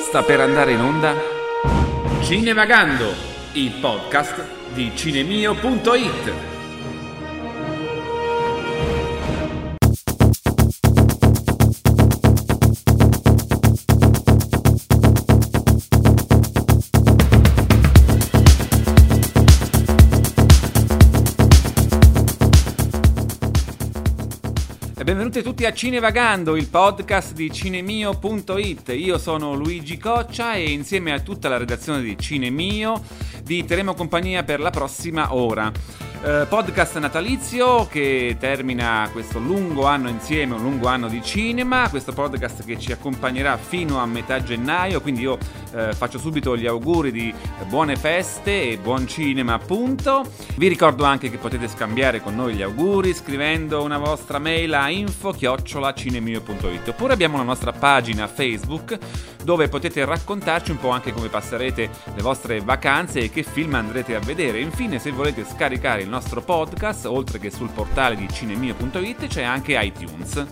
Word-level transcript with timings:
Sta 0.00 0.24
per 0.24 0.40
andare 0.40 0.72
in 0.72 0.80
onda 0.80 1.14
Cinevagando, 2.22 3.14
il 3.52 3.70
podcast 3.80 4.44
di 4.74 4.90
cinemio.it. 4.96 6.51
benvenuti 25.12 25.42
tutti 25.42 25.66
a 25.66 25.74
Cinevagando, 25.74 26.56
il 26.56 26.68
podcast 26.68 27.34
di 27.34 27.52
cinemio.it. 27.52 28.94
Io 28.96 29.18
sono 29.18 29.52
Luigi 29.52 29.98
Coccia 29.98 30.54
e 30.54 30.70
insieme 30.70 31.12
a 31.12 31.20
tutta 31.20 31.50
la 31.50 31.58
redazione 31.58 32.00
di 32.00 32.16
Cinemio 32.16 32.98
vi 33.44 33.62
terremo 33.62 33.92
compagnia 33.92 34.42
per 34.42 34.58
la 34.58 34.70
prossima 34.70 35.34
ora. 35.34 35.70
Eh, 36.24 36.46
podcast 36.48 36.98
natalizio 36.98 37.88
che 37.88 38.36
termina 38.38 39.08
questo 39.10 39.40
lungo 39.40 39.86
anno 39.86 40.08
insieme, 40.08 40.54
un 40.54 40.62
lungo 40.62 40.86
anno 40.86 41.08
di 41.08 41.20
cinema, 41.20 41.88
questo 41.90 42.12
podcast 42.12 42.64
che 42.64 42.78
ci 42.78 42.92
accompagnerà 42.92 43.56
fino 43.56 43.98
a 43.98 44.06
metà 44.06 44.40
gennaio, 44.40 45.00
quindi 45.00 45.22
io 45.22 45.36
eh, 45.74 45.92
faccio 45.92 46.18
subito 46.18 46.56
gli 46.56 46.68
auguri 46.68 47.10
di 47.10 47.34
buone 47.66 47.96
feste 47.96 48.70
e 48.70 48.78
buon 48.78 49.08
cinema 49.08 49.54
appunto. 49.54 50.24
Vi 50.54 50.68
ricordo 50.68 51.02
anche 51.02 51.28
che 51.28 51.38
potete 51.38 51.66
scambiare 51.66 52.20
con 52.20 52.36
noi 52.36 52.54
gli 52.54 52.62
auguri 52.62 53.12
scrivendo 53.14 53.82
una 53.82 53.98
vostra 53.98 54.38
mail 54.38 54.74
a 54.74 54.90
info-cinemio.it 54.90 56.88
oppure 56.88 57.14
abbiamo 57.14 57.36
la 57.36 57.42
nostra 57.42 57.72
pagina 57.72 58.28
Facebook 58.28 58.96
dove 59.42 59.66
potete 59.68 60.04
raccontarci 60.04 60.70
un 60.70 60.78
po' 60.78 60.90
anche 60.90 61.12
come 61.12 61.26
passerete 61.28 61.90
le 62.14 62.22
vostre 62.22 62.60
vacanze 62.60 63.18
e 63.18 63.30
che 63.30 63.42
film 63.42 63.74
andrete 63.74 64.14
a 64.14 64.20
vedere. 64.20 64.60
Infine 64.60 65.00
se 65.00 65.10
volete 65.10 65.44
scaricare 65.44 66.02
il 66.02 66.10
nostro 66.12 66.42
podcast, 66.42 67.06
oltre 67.06 67.38
che 67.38 67.50
sul 67.50 67.70
portale 67.70 68.16
di 68.16 68.28
cinemio.it 68.30 69.28
c'è 69.28 69.42
anche 69.44 69.80
iTunes. 69.82 70.46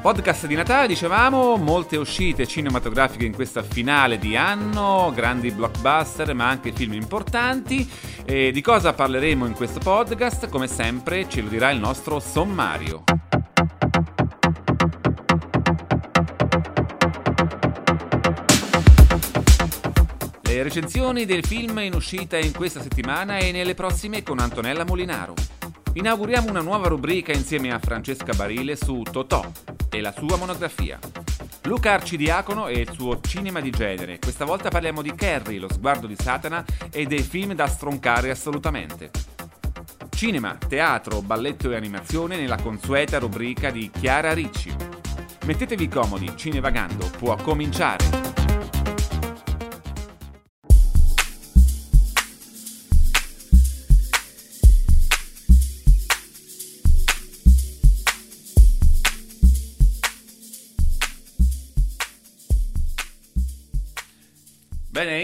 Podcast 0.00 0.48
di 0.48 0.56
Natale, 0.56 0.88
dicevamo, 0.88 1.56
molte 1.58 1.96
uscite 1.96 2.44
cinematografiche 2.44 3.24
in 3.24 3.34
questa 3.34 3.62
finale 3.62 4.18
di 4.18 4.36
anno, 4.36 5.12
grandi 5.14 5.52
blockbuster 5.52 6.34
ma 6.34 6.48
anche 6.48 6.72
film 6.72 6.94
importanti. 6.94 7.88
E 8.24 8.50
di 8.50 8.60
cosa 8.60 8.92
parleremo 8.92 9.46
in 9.46 9.52
questo 9.52 9.78
podcast? 9.78 10.48
Come 10.48 10.66
sempre 10.66 11.28
ce 11.28 11.40
lo 11.40 11.48
dirà 11.48 11.70
il 11.70 11.78
nostro 11.78 12.18
sommario. 12.18 13.04
Le 20.52 20.62
recensioni 20.62 21.24
del 21.24 21.46
film 21.46 21.78
in 21.78 21.94
uscita 21.94 22.36
in 22.36 22.52
questa 22.52 22.82
settimana 22.82 23.38
e 23.38 23.52
nelle 23.52 23.72
prossime 23.72 24.22
con 24.22 24.38
Antonella 24.38 24.84
Molinaro. 24.84 25.32
Inauguriamo 25.94 26.50
una 26.50 26.60
nuova 26.60 26.88
rubrica 26.88 27.32
insieme 27.32 27.72
a 27.72 27.78
Francesca 27.78 28.34
Barile 28.34 28.76
su 28.76 29.00
Totò 29.00 29.50
e 29.88 30.02
la 30.02 30.12
sua 30.12 30.36
monografia. 30.36 30.98
Luca 31.62 31.94
Arcidiacono 31.94 32.66
e 32.66 32.80
il 32.80 32.90
suo 32.92 33.18
cinema 33.22 33.60
di 33.60 33.70
genere. 33.70 34.18
Questa 34.18 34.44
volta 34.44 34.68
parliamo 34.68 35.00
di 35.00 35.14
Carrie, 35.14 35.58
lo 35.58 35.72
sguardo 35.72 36.06
di 36.06 36.16
Satana 36.20 36.62
e 36.90 37.06
dei 37.06 37.22
film 37.22 37.54
da 37.54 37.66
stroncare 37.66 38.30
assolutamente. 38.30 39.10
Cinema, 40.10 40.58
teatro, 40.68 41.22
balletto 41.22 41.70
e 41.70 41.76
animazione 41.76 42.36
nella 42.36 42.60
consueta 42.60 43.18
rubrica 43.18 43.70
di 43.70 43.90
Chiara 43.90 44.34
Ricci. 44.34 44.70
Mettetevi 45.46 45.88
comodi, 45.88 46.30
Cinevagando 46.36 47.10
può 47.16 47.36
cominciare. 47.36 48.21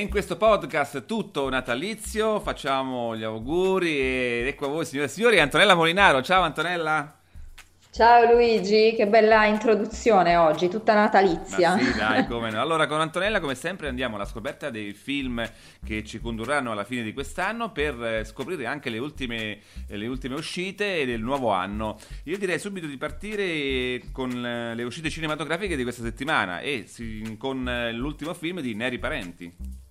In 0.09 0.15
questo 0.15 0.39
podcast 0.39 1.05
tutto 1.05 1.51
natalizio, 1.51 2.41
facciamo 2.41 3.15
gli 3.15 3.25
auguri 3.25 4.41
ed 4.41 4.47
ecco 4.47 4.65
a 4.65 4.69
voi 4.69 4.87
signore 4.87 5.07
e 5.07 5.11
signori, 5.11 5.39
Antonella 5.39 5.75
Molinaro. 5.75 6.23
Ciao 6.23 6.41
Antonella. 6.45 7.15
Ciao 7.91 8.33
Luigi, 8.33 8.95
che 8.97 9.07
bella 9.07 9.45
introduzione 9.45 10.37
oggi, 10.37 10.69
tutta 10.71 10.95
natalizia. 10.95 11.75
Ma 11.75 11.79
sì, 11.79 11.93
dai, 11.95 12.27
come 12.27 12.51
no. 12.51 12.59
Allora, 12.59 12.87
con 12.87 13.01
Antonella, 13.01 13.39
come 13.39 13.55
sempre, 13.55 13.89
andiamo 13.89 14.15
alla 14.15 14.25
scoperta 14.25 14.71
dei 14.71 14.95
film 14.95 15.47
che 15.85 16.03
ci 16.05 16.21
condurranno 16.21 16.73
alla 16.73 16.85
fine 16.85 17.03
di 17.03 17.13
quest'anno 17.13 17.71
per 17.71 18.03
eh, 18.03 18.25
scoprire 18.25 18.65
anche 18.65 18.89
le 18.89 18.99
ultime, 18.99 19.59
le 19.89 20.07
ultime 20.07 20.37
uscite 20.37 21.05
del 21.05 21.21
nuovo 21.21 21.51
anno. 21.51 21.99
Io 22.25 22.39
direi 22.39 22.59
subito 22.59 22.87
di 22.87 22.97
partire 22.97 24.01
con 24.11 24.31
eh, 24.43 24.75
le 24.75 24.83
uscite 24.85 25.11
cinematografiche 25.11 25.77
di 25.77 25.83
questa 25.83 26.03
settimana 26.03 26.61
e 26.61 26.87
con 27.37 27.69
eh, 27.69 27.93
l'ultimo 27.93 28.33
film 28.33 28.61
di 28.61 28.75
Neri 28.75 28.99
Parenti. 28.99 29.88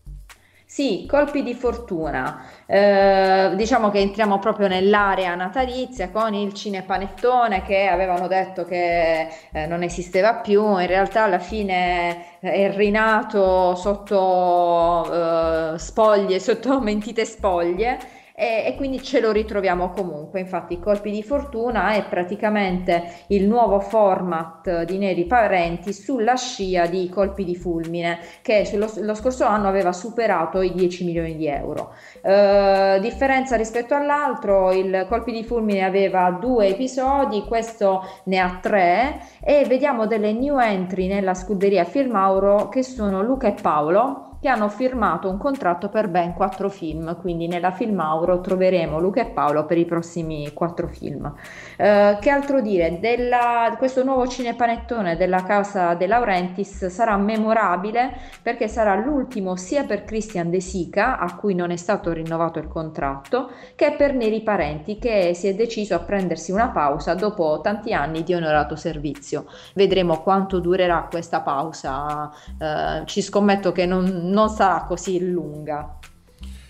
Sì, 0.70 1.06
colpi 1.10 1.44
di 1.44 1.54
fortuna. 1.54 2.44
Eh, 2.66 3.54
diciamo 3.56 3.90
che 3.90 4.00
entriamo 4.00 4.38
proprio 4.38 4.68
nell'area 4.68 5.34
natalizia 5.34 6.10
con 6.10 6.34
il 6.34 6.54
cinepanettone 6.54 7.62
che 7.64 7.88
avevano 7.88 8.28
detto 8.28 8.66
che 8.66 9.30
eh, 9.54 9.66
non 9.66 9.82
esisteva 9.84 10.36
più, 10.36 10.78
in 10.78 10.88
realtà 10.88 11.24
alla 11.24 11.40
fine 11.40 12.40
è 12.42 12.70
rinato 12.76 13.76
sotto 13.76 15.74
eh, 15.74 15.80
spoglie, 15.80 16.40
sotto 16.42 16.82
mentite 16.82 17.24
spoglie 17.24 17.98
e, 18.40 18.66
e, 18.68 18.76
quindi 18.76 19.02
ce 19.02 19.20
lo 19.20 19.32
ritroviamo 19.32 19.90
comunque. 19.90 20.40
Infatti, 20.40 20.78
Colpi 20.78 21.10
di 21.10 21.24
Fortuna 21.24 21.94
è 21.94 22.06
praticamente 22.08 23.24
il 23.30 23.48
nuovo 23.48 23.80
format 23.80 24.84
di 24.84 25.00
Neri 25.00 25.26
Parenti 25.26 25.92
sulla 25.92 26.36
scia 26.36 26.86
di 26.86 27.10
Colpi 27.10 27.44
di 27.44 27.56
Fulmine, 27.56 28.20
che 28.44 28.70
lo, 28.76 28.92
lo 28.98 29.16
scorso 29.16 29.46
anno 29.46 29.68
aveva 29.68 29.92
superato 29.92 30.62
i 30.62 30.72
10 30.72 31.06
milioni 31.06 31.36
di 31.36 31.48
euro. 31.48 31.96
Uh, 32.22 33.00
differenza 33.00 33.56
rispetto 33.56 33.96
all'altro, 33.96 34.72
il 34.72 35.08
Colpi 35.10 35.32
di 35.32 35.44
Fulmine 35.44 35.84
aveva 35.84 36.30
due 36.30 36.68
episodi, 36.68 37.44
questo 37.48 38.04
ne 38.26 38.38
ha 38.38 38.60
tre 38.62 39.20
e 39.42 39.66
vediamo 39.66 40.06
delle 40.06 40.32
new 40.32 40.60
entry 40.60 41.08
nella 41.08 41.34
scuderia 41.34 41.86
Filmauro 41.86 42.70
che 42.70 42.84
sono 42.84 43.24
Luca 43.24 43.48
e 43.48 43.56
Paolo 43.60 44.27
che 44.40 44.48
hanno 44.50 44.70
firmato 44.70 45.30
un 45.30 45.38
contratto 45.38 45.90
per 45.90 46.10
ben 46.10 46.34
quattro 46.34 46.70
film, 46.70 47.18
quindi 47.20 47.48
nella 47.48 47.72
Filmauro 47.72 48.40
troveremo 48.40 49.00
Luca 49.00 49.22
e 49.22 49.26
Paolo 49.26 49.66
per 49.66 49.78
i 49.78 49.86
prossimi 49.86 50.52
quattro 50.54 50.88
film. 50.88 51.34
Eh, 51.76 52.18
che 52.20 52.30
altro 52.30 52.62
dire? 52.62 53.00
Della, 53.00 53.76
questo 53.78 54.04
nuovo 54.04 54.28
cinepanettone 54.28 55.18
della 55.18 55.44
casa 55.44 55.96
De 55.96 56.08
Laurentiis 56.08 56.88
sarà 56.88 57.18
memorabile 57.18 58.16
perché 58.42 58.68
sarà 58.68 58.96
l'ultimo 58.96 59.56
sia 59.56 59.84
per 59.84 60.04
Christian 60.04 60.50
De 60.50 60.60
Sica, 60.60 61.18
a 61.18 61.36
cui 61.36 61.56
non 61.56 61.72
è 61.72 61.76
stato 61.76 62.12
rinnovato 62.12 62.60
il 62.60 62.68
contratto, 62.68 63.50
che 63.76 63.96
per 63.98 64.14
Neri 64.14 64.42
Parenti, 64.42 65.00
che 65.00 65.34
si 65.34 65.48
è 65.48 65.56
deciso 65.56 65.96
a 65.96 66.00
prendersi 66.00 66.52
una 66.52 66.70
pausa 66.70 67.16
dopo 67.16 67.60
tanti 67.62 67.94
anni 67.94 68.24
di 68.24 68.34
onorato 68.34 68.76
servizio. 68.76 69.46
Vedremo 69.74 70.22
quanto 70.22 70.60
durerà 70.60 71.08
questa 71.10 71.42
pausa, 71.42 72.32
eh, 72.60 73.06
ci 73.06 73.22
scommetto 73.22 73.72
che 73.72 73.86
non 73.86 74.27
non 74.32 74.50
sarà 74.50 74.86
così 74.86 75.20
lunga. 75.30 76.00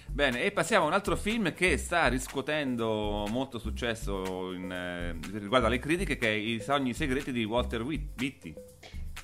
Bene, 0.09 0.43
e 0.43 0.51
passiamo 0.51 0.85
a 0.85 0.87
un 0.87 0.93
altro 0.93 1.15
film 1.15 1.53
che 1.53 1.77
sta 1.77 2.07
riscuotendo 2.07 3.27
molto 3.29 3.59
successo 3.59 4.51
in, 4.51 4.71
eh, 4.71 5.15
riguardo 5.37 5.67
alle 5.67 5.77
critiche, 5.77 6.17
che 6.17 6.27
è 6.27 6.31
I 6.31 6.59
sogni 6.59 6.93
segreti 6.93 7.31
di 7.31 7.43
Walter 7.43 7.83
Whitty. 7.83 8.55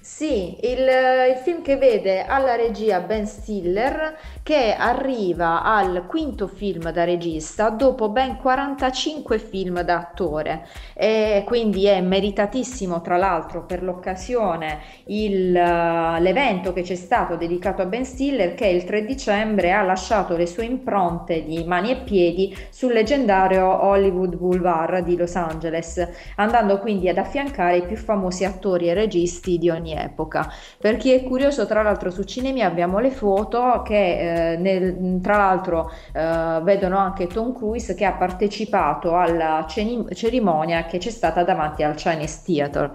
Sì, 0.03 0.57
il, 0.63 0.79
il, 0.79 1.37
film 1.45 1.61
che 1.61 1.77
vede 1.77 2.25
alla 2.25 2.55
regia 2.55 2.99
Ben 2.99 3.25
Stiller 3.25 4.17
che 4.43 4.75
arriva 4.77 5.63
al 5.63 6.03
quinto 6.07 6.47
film 6.47 6.91
da 6.91 7.05
regista 7.05 7.69
dopo 7.69 8.09
ben 8.09 8.35
45 8.35 9.39
film 9.39 9.79
da 9.79 9.99
attore 9.99 10.67
e 10.93 11.43
quindi 11.45 11.85
è 11.85 12.01
meritatissimo 12.01 12.99
tra 12.99 13.15
l'altro 13.15 13.63
per 13.63 13.81
l'occasione 13.81 14.81
il, 15.05 15.53
l'evento 15.53 16.73
che 16.73 16.81
c'è 16.81 16.95
stato 16.95 17.37
dedicato 17.37 17.81
a 17.81 17.85
Ben 17.85 18.03
Stiller 18.03 18.55
che 18.55 18.67
il 18.67 18.83
3 18.83 19.05
dicembre 19.05 19.71
ha 19.71 19.83
lasciato 19.83 20.35
le 20.35 20.47
sue 20.47 20.65
impronte 20.65 21.45
di 21.45 21.63
mani 21.63 21.91
e 21.91 22.01
piedi 22.01 22.53
sul 22.69 22.91
leggendario 22.91 23.85
Hollywood 23.85 24.35
Boulevard 24.35 24.99
di 25.05 25.15
Los 25.15 25.37
Angeles 25.37 26.05
andando 26.35 26.79
quindi 26.79 27.07
ad 27.07 27.17
affiancare 27.17 27.77
i 27.77 27.85
più 27.85 27.95
famosi 27.95 28.43
attori 28.43 28.89
e 28.89 28.93
registi 28.93 29.57
di 29.57 29.69
ogni 29.69 29.91
epoca. 29.93 30.51
Per 30.79 30.97
chi 30.97 31.11
è 31.11 31.23
curioso, 31.23 31.65
tra 31.65 31.81
l'altro 31.81 32.11
su 32.11 32.23
Cinemi 32.23 32.61
abbiamo 32.61 32.99
le 32.99 33.11
foto 33.11 33.81
che 33.83 34.53
eh, 34.53 34.57
nel, 34.57 35.19
tra 35.21 35.37
l'altro 35.37 35.91
eh, 36.13 36.59
vedono 36.63 36.97
anche 36.97 37.27
Tom 37.27 37.53
Cruise 37.53 37.95
che 37.95 38.05
ha 38.05 38.13
partecipato 38.13 39.15
alla 39.15 39.65
cerimonia 39.67 40.85
che 40.85 40.97
c'è 40.97 41.09
stata 41.09 41.43
davanti 41.43 41.83
al 41.83 41.95
Chinese 41.95 42.41
Theatre. 42.45 42.91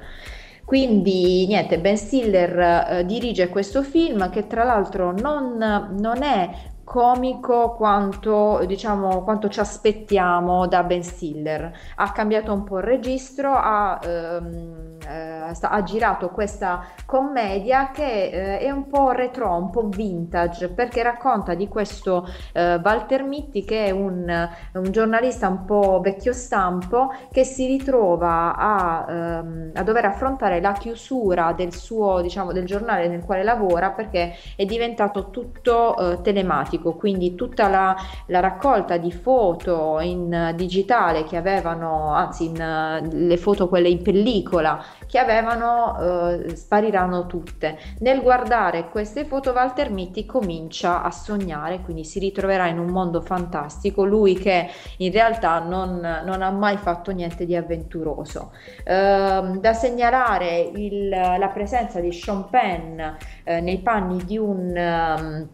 Quindi 0.65 1.47
niente, 1.47 1.79
Ben 1.79 1.97
Stiller 1.97 2.59
eh, 2.59 3.05
dirige 3.07 3.49
questo 3.49 3.83
film 3.83 4.29
che 4.29 4.47
tra 4.47 4.65
l'altro 4.65 5.13
non, 5.13 5.57
non 5.99 6.23
è 6.23 6.51
comico 6.89 7.75
quanto, 7.75 8.63
diciamo, 8.65 9.23
quanto 9.23 9.51
ci 9.51 9.61
aspettiamo 9.61 10.67
da 10.67 10.83
Ben 10.85 11.03
Stiller. 11.03 11.71
Ha 11.97 12.13
cambiato 12.13 12.51
un 12.55 12.65
po' 12.65 12.79
il 12.79 12.85
registro, 12.85 13.53
ha, 13.53 14.01
ehm, 14.03 14.97
eh, 15.07 15.53
ha 15.61 15.83
girato 15.83 16.31
questa 16.31 16.87
commedia 17.05 17.91
che 17.91 18.31
eh, 18.31 18.59
è 18.61 18.71
un 18.71 18.87
po' 18.87 19.11
retro, 19.11 19.55
un 19.55 19.69
po' 19.69 19.89
vintage, 19.89 20.71
perché 20.71 21.03
racconta 21.03 21.53
di 21.53 21.69
questo 21.69 22.27
eh, 22.55 22.81
Walter 22.83 23.23
Mitti 23.23 23.67
che 23.67 23.85
è 23.85 23.91
un, 23.91 24.49
un, 24.73 24.91
giornalista 24.91 25.47
un 25.47 25.67
po' 25.67 26.01
vecchio 26.03 26.33
stampo 26.33 27.13
che 27.31 27.45
si 27.45 27.67
ritrova 27.67 28.57
a, 28.57 29.07
ehm, 29.07 29.71
a 29.75 29.83
dover 29.83 30.07
affrontare 30.07 30.59
la 30.63 30.73
chiusura 30.73 31.53
del 31.53 31.75
suo, 31.75 32.23
diciamo, 32.23 32.53
del 32.53 32.65
giornale 32.65 33.09
nel 33.09 33.25
quale 33.25 33.43
lavora 33.43 33.91
perché 33.91 34.35
è 34.57 34.65
diventato 34.65 35.29
tutto 35.29 35.97
eh, 35.99 36.23
telematico 36.23 36.77
fotografico, 36.79 36.95
quindi 36.95 37.35
tutta 37.35 37.69
la, 37.69 37.97
la 38.27 38.41
raccolta 38.41 38.97
di 38.97 39.13
foto 39.13 39.99
in 40.01 40.53
digitale 40.57 41.25
che 41.25 41.37
avevano, 41.37 42.13
anzi 42.15 42.47
in, 42.47 43.09
le 43.11 43.37
foto 43.37 43.69
quelle 43.69 43.89
in 43.89 44.03
pellicola 44.03 44.83
che 45.07 45.19
avevano 45.19 46.31
eh, 46.31 46.57
spariranno 46.57 47.27
tutte. 47.27 47.79
Nel 48.01 48.23
guardare 48.23 48.89
queste 48.89 49.25
foto 49.25 49.53
Walter 49.53 49.91
Mitty 49.91 50.25
comincia 50.25 51.03
a 51.03 51.11
sognare, 51.11 51.81
quindi 51.81 52.05
si 52.05 52.19
ritroverà 52.19 52.69
in 52.69 52.79
un 52.79 52.89
mondo 52.89 53.21
fantastico, 53.21 54.05
lui 54.05 54.35
che 54.35 54.69
in 54.99 55.13
realtà 55.13 55.59
non, 55.61 56.01
non 56.25 56.43
ha 56.43 56.51
mai 56.51 56.77
fatto 56.77 57.11
niente 57.11 57.45
di 57.45 57.57
avventuroso. 57.57 58.53
Eh, 58.85 59.59
da 59.59 59.73
segnalare 59.73 60.71
il, 60.75 61.09
la 61.09 61.51
presenza 61.53 62.01
di 62.01 62.13
Sean 62.13 62.49
Penn 62.49 63.01
eh, 63.45 63.61
nei 63.61 63.79
panni 63.79 64.25
di 64.25 64.39
un... 64.39 65.17
Um, 65.19 65.49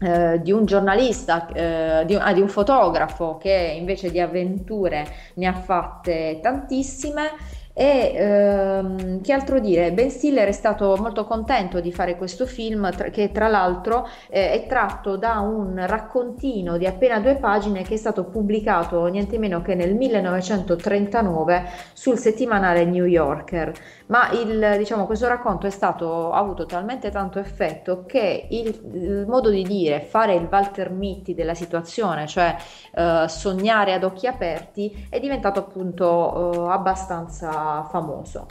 eh, 0.00 0.40
di 0.42 0.52
un 0.52 0.66
giornalista, 0.66 1.46
eh, 1.48 2.04
di, 2.04 2.14
ah, 2.14 2.32
di, 2.32 2.40
un 2.40 2.48
fotografo 2.48 3.38
che 3.38 3.74
invece 3.76 4.10
di 4.10 4.20
avventure 4.20 5.06
ne 5.34 5.46
ha 5.46 5.54
fatte 5.54 6.38
tantissime 6.42 7.30
e 7.78 8.12
ehm, 8.14 9.20
che 9.20 9.34
altro 9.34 9.60
dire? 9.60 9.92
Ben 9.92 10.08
Stiller 10.08 10.48
è 10.48 10.52
stato 10.52 10.96
molto 10.98 11.26
contento 11.26 11.78
di 11.78 11.92
fare 11.92 12.16
questo 12.16 12.46
film 12.46 12.90
tra- 12.90 13.10
che 13.10 13.30
tra 13.32 13.48
l'altro 13.48 14.08
eh, 14.30 14.52
è 14.52 14.66
tratto 14.66 15.18
da 15.18 15.40
un 15.40 15.84
raccontino 15.86 16.78
di 16.78 16.86
appena 16.86 17.20
due 17.20 17.36
pagine 17.36 17.82
che 17.82 17.92
è 17.92 17.96
stato 17.98 18.24
pubblicato 18.24 19.04
niente 19.08 19.36
meno 19.36 19.60
che 19.60 19.74
nel 19.74 19.94
1939 19.94 21.64
sul 21.92 22.16
settimanale 22.16 22.86
New 22.86 23.04
Yorker. 23.04 23.72
Ma 24.06 24.30
il, 24.30 24.76
diciamo, 24.78 25.04
questo 25.04 25.28
racconto 25.28 25.66
è 25.66 25.70
stato, 25.70 26.30
ha 26.32 26.38
avuto 26.38 26.64
talmente 26.64 27.10
tanto 27.10 27.38
effetto 27.40 28.04
che 28.06 28.46
il, 28.48 28.80
il 28.94 29.26
modo 29.28 29.50
di 29.50 29.64
dire, 29.64 30.00
fare 30.00 30.34
il 30.34 30.48
Walter 30.50 30.90
Mitty 30.90 31.34
della 31.34 31.54
situazione, 31.54 32.26
cioè 32.26 32.56
eh, 32.94 33.24
sognare 33.28 33.92
ad 33.92 34.04
occhi 34.04 34.26
aperti, 34.26 35.08
è 35.10 35.20
diventato 35.20 35.58
appunto 35.58 36.68
eh, 36.68 36.72
abbastanza 36.72 37.64
famoso. 37.90 38.46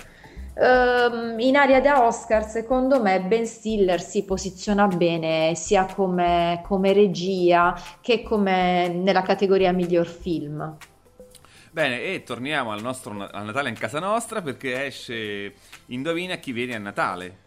Um, 0.57 1.37
in 1.39 1.57
area 1.57 1.81
da 1.81 2.05
Oscar, 2.05 2.47
secondo 2.47 3.01
me, 3.01 3.19
Ben 3.21 3.45
Stiller 3.45 4.01
si 4.01 4.23
posiziona 4.23 4.87
bene 4.87 5.53
sia 5.53 5.85
come, 5.85 6.61
come 6.63 6.93
regia 6.93 7.77
che 7.99 8.23
come 8.23 8.87
nella 8.87 9.21
categoria 9.21 9.73
miglior 9.73 10.07
film. 10.07 10.77
Bene, 11.71 12.01
e 12.03 12.23
torniamo 12.23 12.71
al 12.71 12.81
nostro 12.81 13.27
al 13.29 13.43
Natale 13.43 13.67
in 13.67 13.75
casa 13.75 13.99
nostra 13.99 14.41
perché 14.41 14.85
esce 14.85 15.53
Indovina 15.87 16.35
chi 16.35 16.53
viene 16.53 16.75
a 16.75 16.79
Natale. 16.79 17.43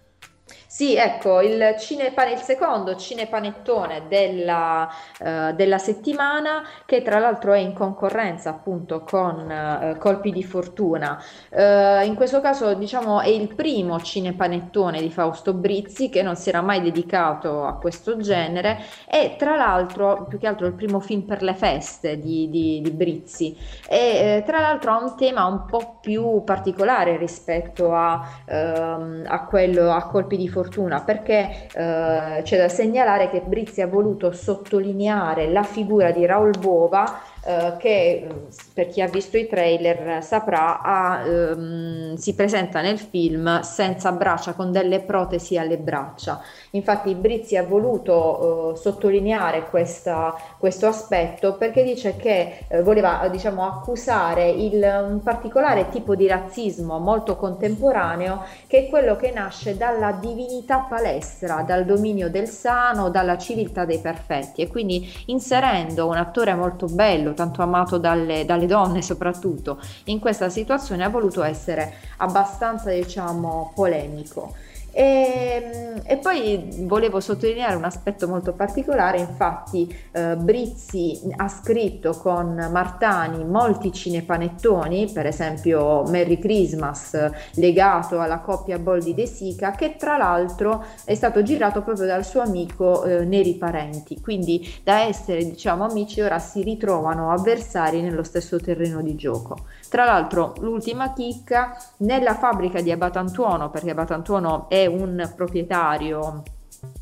Sì, 0.70 0.96
ecco, 0.96 1.40
il, 1.40 1.76
cinepane, 1.78 2.32
il 2.32 2.40
secondo 2.40 2.94
cinepanettone 2.94 4.02
della, 4.06 4.86
uh, 5.18 5.54
della, 5.54 5.78
settimana, 5.78 6.62
che 6.84 7.00
tra 7.00 7.18
l'altro 7.18 7.54
è 7.54 7.58
in 7.58 7.72
concorrenza 7.72 8.50
appunto 8.50 9.00
con 9.00 9.50
uh, 9.50 9.96
Colpi 9.96 10.30
di 10.30 10.44
Fortuna. 10.44 11.18
Uh, 11.48 12.04
in 12.04 12.14
questo 12.14 12.42
caso, 12.42 12.74
diciamo, 12.74 13.22
è 13.22 13.28
il 13.28 13.54
primo 13.54 13.98
cinepanettone 13.98 15.00
di 15.00 15.10
Fausto 15.10 15.54
Brizzi 15.54 16.10
che 16.10 16.20
non 16.20 16.36
si 16.36 16.50
era 16.50 16.60
mai 16.60 16.82
dedicato 16.82 17.64
a 17.64 17.78
questo 17.78 18.18
genere 18.18 18.78
e 19.10 19.36
tra 19.38 19.56
l'altro, 19.56 20.26
più 20.28 20.38
che 20.38 20.48
altro, 20.48 20.66
il 20.66 20.74
primo 20.74 21.00
film 21.00 21.22
per 21.22 21.42
le 21.42 21.54
feste 21.54 22.18
di, 22.18 22.50
di, 22.50 22.82
di 22.82 22.90
Brizzi. 22.90 23.56
E 23.88 23.96
eh, 24.36 24.42
tra 24.44 24.60
l'altro 24.60 24.90
ha 24.90 25.02
un 25.02 25.16
tema 25.16 25.46
un 25.46 25.64
po' 25.64 25.96
più 25.98 26.42
particolare 26.44 27.16
rispetto 27.16 27.94
a, 27.94 28.22
ehm, 28.44 29.24
a 29.26 29.46
quello 29.46 29.92
a 29.92 30.06
Colpi 30.06 30.36
di 30.36 30.42
Fortuna 30.42 30.56
fortuna 30.58 31.02
perché 31.02 31.68
eh, 31.72 32.40
c'è 32.42 32.56
da 32.58 32.68
segnalare 32.68 33.30
che 33.30 33.42
Brizzi 33.42 33.80
ha 33.80 33.86
voluto 33.86 34.32
sottolineare 34.32 35.48
la 35.52 35.62
figura 35.62 36.10
di 36.10 36.26
Raul 36.26 36.58
Bova 36.58 37.20
eh, 37.44 37.74
che 37.78 38.26
mm, 38.30 38.36
per 38.74 38.88
chi 38.88 39.00
ha 39.00 39.08
visto 39.08 39.36
i 39.36 39.46
trailer 39.46 40.22
saprà 40.22 40.80
ha, 40.80 41.26
ehm, 41.26 42.14
si 42.16 42.34
presenta 42.34 42.80
nel 42.80 42.98
film 42.98 43.60
senza 43.60 44.12
braccia 44.12 44.52
con 44.52 44.72
delle 44.72 45.00
protesi 45.00 45.56
alle 45.56 45.78
braccia. 45.78 46.40
Infatti 46.70 47.14
Brizzi 47.14 47.56
ha 47.56 47.62
voluto 47.62 48.74
eh, 48.74 48.76
sottolineare 48.76 49.68
questa, 49.68 50.34
questo 50.58 50.86
aspetto 50.86 51.54
perché 51.56 51.82
dice 51.82 52.16
che 52.16 52.64
eh, 52.68 52.82
voleva 52.82 53.26
diciamo 53.30 53.64
accusare 53.64 54.48
il, 54.50 54.82
un 55.08 55.22
particolare 55.22 55.88
tipo 55.88 56.14
di 56.14 56.26
razzismo 56.26 56.98
molto 56.98 57.36
contemporaneo 57.36 58.44
che 58.66 58.86
è 58.86 58.88
quello 58.88 59.16
che 59.16 59.30
nasce 59.30 59.76
dalla 59.76 60.12
divinità 60.12 60.86
palestra 60.88 61.62
dal 61.62 61.84
dominio 61.84 62.28
del 62.30 62.48
sano 62.48 63.10
dalla 63.10 63.38
civiltà 63.38 63.84
dei 63.84 63.98
perfetti. 63.98 64.62
E 64.62 64.68
quindi 64.68 65.10
inserendo 65.26 66.06
un 66.06 66.16
attore 66.16 66.54
molto 66.54 66.86
bello, 66.86 67.34
tanto 67.38 67.62
amato 67.62 67.98
dalle, 67.98 68.44
dalle 68.44 68.66
donne 68.66 69.00
soprattutto, 69.00 69.80
in 70.06 70.18
questa 70.18 70.48
situazione 70.48 71.04
ha 71.04 71.08
voluto 71.08 71.44
essere 71.44 71.94
abbastanza, 72.16 72.90
diciamo, 72.90 73.70
polemico. 73.76 74.54
E, 74.98 75.04
ehm, 75.04 76.00
e, 76.04 76.16
poi 76.16 76.70
volevo 76.80 77.20
sottolineare 77.20 77.76
un 77.76 77.84
aspetto 77.84 78.26
molto 78.26 78.52
particolare, 78.52 79.18
infatti 79.18 79.86
eh, 80.10 80.34
Brizzi 80.34 81.20
ha 81.36 81.46
scritto 81.46 82.14
con 82.14 82.68
Martani 82.72 83.44
molti 83.44 83.92
cinepanettoni, 83.92 85.12
per 85.12 85.26
esempio 85.26 86.02
Merry 86.08 86.38
Christmas 86.40 87.30
legato 87.54 88.18
alla 88.18 88.40
coppia 88.40 88.80
Boldi 88.80 89.14
De 89.14 89.26
Sica, 89.26 89.70
che 89.70 89.94
tra 89.96 90.16
l'altro 90.16 90.84
è 91.04 91.14
stato 91.14 91.44
girato 91.44 91.82
proprio 91.82 92.06
dal 92.06 92.24
suo 92.24 92.40
amico 92.40 93.04
eh, 93.04 93.24
Neri 93.24 93.54
Parenti, 93.54 94.20
quindi 94.20 94.68
da 94.82 95.02
essere 95.02 95.44
diciamo 95.44 95.84
amici 95.84 96.20
ora 96.22 96.40
si 96.40 96.62
ritrovano 96.62 97.30
avversari 97.30 98.00
nello 98.00 98.24
stesso 98.24 98.58
terreno 98.58 99.00
di 99.00 99.14
gioco. 99.14 99.58
Tra 99.88 100.04
l'altro 100.04 100.54
l'ultima 100.58 101.12
chicca, 101.12 101.76
nella 101.98 102.34
fabbrica 102.34 102.80
di 102.80 102.90
Abatantuono, 102.90 103.70
perché 103.70 103.90
Abatantuono 103.90 104.68
è 104.68 104.86
un 104.86 105.32
proprietario 105.34 106.42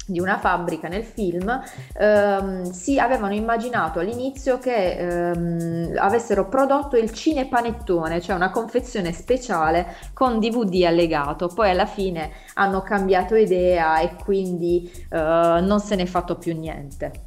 di 0.06 0.20
una 0.20 0.38
fabbrica 0.38 0.88
nel 0.88 1.04
film 1.04 1.62
ehm, 1.98 2.62
si 2.70 2.98
avevano 2.98 3.34
immaginato 3.34 3.98
all'inizio 3.98 4.58
che 4.58 4.92
ehm, 4.96 5.96
avessero 5.96 6.48
prodotto 6.48 6.96
il 6.96 7.12
cinepanettone 7.12 8.20
cioè 8.22 8.36
una 8.36 8.50
confezione 8.50 9.12
speciale 9.12 9.96
con 10.14 10.38
DVD 10.38 10.84
allegato 10.84 11.48
poi 11.48 11.70
alla 11.70 11.86
fine 11.86 12.30
hanno 12.54 12.82
cambiato 12.82 13.34
idea 13.34 13.98
e 13.98 14.14
quindi 14.14 14.90
eh, 15.10 15.18
non 15.18 15.80
se 15.80 15.96
n'è 15.96 16.06
fatto 16.06 16.36
più 16.36 16.56
niente 16.56 17.24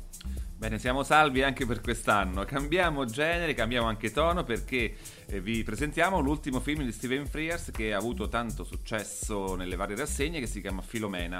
Bene, 0.60 0.78
siamo 0.78 1.04
salvi 1.04 1.42
anche 1.42 1.66
per 1.66 1.80
quest'anno. 1.80 2.44
Cambiamo 2.44 3.06
genere, 3.06 3.54
cambiamo 3.54 3.88
anche 3.88 4.12
tono 4.12 4.44
perché 4.44 4.94
vi 5.38 5.64
presentiamo 5.64 6.20
l'ultimo 6.20 6.60
film 6.60 6.84
di 6.84 6.92
Steven 6.92 7.28
Frears 7.28 7.70
che 7.72 7.94
ha 7.94 7.98
avuto 7.98 8.28
tanto 8.28 8.64
successo 8.64 9.56
nelle 9.56 9.76
varie 9.76 9.96
rassegne 9.96 10.40
che 10.40 10.48
si 10.48 10.60
chiama 10.60 10.82
Filomena. 10.82 11.40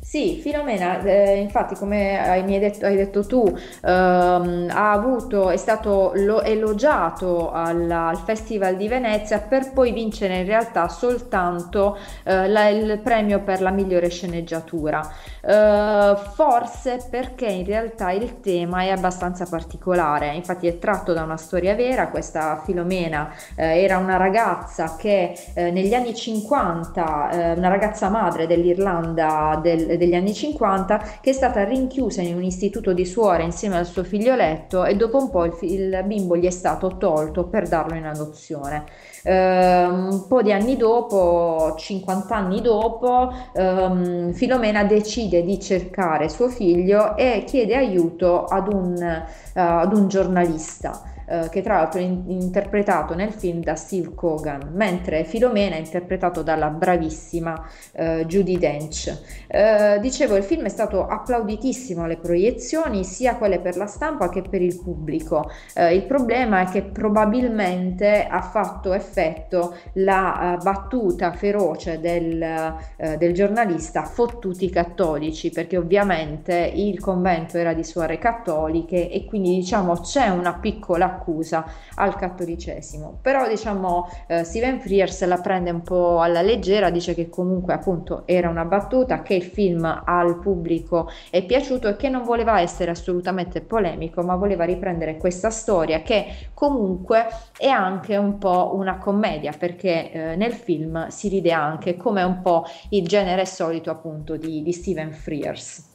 Sì, 0.00 0.38
Filomena, 0.42 1.00
eh, 1.02 1.38
infatti 1.38 1.74
come 1.74 2.20
hai, 2.20 2.44
detto, 2.58 2.84
hai 2.84 2.94
detto 2.94 3.26
tu, 3.26 3.42
ehm, 3.82 4.68
avuto, 4.70 5.48
è 5.50 5.56
stato 5.56 6.12
lo- 6.14 6.42
elogiato 6.42 7.50
al, 7.50 7.90
al 7.90 8.18
Festival 8.18 8.76
di 8.76 8.86
Venezia 8.86 9.40
per 9.40 9.72
poi 9.72 9.92
vincere 9.92 10.38
in 10.40 10.44
realtà 10.46 10.88
soltanto 10.88 11.96
eh, 12.24 12.46
la- 12.48 12.68
il 12.68 13.00
premio 13.02 13.40
per 13.40 13.60
la 13.62 13.70
migliore 13.70 14.08
sceneggiatura. 14.10 15.10
Eh, 15.40 16.14
forse 16.34 17.06
perché 17.10 17.46
in 17.46 17.64
realtà 17.66 18.10
il 18.12 18.40
tema 18.40 18.82
è 18.82 18.90
abbastanza 18.90 19.46
particolare, 19.46 20.34
infatti 20.34 20.66
è 20.66 20.78
tratto 20.78 21.12
da 21.12 21.22
una 21.22 21.36
storia 21.36 21.74
vera, 21.74 22.08
questa 22.08 22.60
Filomena 22.64 23.30
eh, 23.56 23.82
era 23.82 23.98
una 23.98 24.16
ragazza 24.16 24.96
che 24.96 25.34
eh, 25.54 25.70
negli 25.70 25.92
anni 25.94 26.14
50, 26.14 27.30
eh, 27.30 27.52
una 27.58 27.68
ragazza 27.68 28.08
madre 28.08 28.46
dell'Irlanda 28.46 29.58
del, 29.64 29.96
degli 29.96 30.14
anni 30.14 30.34
50, 30.34 31.18
che 31.20 31.30
è 31.30 31.32
stata 31.32 31.64
rinchiusa 31.64 32.20
in 32.20 32.36
un 32.36 32.44
istituto 32.44 32.92
di 32.92 33.06
suore 33.06 33.42
insieme 33.42 33.78
al 33.78 33.86
suo 33.86 34.04
figlioletto 34.04 34.84
e 34.84 34.94
dopo 34.94 35.16
un 35.16 35.30
po' 35.30 35.44
il, 35.46 35.56
il 35.62 36.04
bimbo 36.06 36.36
gli 36.36 36.44
è 36.44 36.50
stato 36.50 36.98
tolto 36.98 37.44
per 37.44 37.66
darlo 37.66 37.96
in 37.96 38.04
adozione. 38.04 38.84
Eh, 39.22 39.84
un 39.86 40.26
po' 40.28 40.42
di 40.42 40.52
anni 40.52 40.76
dopo, 40.76 41.74
50 41.76 42.36
anni 42.36 42.60
dopo, 42.60 43.32
ehm, 43.54 44.32
Filomena 44.32 44.84
decide 44.84 45.42
di 45.42 45.58
cercare 45.58 46.28
suo 46.28 46.48
figlio 46.48 47.16
e 47.16 47.44
chiede 47.46 47.74
aiuto 47.74 48.44
ad 48.44 48.70
un, 48.70 48.94
uh, 49.00 49.58
ad 49.58 49.94
un 49.94 50.08
giornalista 50.08 51.13
eh, 51.26 51.48
che 51.50 51.62
tra 51.62 51.76
l'altro 51.76 52.00
è 52.00 52.02
in- 52.02 52.24
interpretato 52.26 53.14
nel 53.14 53.32
film 53.32 53.62
da 53.62 53.74
Steve 53.74 54.14
Cogan, 54.14 54.70
mentre 54.74 55.24
Filomena 55.24 55.76
è 55.76 55.78
interpretato 55.78 56.42
dalla 56.42 56.68
bravissima 56.68 57.66
eh, 57.92 58.24
Judy 58.26 58.58
Dench. 58.58 59.16
Eh, 59.46 59.98
dicevo, 60.00 60.36
il 60.36 60.42
film 60.42 60.64
è 60.64 60.68
stato 60.68 61.06
applauditissimo 61.06 62.04
alle 62.04 62.16
proiezioni, 62.16 63.04
sia 63.04 63.36
quelle 63.36 63.60
per 63.60 63.76
la 63.76 63.86
stampa 63.86 64.28
che 64.28 64.42
per 64.42 64.62
il 64.62 64.80
pubblico. 64.80 65.50
Eh, 65.74 65.94
il 65.94 66.04
problema 66.04 66.60
è 66.60 66.70
che 66.70 66.82
probabilmente 66.82 68.26
ha 68.26 68.42
fatto 68.42 68.92
effetto 68.92 69.74
la 69.94 70.56
uh, 70.58 70.62
battuta 70.62 71.32
feroce 71.32 72.00
del, 72.00 72.74
del 73.18 73.32
giornalista 73.32 74.04
fottuti 74.04 74.70
cattolici, 74.70 75.50
perché 75.50 75.76
ovviamente 75.76 76.72
il 76.74 77.00
convento 77.00 77.58
era 77.58 77.72
di 77.72 77.84
suore 77.84 78.18
cattoliche 78.18 79.10
e 79.10 79.24
quindi 79.24 79.54
diciamo 79.56 80.00
c'è 80.00 80.28
una 80.28 80.54
piccola 80.54 81.08
accusa 81.14 81.64
al 81.94 82.16
cattolicesimo. 82.16 83.18
Però 83.22 83.48
diciamo 83.48 84.08
eh, 84.26 84.44
Steven 84.44 84.80
Frears 84.80 85.24
la 85.24 85.38
prende 85.38 85.70
un 85.70 85.82
po' 85.82 86.20
alla 86.20 86.42
leggera, 86.42 86.90
dice 86.90 87.14
che 87.14 87.28
comunque 87.28 87.72
appunto 87.72 88.22
era 88.26 88.48
una 88.48 88.64
battuta, 88.64 89.22
che 89.22 89.34
il 89.34 89.42
film 89.42 89.84
al 90.04 90.38
pubblico 90.38 91.10
è 91.30 91.44
piaciuto 91.44 91.88
e 91.88 91.96
che 91.96 92.08
non 92.08 92.24
voleva 92.24 92.60
essere 92.60 92.90
assolutamente 92.90 93.60
polemico, 93.60 94.22
ma 94.22 94.36
voleva 94.36 94.64
riprendere 94.64 95.16
questa 95.16 95.50
storia 95.50 96.02
che 96.02 96.50
comunque 96.54 97.26
è 97.56 97.68
anche 97.68 98.16
un 98.16 98.38
po' 98.38 98.72
una 98.74 98.98
commedia, 98.98 99.52
perché 99.56 100.10
eh, 100.10 100.36
nel 100.36 100.52
film 100.52 101.08
si 101.08 101.28
ride 101.28 101.52
anche 101.52 101.96
come 101.96 102.22
un 102.22 102.40
po' 102.42 102.64
il 102.90 103.06
genere 103.06 103.46
solito 103.46 103.90
appunto 103.90 104.36
di, 104.36 104.62
di 104.62 104.72
Steven 104.72 105.12
Frears. 105.12 105.93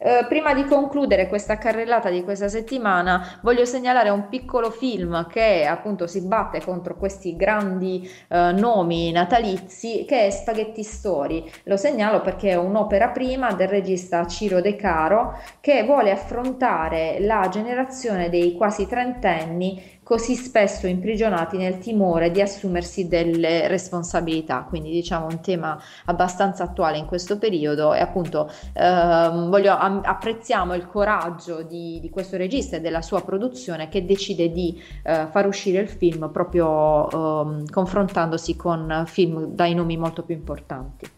Eh, 0.00 0.26
prima 0.28 0.54
di 0.54 0.64
concludere 0.64 1.26
questa 1.26 1.58
carrellata 1.58 2.08
di 2.08 2.22
questa 2.22 2.46
settimana, 2.46 3.40
voglio 3.42 3.64
segnalare 3.64 4.10
un 4.10 4.28
piccolo 4.28 4.70
film 4.70 5.26
che 5.26 5.66
appunto 5.66 6.06
si 6.06 6.24
batte 6.24 6.60
contro 6.60 6.94
questi 6.94 7.34
grandi 7.34 8.08
eh, 8.28 8.52
nomi 8.52 9.10
natalizi, 9.10 10.04
che 10.06 10.26
è 10.26 10.30
Spaghetti 10.30 10.84
Story. 10.84 11.50
Lo 11.64 11.76
segnalo 11.76 12.20
perché 12.20 12.50
è 12.50 12.56
un'opera 12.56 13.08
prima 13.08 13.52
del 13.54 13.66
regista 13.66 14.24
Ciro 14.28 14.60
De 14.60 14.76
Caro 14.76 15.36
che 15.60 15.82
vuole 15.82 16.12
affrontare 16.12 17.16
la 17.18 17.48
generazione 17.50 18.30
dei 18.30 18.54
quasi 18.54 18.86
trentenni 18.86 19.97
così 20.08 20.36
spesso 20.36 20.86
imprigionati 20.86 21.58
nel 21.58 21.76
timore 21.76 22.30
di 22.30 22.40
assumersi 22.40 23.08
delle 23.08 23.68
responsabilità. 23.68 24.64
Quindi 24.66 24.88
diciamo 24.90 25.26
un 25.26 25.42
tema 25.42 25.78
abbastanza 26.06 26.64
attuale 26.64 26.96
in 26.96 27.04
questo 27.04 27.36
periodo 27.36 27.92
e 27.92 28.00
appunto 28.00 28.50
ehm, 28.72 29.50
voglio, 29.50 29.76
am- 29.76 30.00
apprezziamo 30.02 30.72
il 30.72 30.86
coraggio 30.86 31.62
di, 31.62 31.98
di, 32.00 32.08
questo 32.08 32.38
regista 32.38 32.76
e 32.76 32.80
della 32.80 33.02
sua 33.02 33.20
produzione 33.20 33.90
che 33.90 34.06
decide 34.06 34.50
di 34.50 34.82
eh, 35.02 35.26
far 35.30 35.46
uscire 35.46 35.82
il 35.82 35.90
film 35.90 36.30
proprio 36.32 37.10
ehm, 37.10 37.66
confrontandosi 37.68 38.56
con 38.56 39.04
film 39.06 39.48
dai 39.48 39.74
nomi 39.74 39.98
molto 39.98 40.22
più 40.22 40.34
importanti. 40.34 41.17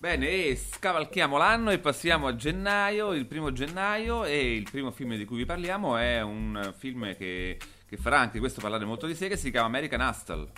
Bene, 0.00 0.28
e 0.30 0.56
scavalchiamo 0.56 1.36
l'anno 1.36 1.70
e 1.72 1.78
passiamo 1.78 2.26
a 2.26 2.34
gennaio, 2.34 3.12
il 3.12 3.26
primo 3.26 3.52
gennaio, 3.52 4.24
e 4.24 4.54
il 4.54 4.62
primo 4.62 4.90
film 4.90 5.14
di 5.14 5.26
cui 5.26 5.36
vi 5.36 5.44
parliamo 5.44 5.98
è 5.98 6.22
un 6.22 6.72
film 6.74 7.14
che, 7.18 7.58
che 7.86 7.96
farà 7.98 8.18
anche 8.18 8.38
questo 8.38 8.62
parlare 8.62 8.86
molto 8.86 9.06
di 9.06 9.14
sé, 9.14 9.36
si 9.36 9.50
chiama 9.50 9.66
American 9.66 10.00
Hustle. 10.00 10.48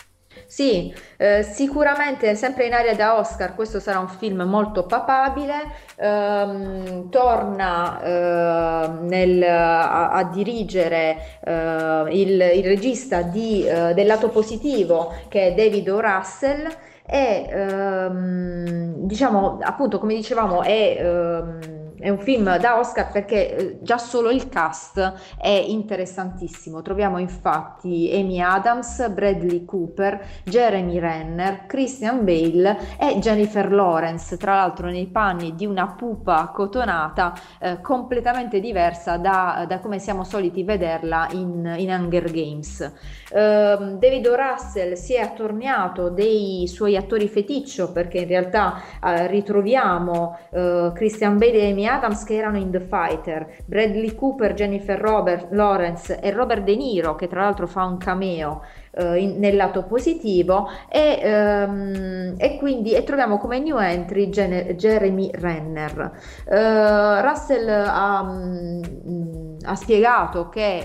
Sì, 0.47 0.95
eh, 1.17 1.43
sicuramente 1.43 2.37
sempre 2.37 2.67
in 2.67 2.73
area 2.73 2.95
da 2.95 3.19
Oscar, 3.19 3.57
questo 3.57 3.81
sarà 3.81 3.99
un 3.99 4.07
film 4.07 4.43
molto 4.43 4.87
papabile, 4.87 5.73
ehm, 5.97 7.11
torna 7.11 8.01
eh, 8.01 8.89
nel, 9.01 9.43
a, 9.43 10.13
a, 10.13 10.23
dirigere 10.23 11.41
eh, 11.43 12.05
il, 12.11 12.41
il, 12.55 12.63
regista 12.63 13.23
di, 13.23 13.67
eh, 13.67 13.93
del 13.93 14.07
lato 14.07 14.29
positivo 14.29 15.13
che 15.27 15.49
è 15.49 15.55
David 15.55 15.89
O. 15.89 16.01
Russell 16.01 16.91
e 17.12 17.47
ehm, 17.47 18.95
diciamo 19.07 19.59
appunto 19.61 19.99
come 19.99 20.14
dicevamo 20.14 20.62
è, 20.62 20.97
ehm, 20.99 21.59
è, 22.03 22.09
un 22.09 22.19
film 22.19 22.57
da 22.59 22.79
Oscar 22.79 23.11
perché 23.11 23.57
eh, 23.57 23.79
già 23.83 23.99
solo 23.99 24.31
il 24.31 24.49
cast 24.49 25.15
è 25.39 25.49
interessantissimo 25.49 26.83
troviamo 26.83 27.19
infatti 27.19 28.11
Amy 28.13 28.41
Adams, 28.41 29.09
Bradley 29.11 29.65
Cooper, 29.65 30.25
Jeremy 30.45 30.99
Renner, 30.99 31.67
Christian 31.67 32.25
Bale 32.25 32.97
e 32.99 33.19
Jennifer 33.19 33.73
Lawrence 33.73 34.37
tra 34.37 34.57
l'altro 34.57 34.89
nei 34.89 35.07
panni 35.07 35.55
di 35.55 35.67
una 35.67 35.87
pupa 35.89 36.51
cotonata 36.53 37.35
eh, 37.59 37.81
completamente 37.81 38.61
diversa 38.61 39.17
da, 39.17 39.65
da, 39.69 39.79
come 39.79 39.99
siamo 39.99 40.25
soliti 40.25 40.65
vederla 40.65 41.29
in, 41.33 41.75
in 41.79 41.91
Hunger 41.91 42.31
Games 42.31 42.93
Uh, 43.33 43.97
David 43.97 44.27
o. 44.27 44.37
Russell 44.37 44.93
si 44.93 45.15
è 45.15 45.21
attorniato 45.21 46.11
dei 46.11 46.69
suoi 46.69 46.99
attori 46.99 47.29
feticcio 47.29 47.91
perché 47.91 48.19
in 48.19 48.29
realtà 48.29 48.83
uh, 49.01 49.27
ritroviamo 49.27 50.39
uh, 50.51 50.93
Christian 50.93 51.39
Bale 51.39 51.53
e 51.53 51.71
Amy 51.71 51.87
Adams 51.93 52.25
che 52.25 52.35
erano 52.35 52.59
in 52.59 52.71
The 52.71 52.81
Fighter, 52.81 53.47
Bradley 53.67 54.15
Cooper, 54.15 54.55
Jennifer 54.55 54.99
Robert, 54.99 55.49
Lawrence 55.53 56.21
e 56.21 56.31
Robert 56.31 56.63
De 56.63 56.77
Niro 56.77 57.15
che 57.15 57.29
tra 57.29 57.43
l'altro 57.43 57.67
fa 57.67 57.85
un 57.85 57.99
cameo 57.99 58.63
eh, 58.93 59.19
in, 59.19 59.39
nel 59.39 59.57
lato 59.57 59.85
positivo 59.85 60.69
e, 60.89 61.19
ehm, 61.23 62.35
e 62.39 62.59
quindi 62.59 62.93
e 62.95 63.05
troviamo 63.05 63.39
come 63.39 63.59
new 63.59 63.79
entry 63.79 64.29
Gene, 64.29 64.75
Jeremy 64.77 65.31
Renner. 65.33 66.13
Eh, 66.47 67.23
Russell 67.23 67.69
ha, 67.69 68.23
mm, 68.23 69.52
ha, 69.64 69.75
spiegato 69.75 70.49
che 70.49 70.78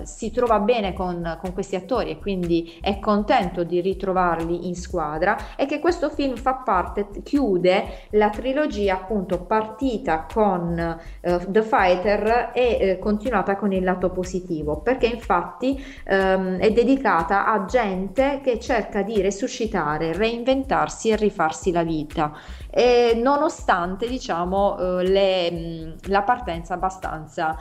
eh, 0.00 0.06
si 0.06 0.30
trova 0.30 0.58
bene 0.60 0.92
con, 0.92 1.38
con 1.40 1.52
questi 1.52 1.76
attori 1.76 2.10
e 2.10 2.18
quindi 2.18 2.78
è 2.80 2.98
contento 2.98 3.64
di 3.64 3.80
ritrovarli 3.80 4.66
in 4.68 4.74
squadra 4.74 5.56
e 5.56 5.66
che 5.66 5.78
questo 5.78 6.10
film 6.10 6.36
fa 6.36 6.54
parte, 6.54 7.08
chiude 7.22 8.06
la 8.10 8.30
trilogia 8.30 8.94
appunto 8.94 9.42
partita 9.42 10.26
con 10.32 10.98
uh, 11.22 11.50
The 11.50 11.62
Fighter 11.62 12.50
e 12.54 12.96
uh, 12.98 13.02
continuata 13.02 13.56
con 13.56 13.72
il 13.72 13.84
lato 13.84 14.10
positivo 14.10 14.78
perché 14.80 15.06
infatti 15.06 15.82
um, 16.08 16.58
è 16.58 16.70
dedicata 16.72 17.46
a 17.46 17.64
gente 17.64 18.40
che 18.42 18.58
cerca 18.58 19.02
di 19.02 19.20
resuscitare, 19.20 20.12
reinventarsi 20.12 21.10
e 21.10 21.16
rifarsi 21.16 21.72
la 21.72 21.82
vita, 21.82 22.32
e 22.70 23.18
nonostante 23.20 24.08
diciamo 24.08 24.78
eh, 24.78 25.08
le, 25.08 25.96
la 26.06 26.22
partenza 26.22 26.74
abbastanza... 26.74 27.56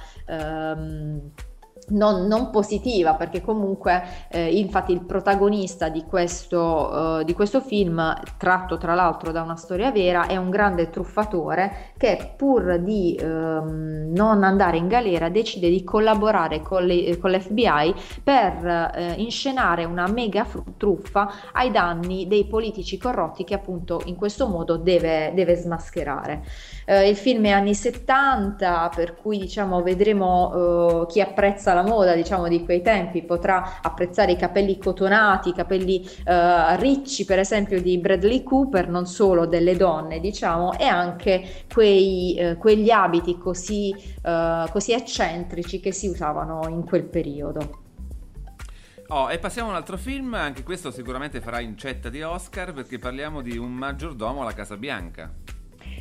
Ehm, 0.60 1.32
non, 1.90 2.28
non, 2.28 2.50
positiva 2.52 3.16
perché 3.16 3.42
comunque 3.42 4.04
eh, 4.30 4.58
infatti 4.58 4.92
il 4.92 5.04
protagonista 5.06 5.90
di 5.90 6.04
questo, 6.04 7.20
uh, 7.20 7.24
di 7.24 7.34
questo, 7.34 7.62
film 7.62 8.16
tratto 8.38 8.78
tra 8.78 8.94
l'altro 8.94 9.32
da 9.32 9.42
una 9.42 9.56
storia 9.56 9.92
vera 9.92 10.28
è 10.28 10.38
un 10.38 10.50
grande 10.50 10.90
truffatore 10.90 11.94
che 11.98 12.34
pur 12.36 12.80
di 12.80 13.18
um, 13.22 14.12
non 14.14 14.44
andare 14.44 14.78
in 14.78 14.88
galera 14.88 15.30
decide 15.30 15.70
di 15.70 15.84
collaborare 15.84 16.62
con, 16.62 16.86
le, 16.86 17.18
con 17.18 17.32
l'FBI 17.32 17.96
per 18.24 18.94
uh, 18.96 19.20
inscenare 19.20 19.84
una 19.84 20.08
mega 20.08 20.46
truffa 20.78 21.32
ai 21.54 21.72
danni 21.72 22.28
dei 22.28 22.46
politici 22.46 22.98
corrotti 22.98 23.44
che 23.44 23.56
appunto 23.56 24.02
in 24.06 24.16
questo 24.16 24.48
modo 24.48 24.78
deve, 24.78 25.32
deve 25.34 25.56
smascherare. 25.56 26.44
Uh, 26.90 27.08
il 27.08 27.16
film 27.16 27.46
è 27.46 27.50
anni 27.50 27.76
70 27.76 28.90
per 28.96 29.16
cui 29.16 29.38
diciamo 29.38 29.84
vedremo 29.84 31.06
chi 31.08 31.22
apprezza 31.22 31.74
la 31.74 31.84
moda 31.84 32.16
diciamo 32.16 32.48
di 32.48 32.64
quei 32.64 32.82
tempi 32.82 33.22
potrà 33.22 33.80
apprezzare 33.82 34.32
i 34.32 34.36
capelli 34.36 34.80
cotonati, 34.80 35.50
i 35.50 35.54
capelli 35.54 36.04
uh, 36.26 36.76
ricci 36.80 37.26
per 37.26 37.38
esempio 37.38 37.80
di 37.82 37.98
Bradley 38.00 38.44
Cooper, 38.44 38.90
non 38.90 39.06
solo 39.06 39.46
delle 39.46 39.76
donne 39.76 40.20
diciamo, 40.20 40.78
e 40.78 40.86
anche 40.86 41.66
quei, 41.72 42.38
uh, 42.40 42.58
quegli 42.58 42.90
abiti 42.90 43.38
così, 43.38 43.94
uh, 44.24 44.70
così 44.72 44.94
eccentrici 44.94 45.80
che 45.80 45.92
si 45.92 46.08
usavano 46.08 46.68
in 46.70 46.84
quel 46.86 47.04
periodo. 47.04 47.84
Oh, 49.10 49.32
e 49.32 49.40
passiamo 49.40 49.70
a 49.70 49.72
un 49.72 49.78
altro 49.78 49.98
film, 49.98 50.36
anche 50.36 50.64
questo 50.64 50.92
sicuramente 50.92 51.42
farà 51.42 51.60
incetta 51.60 52.10
di 52.10 52.22
Oscar 52.22 52.74
perché 52.74 53.00
parliamo 53.00 53.42
di 53.42 53.58
un 53.58 53.74
maggiordomo 53.74 54.42
alla 54.42 54.54
Casa 54.54 54.78
Bianca. 54.78 55.32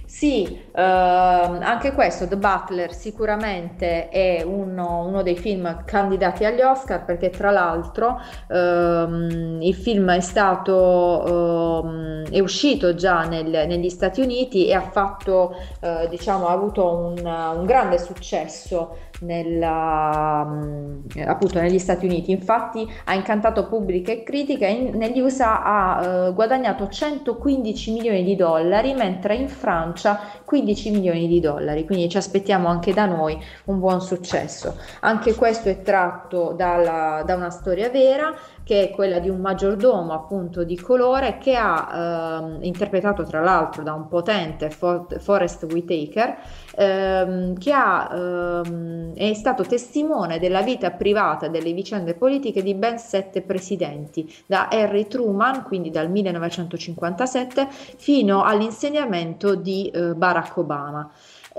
Sì, 0.08 0.58
eh, 0.74 0.80
anche 0.82 1.92
questo, 1.92 2.26
The 2.26 2.38
Butler, 2.38 2.94
sicuramente 2.94 4.08
è 4.08 4.42
uno, 4.42 5.04
uno, 5.06 5.22
dei 5.22 5.36
film 5.36 5.84
candidati 5.84 6.46
agli 6.46 6.62
Oscar 6.62 7.04
perché 7.04 7.28
tra 7.28 7.50
l'altro 7.50 8.18
ehm, 8.48 9.58
il 9.60 9.74
film 9.74 10.10
è 10.10 10.20
stato, 10.20 11.82
ehm, 11.84 12.30
è 12.30 12.40
uscito 12.40 12.94
già 12.94 13.24
nel, 13.24 13.48
negli 13.48 13.90
Stati 13.90 14.22
Uniti 14.22 14.66
e 14.66 14.72
ha 14.72 14.80
fatto, 14.80 15.54
eh, 15.80 16.06
diciamo, 16.08 16.46
ha 16.48 16.52
avuto 16.52 16.88
un, 16.88 17.18
un 17.24 17.64
grande 17.66 17.98
successo 17.98 18.96
nella, 19.20 20.44
mm, 20.44 21.00
appunto 21.26 21.60
negli 21.60 21.78
Stati 21.78 22.06
Uniti. 22.06 22.30
Infatti 22.30 22.86
ha 23.04 23.14
incantato 23.14 23.66
pubblica 23.66 24.12
e 24.12 24.22
critica 24.22 24.66
negli 24.68 25.20
USA 25.20 25.62
ha 25.62 26.04
eh, 26.04 26.32
guadagnato 26.32 26.88
115 26.88 27.92
milioni 27.92 28.22
di 28.22 28.36
dollari, 28.36 28.94
mentre 28.94 29.34
in 29.34 29.48
Francia 29.48 30.20
15 30.44 30.90
milioni 30.90 31.26
di 31.26 31.40
dollari. 31.40 31.84
Quindi 31.84 32.08
ci 32.08 32.16
aspettiamo 32.16 32.68
anche 32.68 32.92
da 32.92 33.06
noi 33.06 33.38
un 33.64 33.78
buon 33.78 34.00
successo. 34.00 34.76
Anche 35.00 35.34
questo 35.34 35.68
è 35.68 35.82
tratto 35.82 36.54
dalla, 36.56 37.22
da 37.24 37.34
una 37.34 37.50
storia 37.50 37.88
vera 37.90 38.34
che 38.68 38.82
è 38.82 38.90
quella 38.90 39.18
di 39.18 39.30
un 39.30 39.40
maggiordomo 39.40 40.12
appunto 40.12 40.62
di 40.62 40.78
colore 40.78 41.38
che 41.38 41.56
ha 41.56 42.50
eh, 42.60 42.66
interpretato 42.66 43.24
tra 43.24 43.40
l'altro 43.40 43.82
da 43.82 43.94
un 43.94 44.08
potente 44.08 44.68
For- 44.68 45.06
Forrest 45.20 45.62
Whitaker 45.62 46.36
ehm, 46.78 47.58
che 47.58 47.72
ha, 47.72 48.08
ehm, 48.12 49.14
è 49.14 49.34
stato 49.34 49.64
testimone 49.64 50.38
della 50.38 50.62
vita 50.62 50.92
privata 50.92 51.46
e 51.46 51.50
delle 51.50 51.72
vicende 51.72 52.14
politiche 52.14 52.62
di 52.62 52.74
ben 52.74 52.98
sette 52.98 53.42
presidenti 53.42 54.32
da 54.46 54.68
Harry 54.68 55.08
Truman 55.08 55.64
quindi 55.64 55.90
dal 55.90 56.08
1957 56.08 57.66
fino 57.96 58.44
all'insediamento 58.44 59.56
di 59.56 59.88
eh, 59.88 60.14
Barack 60.14 60.56
Obama. 60.56 61.10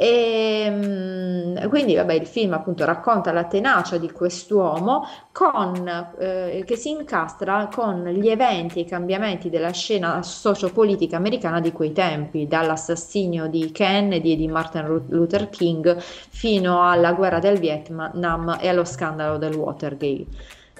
E 0.02 0.64
ehm, 0.66 1.68
quindi 1.68 1.94
vabbè, 1.94 2.14
il 2.14 2.26
film 2.26 2.54
appunto 2.54 2.86
racconta 2.86 3.34
la 3.34 3.44
tenacia 3.44 3.98
di 3.98 4.10
quest'uomo 4.10 5.06
con, 5.34 6.14
eh, 6.18 6.64
che 6.66 6.78
si 6.78 6.92
incastra 6.92 7.68
con 7.70 8.06
gli 8.06 8.30
eventi 8.30 8.80
e 8.80 8.82
i 8.84 8.86
cambiamenti 8.86 9.50
della 9.50 9.72
scena 9.72 10.24
sociopolitica 10.24 11.18
americana 11.18 11.60
di 11.60 11.74
quei 11.74 11.92
tempi, 11.92 12.48
dall'assassinio 12.48 13.48
di 13.48 13.72
Kennedy 13.74 14.32
e 14.32 14.36
di 14.38 14.48
Martin 14.48 15.04
Luther 15.10 15.50
King 15.50 15.98
fino 16.00 16.82
alla 16.90 17.12
guerra 17.12 17.40
del 17.40 17.60
Vietnam 17.60 18.58
e 18.62 18.70
allo 18.70 18.86
scandalo 18.86 19.38
del 19.38 19.54
Watergate. 19.54 20.28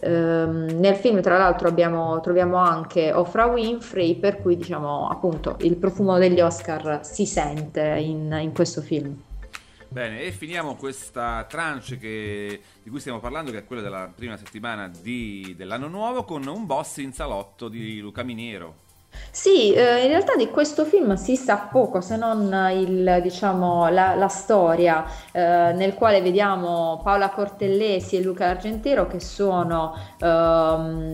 Um, 0.02 0.66
nel 0.80 0.96
film, 0.96 1.22
tra 1.22 1.38
l'altro, 1.38 1.68
abbiamo, 1.68 2.22
troviamo 2.22 2.56
anche 2.56 3.12
Ofra 3.12 3.46
Winfrey, 3.46 4.16
per 4.16 4.42
cui 4.42 4.56
diciamo 4.56 5.10
appunto 5.10 5.58
il 5.62 5.76
profumo 5.76 6.18
degli 6.18 6.40
Oscar 6.40 7.06
si 7.06 7.26
sente 7.26 7.82
in, 8.00 8.38
in 8.42 8.54
questo 8.54 8.82
film. 8.82 9.22
Bene, 9.92 10.22
e 10.22 10.32
finiamo 10.32 10.76
questa 10.76 11.46
tranche 11.50 11.98
che, 11.98 12.62
di 12.84 12.90
cui 12.90 13.00
stiamo 13.00 13.20
parlando, 13.20 13.50
che 13.52 13.58
è 13.58 13.66
quella 13.66 13.82
della 13.82 14.12
prima 14.14 14.38
settimana 14.38 14.88
di, 14.88 15.56
dell'anno 15.58 15.88
nuovo, 15.88 16.24
con 16.24 16.46
un 16.46 16.66
boss 16.66 16.98
in 16.98 17.12
salotto 17.12 17.68
di 17.68 18.00
Luca 18.00 18.22
Miniero. 18.22 18.88
Sì, 19.32 19.74
eh, 19.74 20.04
in 20.04 20.08
realtà 20.10 20.36
di 20.36 20.50
questo 20.50 20.86
film 20.86 21.14
si 21.14 21.36
sa 21.36 21.68
poco 21.72 22.02
se 22.02 22.18
non 22.18 22.52
il, 22.74 23.20
diciamo, 23.22 23.88
la, 23.90 24.16
la 24.16 24.28
storia 24.28 25.06
eh, 25.32 25.72
nel 25.74 25.94
quale 25.94 26.22
vediamo 26.22 27.00
Paola 27.04 27.30
Cortellesi 27.30 28.18
e 28.18 28.22
Luca 28.22 28.48
Argentero 28.48 29.08
che 29.08 29.20
sono 29.20 29.96
eh, 30.20 30.26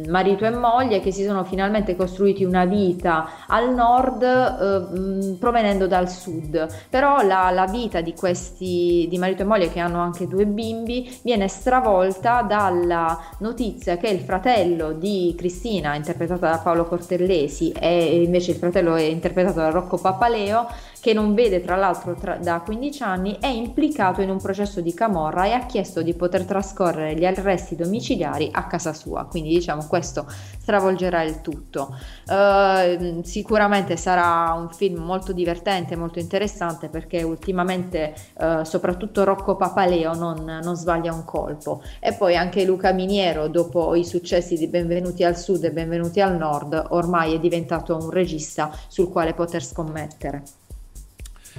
marito 0.07 0.45
e 0.45 0.49
moglie 0.49 1.01
che 1.01 1.11
si 1.11 1.23
sono 1.25 1.43
finalmente 1.43 1.95
costruiti 1.95 2.43
una 2.45 2.65
vita 2.65 3.29
al 3.47 3.73
nord 3.73 4.23
eh, 4.23 5.35
provenendo 5.37 5.85
dal 5.85 6.09
sud. 6.09 6.67
Però 6.89 7.21
la, 7.21 7.51
la, 7.51 7.67
vita 7.67 8.01
di 8.01 8.13
questi 8.13 9.07
di 9.09 9.17
marito 9.17 9.41
e 9.41 9.45
moglie 9.45 9.69
che 9.69 9.79
hanno 9.79 9.99
anche 9.99 10.27
due 10.27 10.45
bimbi 10.45 11.19
viene 11.21 11.47
stravolta 11.47 12.41
dalla 12.41 13.19
notizia 13.39 13.97
che 13.97 14.07
il 14.07 14.19
fratello 14.19 14.93
di 14.93 15.35
Cristina, 15.37 15.95
interpretata 15.95 16.49
da 16.49 16.57
Paolo 16.59 16.85
Cortellesi, 16.85 17.73
e 17.85 18.23
invece 18.23 18.51
il 18.51 18.57
fratello 18.57 18.95
è 18.95 19.03
interpretato 19.03 19.59
da 19.59 19.69
Rocco 19.69 19.97
Papaleo, 19.97 20.67
che 21.05 21.13
non 21.13 21.35
vede 21.35 21.61
tra 21.61 21.75
l'altro 21.75 22.15
tra, 22.15 22.37
da 22.37 22.61
15 22.61 23.03
anni, 23.03 23.37
è 23.39 23.45
implicato 23.45 24.21
in 24.21 24.31
un 24.31 24.41
processo 24.41 24.81
di 24.81 24.91
camorra 24.95 25.45
e 25.45 25.51
ha 25.51 25.67
chiesto 25.67 26.01
di 26.01 26.15
poter 26.15 26.45
trascorrere 26.45 27.13
gli 27.13 27.23
arresti 27.23 27.75
domiciliari 27.75 28.49
a 28.51 28.65
casa 28.65 28.91
sua. 28.91 29.25
Quindi 29.25 29.49
diciamo 29.49 29.85
questo 29.85 30.25
stravolgerà 30.59 31.21
il 31.21 31.41
tutto. 31.41 31.95
Uh, 32.25 33.21
sicuramente 33.21 33.97
sarà 33.97 34.51
un 34.53 34.69
film 34.69 35.03
molto 35.03 35.31
divertente, 35.31 35.95
molto 35.95 36.17
interessante 36.17 36.89
perché 36.89 37.21
ultimamente 37.21 38.15
uh, 38.39 38.63
soprattutto 38.63 39.23
Rocco 39.23 39.55
Papaleo 39.55 40.15
non, 40.15 40.59
non 40.63 40.75
sbaglia 40.75 41.13
un 41.13 41.23
colpo. 41.23 41.83
E 41.99 42.13
poi 42.13 42.35
anche 42.35 42.65
Luca 42.65 42.91
Miniero, 42.93 43.47
dopo 43.47 43.93
i 43.93 44.03
successi 44.03 44.57
di 44.57 44.65
Benvenuti 44.65 45.23
al 45.23 45.37
Sud 45.37 45.65
e 45.65 45.71
Benvenuti 45.71 46.19
al 46.19 46.35
Nord, 46.35 46.87
ormai 46.89 47.35
è 47.35 47.39
diventato 47.39 47.95
un 47.95 48.09
regista 48.09 48.71
sul 48.87 49.11
quale 49.11 49.35
poter 49.35 49.63
scommettere. 49.63 50.64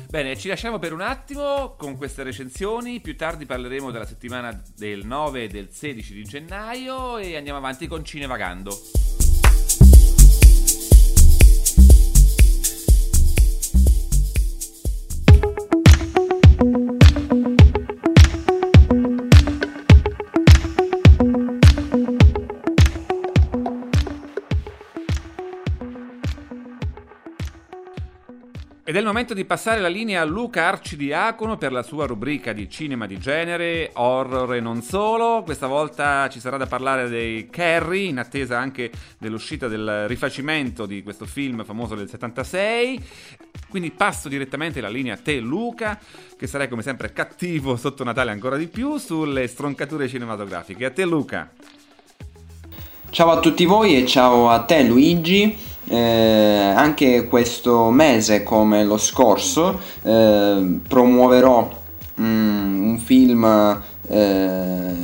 Bene, 0.08 0.36
ci 0.36 0.48
lasciamo 0.48 0.78
per 0.78 0.92
un 0.92 1.00
attimo 1.00 1.74
con 1.76 1.96
queste 1.96 2.22
recensioni, 2.22 3.00
più 3.00 3.16
tardi 3.16 3.46
parleremo 3.46 3.90
della 3.90 4.06
settimana 4.06 4.62
del 4.76 5.04
9 5.04 5.44
e 5.44 5.48
del 5.48 5.68
16 5.70 6.14
di 6.14 6.22
gennaio 6.22 7.18
e 7.18 7.36
andiamo 7.36 7.58
avanti 7.58 7.86
con 7.86 8.04
Cinevagando. 8.04 9.05
Ed 28.96 29.02
è 29.02 29.04
il 29.04 29.12
momento 29.12 29.34
di 29.34 29.44
passare 29.44 29.78
la 29.78 29.88
linea 29.88 30.22
a 30.22 30.24
Luca 30.24 30.68
Arcidiacono 30.68 31.58
per 31.58 31.70
la 31.70 31.82
sua 31.82 32.06
rubrica 32.06 32.54
di 32.54 32.66
cinema 32.70 33.04
di 33.04 33.18
genere, 33.18 33.90
horror 33.92 34.54
e 34.54 34.60
non 34.60 34.80
solo. 34.80 35.42
Questa 35.42 35.66
volta 35.66 36.30
ci 36.30 36.40
sarà 36.40 36.56
da 36.56 36.64
parlare 36.64 37.10
dei 37.10 37.50
Carrie, 37.50 38.08
in 38.08 38.16
attesa 38.16 38.58
anche 38.58 38.90
dell'uscita 39.18 39.68
del 39.68 40.08
rifacimento 40.08 40.86
di 40.86 41.02
questo 41.02 41.26
film 41.26 41.62
famoso 41.62 41.94
del 41.94 42.08
76. 42.08 43.04
Quindi 43.68 43.90
passo 43.90 44.30
direttamente 44.30 44.80
la 44.80 44.88
linea 44.88 45.12
a 45.12 45.18
te 45.18 45.40
Luca, 45.40 46.00
che 46.34 46.46
sarai 46.46 46.66
come 46.66 46.80
sempre 46.80 47.12
cattivo 47.12 47.76
sotto 47.76 48.02
Natale 48.02 48.30
ancora 48.30 48.56
di 48.56 48.66
più 48.66 48.96
sulle 48.96 49.46
stroncature 49.46 50.08
cinematografiche. 50.08 50.86
A 50.86 50.90
te 50.90 51.04
Luca. 51.04 51.52
Ciao 53.10 53.30
a 53.30 53.40
tutti 53.40 53.66
voi 53.66 54.00
e 54.00 54.06
ciao 54.06 54.48
a 54.48 54.60
te 54.60 54.82
Luigi. 54.84 55.75
Eh, 55.88 56.72
anche 56.74 57.26
questo 57.26 57.90
mese 57.90 58.42
come 58.42 58.84
lo 58.84 58.96
scorso 58.96 59.78
eh, 60.02 60.78
promuoverò 60.86 61.70
mm, 62.20 62.88
un 62.88 62.98
film 62.98 63.82
eh, 64.08 64.94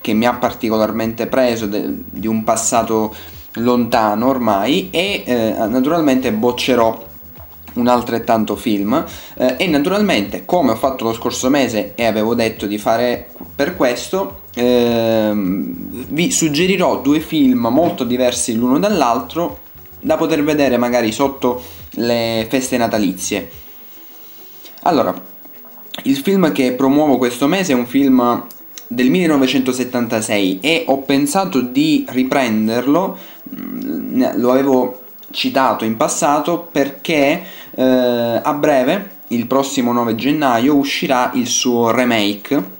che 0.00 0.12
mi 0.14 0.26
ha 0.26 0.34
particolarmente 0.34 1.26
preso 1.26 1.66
de- 1.66 1.94
di 2.10 2.26
un 2.26 2.42
passato 2.42 3.14
lontano 3.54 4.26
ormai 4.28 4.90
e 4.90 5.22
eh, 5.24 5.54
naturalmente 5.68 6.32
boccerò 6.32 7.04
un 7.74 7.88
altrettanto 7.88 8.56
film. 8.56 9.04
Eh, 9.34 9.54
e 9.58 9.66
naturalmente 9.66 10.44
come 10.44 10.72
ho 10.72 10.76
fatto 10.76 11.04
lo 11.04 11.12
scorso 11.12 11.48
mese 11.50 11.92
e 11.94 12.04
avevo 12.04 12.34
detto 12.34 12.66
di 12.66 12.78
fare 12.78 13.28
per 13.54 13.76
questo 13.76 14.40
ehm, 14.54 16.06
vi 16.08 16.30
suggerirò 16.30 17.00
due 17.00 17.20
film 17.20 17.68
molto 17.70 18.04
diversi 18.04 18.54
l'uno 18.54 18.78
dall'altro 18.78 19.64
da 20.06 20.16
poter 20.16 20.44
vedere 20.44 20.76
magari 20.76 21.10
sotto 21.10 21.60
le 21.94 22.46
feste 22.48 22.76
natalizie. 22.76 23.50
Allora, 24.82 25.12
il 26.04 26.16
film 26.18 26.52
che 26.52 26.74
promuovo 26.74 27.18
questo 27.18 27.48
mese 27.48 27.72
è 27.72 27.74
un 27.74 27.86
film 27.86 28.46
del 28.86 29.10
1976 29.10 30.60
e 30.60 30.84
ho 30.86 30.98
pensato 30.98 31.60
di 31.60 32.06
riprenderlo, 32.08 33.18
mm, 33.52 34.22
lo 34.36 34.52
avevo 34.52 35.00
citato 35.32 35.84
in 35.84 35.96
passato 35.96 36.68
perché 36.70 37.42
eh, 37.74 38.40
a 38.44 38.52
breve, 38.52 39.10
il 39.28 39.48
prossimo 39.48 39.92
9 39.92 40.14
gennaio, 40.14 40.76
uscirà 40.76 41.32
il 41.34 41.48
suo 41.48 41.90
remake 41.90 42.74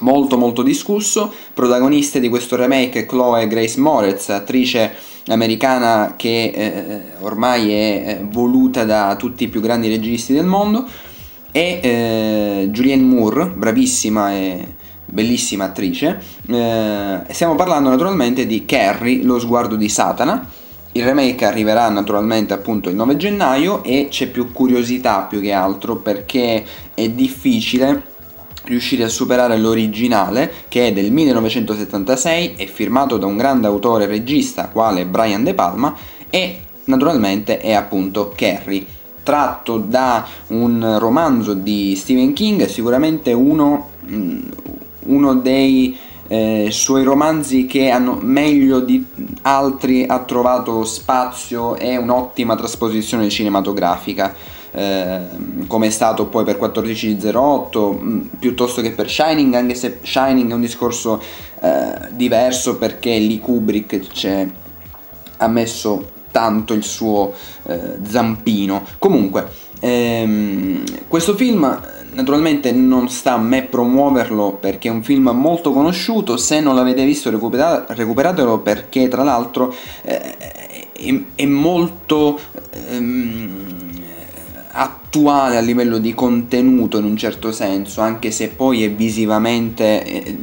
molto 0.00 0.36
molto 0.36 0.62
discusso. 0.62 1.32
Protagoniste 1.54 2.18
di 2.18 2.28
questo 2.28 2.56
remake 2.56 3.06
Chloe 3.06 3.46
Grace 3.46 3.78
Moretz, 3.78 4.30
attrice 4.30 4.92
americana 5.28 6.14
che 6.16 6.52
eh, 6.54 7.00
ormai 7.20 7.72
è 7.72 8.20
voluta 8.28 8.84
da 8.84 9.16
tutti 9.16 9.44
i 9.44 9.48
più 9.48 9.60
grandi 9.60 9.88
registi 9.88 10.32
del 10.32 10.46
mondo, 10.46 10.86
e 11.50 11.80
eh, 11.82 12.68
Julianne 12.70 13.02
Moore, 13.02 13.46
bravissima 13.46 14.32
e 14.32 14.74
bellissima 15.04 15.64
attrice. 15.64 16.20
Eh, 16.46 17.20
stiamo 17.30 17.54
parlando 17.54 17.88
naturalmente 17.88 18.46
di 18.46 18.64
Carrie, 18.64 19.22
lo 19.22 19.38
sguardo 19.38 19.76
di 19.76 19.88
Satana. 19.88 20.46
Il 20.92 21.04
remake 21.04 21.44
arriverà 21.44 21.88
naturalmente 21.88 22.54
appunto 22.54 22.88
il 22.88 22.96
9 22.96 23.16
gennaio 23.16 23.82
e 23.84 24.08
c'è 24.10 24.26
più 24.28 24.52
curiosità 24.52 25.22
più 25.22 25.40
che 25.40 25.52
altro 25.52 25.96
perché 25.96 26.64
è 26.94 27.08
difficile 27.10 28.07
riuscire 28.68 29.02
a 29.02 29.08
superare 29.08 29.56
l'originale 29.56 30.52
che 30.68 30.88
è 30.88 30.92
del 30.92 31.10
1976, 31.10 32.54
è 32.56 32.66
firmato 32.66 33.16
da 33.16 33.26
un 33.26 33.36
grande 33.36 33.66
autore 33.66 34.04
e 34.04 34.06
regista 34.06 34.68
quale 34.68 35.06
Brian 35.06 35.42
De 35.42 35.54
Palma 35.54 35.96
e 36.30 36.60
naturalmente 36.84 37.58
è 37.58 37.72
appunto 37.72 38.32
Carrie, 38.36 38.84
tratto 39.22 39.78
da 39.78 40.26
un 40.48 40.96
romanzo 40.98 41.54
di 41.54 41.94
Stephen 41.96 42.32
King, 42.32 42.66
sicuramente 42.66 43.32
uno, 43.32 43.90
mm, 44.08 44.40
uno 45.06 45.34
dei 45.34 45.96
eh, 46.28 46.68
suoi 46.70 47.04
romanzi 47.04 47.64
che 47.64 47.88
hanno 47.88 48.18
meglio 48.20 48.80
di 48.80 49.04
altri 49.42 50.04
ha 50.06 50.18
trovato 50.20 50.84
spazio 50.84 51.74
e 51.76 51.96
un'ottima 51.96 52.54
trasposizione 52.54 53.30
cinematografica 53.30 54.34
eh, 54.72 55.20
come 55.66 55.86
è 55.86 55.90
stato 55.90 56.26
poi 56.26 56.44
per 56.44 56.58
1408 56.58 57.92
mh, 57.92 58.08
mm, 58.08 58.20
piuttosto 58.38 58.82
che 58.82 58.92
per 58.92 59.10
Shining 59.10 59.54
anche 59.54 59.74
se 59.74 59.98
Shining 60.02 60.50
è 60.50 60.54
un 60.54 60.60
discorso 60.60 61.22
eh, 61.60 62.08
diverso 62.10 62.76
perché 62.76 63.16
lì 63.18 63.38
Kubrick 63.40 64.46
ha 65.38 65.48
messo 65.48 66.16
tanto 66.30 66.74
il 66.74 66.84
suo 66.84 67.32
eh, 67.64 67.98
zampino. 68.02 68.84
Comunque 68.98 69.48
ehm, 69.80 70.84
questo 71.08 71.34
film 71.34 71.80
naturalmente 72.12 72.72
non 72.72 73.08
sta 73.08 73.34
a 73.34 73.38
me 73.38 73.62
promuoverlo 73.62 74.54
perché 74.54 74.88
è 74.88 74.90
un 74.90 75.02
film 75.02 75.30
molto 75.30 75.72
conosciuto, 75.72 76.36
se 76.36 76.60
non 76.60 76.74
l'avete 76.74 77.04
visto 77.04 77.30
recupera- 77.30 77.86
recuperatelo 77.88 78.58
perché 78.60 79.08
tra 79.08 79.22
l'altro 79.22 79.74
eh, 80.02 80.36
è, 80.92 81.22
è, 81.34 81.46
molto 81.46 82.38
ehm, 82.90 83.87
attuale 84.78 85.56
a 85.56 85.60
livello 85.60 85.98
di 85.98 86.14
contenuto 86.14 86.98
in 86.98 87.04
un 87.04 87.16
certo 87.16 87.50
senso, 87.50 88.00
anche 88.00 88.30
se 88.30 88.48
poi 88.48 88.84
è 88.84 88.90
visivamente 88.90 90.04
eh, 90.04 90.38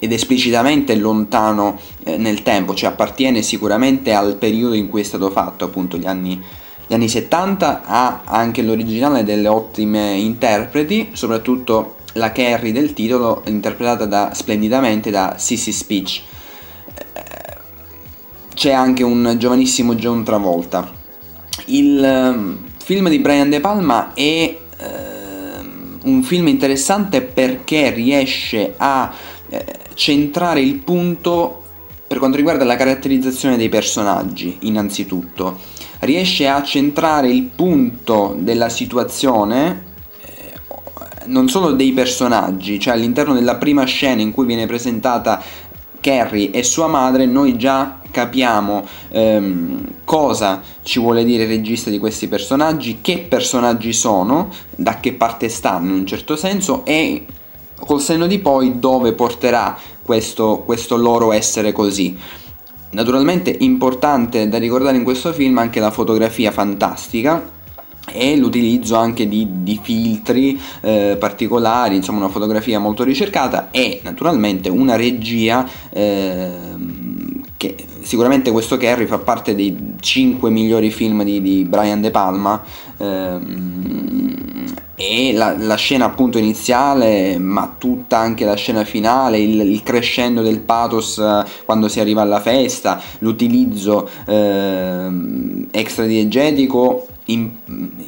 ed 0.00 0.12
esplicitamente 0.12 0.96
lontano 0.96 1.78
eh, 2.04 2.16
nel 2.16 2.42
tempo, 2.42 2.74
cioè 2.74 2.90
appartiene 2.90 3.42
sicuramente 3.42 4.12
al 4.12 4.36
periodo 4.36 4.74
in 4.74 4.88
cui 4.88 5.02
è 5.02 5.04
stato 5.04 5.30
fatto, 5.30 5.64
appunto 5.64 5.96
gli 5.96 6.06
anni, 6.06 6.42
gli 6.86 6.94
anni 6.94 7.08
70, 7.08 7.82
ha 7.84 8.22
anche 8.24 8.62
l'originale 8.62 9.22
delle 9.22 9.48
ottime 9.48 10.14
interpreti, 10.14 11.10
soprattutto 11.12 11.96
la 12.14 12.32
Carrie 12.32 12.72
del 12.72 12.94
titolo 12.94 13.42
interpretata 13.46 14.06
da, 14.06 14.32
splendidamente 14.34 15.10
da 15.10 15.34
Sissy 15.38 15.70
Speech. 15.72 16.22
C'è 18.54 18.72
anche 18.72 19.04
un 19.04 19.36
giovanissimo 19.38 19.94
John 19.94 20.24
Travolta. 20.24 20.92
Il 21.66 22.02
ehm, 22.02 22.67
film 22.88 23.10
di 23.10 23.18
Brian 23.18 23.50
De 23.50 23.60
Palma 23.60 24.14
è 24.14 24.22
eh, 24.22 24.58
un 26.04 26.22
film 26.22 26.48
interessante 26.48 27.20
perché 27.20 27.90
riesce 27.90 28.72
a 28.78 29.12
eh, 29.50 29.64
centrare 29.92 30.62
il 30.62 30.76
punto 30.76 31.64
per 32.06 32.16
quanto 32.16 32.38
riguarda 32.38 32.64
la 32.64 32.76
caratterizzazione 32.76 33.58
dei 33.58 33.68
personaggi, 33.68 34.56
innanzitutto. 34.60 35.58
Riesce 35.98 36.48
a 36.48 36.62
centrare 36.62 37.28
il 37.28 37.42
punto 37.54 38.34
della 38.38 38.70
situazione 38.70 39.84
eh, 40.22 40.52
non 41.26 41.50
solo 41.50 41.72
dei 41.72 41.92
personaggi, 41.92 42.80
cioè 42.80 42.94
all'interno 42.94 43.34
della 43.34 43.56
prima 43.56 43.84
scena 43.84 44.22
in 44.22 44.32
cui 44.32 44.46
viene 44.46 44.64
presentata 44.64 45.42
Carrie 46.00 46.50
e 46.50 46.62
sua 46.62 46.86
madre, 46.86 47.26
noi 47.26 47.56
già 47.56 48.00
capiamo 48.10 48.86
ehm, 49.10 49.86
cosa 50.04 50.62
ci 50.82 50.98
vuole 51.00 51.24
dire 51.24 51.44
il 51.44 51.48
regista 51.48 51.90
di 51.90 51.98
questi 51.98 52.28
personaggi, 52.28 52.98
che 53.00 53.26
personaggi 53.28 53.92
sono, 53.92 54.50
da 54.74 55.00
che 55.00 55.12
parte 55.12 55.48
stanno 55.48 55.92
in 55.92 55.98
un 56.00 56.06
certo 56.06 56.36
senso 56.36 56.84
e 56.84 57.26
col 57.74 58.00
senno 58.00 58.26
di 58.26 58.38
poi 58.38 58.78
dove 58.78 59.12
porterà 59.12 59.76
questo, 60.02 60.62
questo 60.64 60.96
loro 60.96 61.32
essere 61.32 61.72
così. 61.72 62.16
Naturalmente 62.90 63.54
importante 63.58 64.48
da 64.48 64.58
ricordare 64.58 64.96
in 64.96 65.04
questo 65.04 65.32
film 65.32 65.58
anche 65.58 65.78
la 65.78 65.90
fotografia 65.90 66.50
fantastica 66.50 67.56
e 68.12 68.36
l'utilizzo 68.36 68.96
anche 68.96 69.28
di, 69.28 69.46
di 69.62 69.78
filtri 69.82 70.60
eh, 70.80 71.16
particolari, 71.18 71.96
insomma 71.96 72.18
una 72.18 72.28
fotografia 72.28 72.78
molto 72.78 73.04
ricercata 73.04 73.70
e 73.70 74.00
naturalmente 74.02 74.68
una 74.68 74.96
regia 74.96 75.68
eh, 75.90 76.50
che 77.58 77.74
sicuramente 78.02 78.52
questo 78.52 78.76
Kerry 78.76 79.06
fa 79.06 79.18
parte 79.18 79.54
dei 79.54 79.94
5 79.98 80.48
migliori 80.48 80.90
film 80.90 81.24
di, 81.24 81.42
di 81.42 81.64
Brian 81.64 82.00
De 82.00 82.10
Palma 82.10 82.62
ehm, 82.96 84.74
e 84.94 85.32
la, 85.32 85.56
la, 85.58 85.74
scena 85.74 86.06
appunto 86.06 86.38
iniziale 86.38 87.36
ma 87.38 87.74
tutta 87.76 88.16
anche 88.18 88.44
la 88.44 88.54
scena 88.54 88.84
finale 88.84 89.38
il, 89.38 89.60
il 89.60 89.82
crescendo 89.82 90.42
del 90.42 90.60
pathos 90.60 91.18
eh, 91.18 91.44
quando 91.64 91.88
si 91.88 92.00
arriva 92.00 92.22
alla 92.22 92.40
festa 92.40 93.00
l'utilizzo 93.18 94.08
eh, 94.24 95.08
extradiegetico 95.70 97.06
in, 97.30 97.50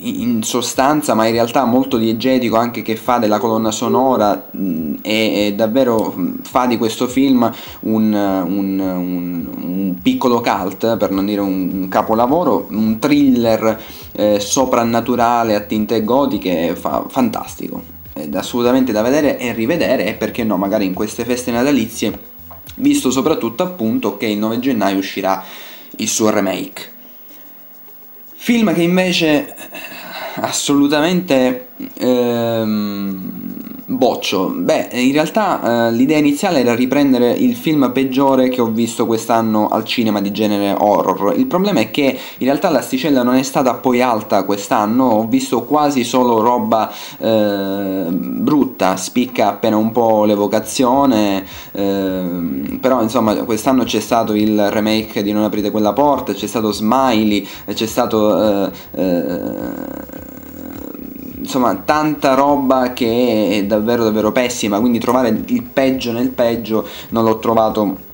in, 0.01 0.43
sostanza, 0.43 1.15
ma 1.15 1.27
in 1.27 1.33
realtà 1.33 1.65
molto 1.65 1.99
diegetico 1.99 2.57
anche 2.57 2.83
che 2.83 2.97
fa 2.97 3.19
della 3.19 3.39
colonna 3.39 3.71
sonora 3.71 4.49
mh, 4.51 4.95
e, 5.03 5.47
e, 5.47 5.55
davvero 5.55 6.15
fa 6.43 6.67
di 6.67 6.79
questo 6.79 7.07
film 7.07 7.51
un, 7.81 8.13
un, 8.13 8.79
un, 8.79 9.51
un 9.61 9.97
piccolo 10.03 10.41
cult, 10.41 10.97
per 10.97 11.11
non 11.11 11.27
dire 11.27 11.41
un, 11.41 11.89
capolavoro, 11.89 12.67
un 12.71 12.99
thriller 12.99 13.81
eh, 14.13 14.41
soprannaturale 14.41 15.55
a 15.55 15.61
tinte 15.61 16.03
gotiche, 16.03 16.75
fa, 16.77 17.05
fantastico, 17.09 17.83
è 18.13 18.29
assolutamente 18.33 18.93
da 18.93 19.03
vedere 19.03 19.39
e 19.39 19.53
rivedere 19.53 20.07
e 20.07 20.15
perché 20.15 20.45
no, 20.45 20.57
magari 20.57 20.87
in 20.87 20.95
queste 20.95 21.25
feste 21.25 21.51
natalizie, 21.51 22.19
visto 22.77 23.11
soprattutto 23.11 23.63
appunto 23.63 24.17
che 24.17 24.27
il 24.27 24.39
9 24.39 24.61
gennaio 24.61 24.97
uscirà 24.97 25.45
il 25.97 26.09
suo 26.09 26.31
remake. 26.31 26.99
Film 28.43 28.73
che 28.73 28.83
invece 28.83 29.55
assolutamente 30.37 31.69
ehm, 31.99 33.51
boccio. 33.85 34.49
Beh, 34.57 34.89
in 34.93 35.13
realtà 35.13 35.89
eh, 35.89 35.93
l'idea 35.93 36.17
iniziale 36.17 36.61
era 36.61 36.75
riprendere 36.75 37.33
il 37.33 37.55
film 37.55 37.91
peggiore 37.93 38.49
che 38.49 38.63
ho 38.63 38.71
visto 38.71 39.05
quest'anno 39.05 39.69
al 39.69 39.85
cinema 39.85 40.23
di 40.23 40.33
genere 40.33 40.75
horror. 40.79 41.37
Il 41.37 41.47
problema 41.47 41.81
è 41.81 41.91
che 41.91 42.19
in 42.39 42.47
realtà 42.47 42.71
l'asticella 42.71 43.23
non 43.23 43.35
è 43.35 43.43
stata 43.43 43.75
poi 43.75 44.01
alta 44.01 44.45
quest'anno, 44.45 45.05
ho 45.05 45.27
visto 45.27 45.65
quasi 45.65 46.03
solo 46.03 46.41
roba 46.41 46.91
eh, 47.19 48.07
brutta, 48.09 48.97
spicca 48.97 49.49
appena 49.49 49.77
un 49.77 49.93
po' 49.93 50.25
l'evocazione, 50.25 51.45
eh, 51.73 52.60
però 52.81 53.03
insomma 53.03 53.35
quest'anno 53.45 53.85
c'è 53.85 54.01
stato 54.01 54.35
il 54.35 54.71
remake 54.71 55.23
di 55.23 55.33
Non 55.33 55.45
aprite 55.45 55.71
quella 55.71 55.93
porta, 55.93 56.33
c'è 56.33 56.47
stato 56.47 56.73
Smiley, 56.73 57.47
c'è 57.73 57.87
stato... 57.87 58.67
Eh, 58.67 58.71
eh, 58.93 60.29
insomma 61.41 61.75
tanta 61.85 62.35
roba 62.35 62.93
che 62.93 63.49
è 63.51 63.65
davvero 63.65 64.05
davvero 64.05 64.33
pessima. 64.33 64.79
Quindi 64.81 64.99
trovare 64.99 65.43
il 65.47 65.63
peggio 65.63 66.13
nel 66.13 66.29
peggio 66.31 66.87
non 67.11 67.25
l'ho 67.25 67.39
trovato 67.39 68.09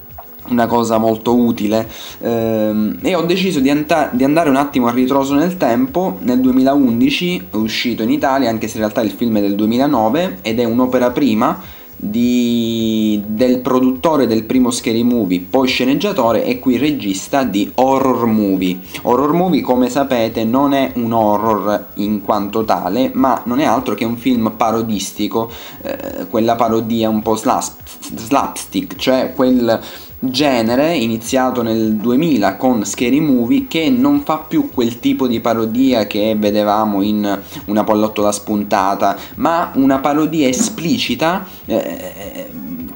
una 0.48 0.66
cosa 0.66 0.98
molto 0.98 1.35
utile. 1.37 1.88
Ehm, 2.20 2.98
e 3.02 3.14
ho 3.14 3.22
deciso 3.22 3.61
di, 3.61 3.70
anta- 3.70 4.11
di, 4.12 4.24
andare 4.24 4.48
un 4.48 4.57
attimo 4.57 4.87
a 4.87 4.92
ritroso 4.92 5.35
nel 5.35 5.57
tempo. 5.57 6.18
Nel 6.22 6.40
2011 6.40 7.48
è 7.50 7.57
uscito 7.57 8.02
in 8.02 8.11
Italia 8.11 8.48
anche 8.48 8.68
se 8.68 8.74
in 8.74 8.83
realtà 8.83 9.02
il 9.02 9.11
film 9.11 9.38
è 9.38 9.40
del 9.40 9.55
2009 9.55 10.38
ed 10.42 10.61
è 10.61 10.64
un'opera 10.64 11.11
prima 11.11 11.61
di, 11.96 13.22
del 13.26 13.61
produttore 13.61 14.26
del 14.26 14.44
primo 14.44 14.70
Scary 14.70 15.02
Movie, 15.02 15.46
poi 15.48 15.66
sceneggiatore 15.66 16.44
e 16.44 16.59
qui 16.59 16.76
regista 16.76 17.42
di 17.42 17.70
Horror 17.74 18.26
Movie. 18.26 18.78
Horror 19.02 19.32
Movie, 19.32 19.62
come 19.62 19.88
sapete, 19.88 20.44
non 20.44 20.72
è 20.72 20.92
un 20.96 21.12
horror 21.12 21.88
in 21.94 22.22
quanto 22.22 22.64
tale, 22.64 23.11
ma 23.14 23.42
non 23.44 23.61
è 23.61 23.64
altro 23.64 23.94
che 23.94 24.04
un 24.04 24.16
film 24.16 24.52
parodistico, 24.56 25.50
eh, 25.82 26.26
quella 26.28 26.54
parodia 26.54 27.09
un 27.09 27.22
po' 27.22 27.37
slap, 27.37 27.72
slapstick, 28.14 28.96
cioè 28.96 29.32
quel 29.35 29.80
genere 30.18 30.96
iniziato 30.96 31.62
nel 31.62 31.94
2000 31.94 32.57
con 32.57 32.85
Scary 32.85 33.20
Movie 33.20 33.66
che 33.68 33.90
non 33.90 34.22
fa 34.22 34.38
più 34.38 34.70
quel 34.72 34.98
tipo 34.98 35.26
di 35.26 35.40
parodia 35.40 36.07
che 36.07 36.35
vedevamo 36.38 37.02
in 37.02 37.38
una 37.66 37.85
pollottola 37.85 38.33
spuntata, 38.33 39.16
ma 39.37 39.72
una 39.74 39.98
parodia 39.98 40.48
esplicita 40.48 41.46
eh, 41.66 42.46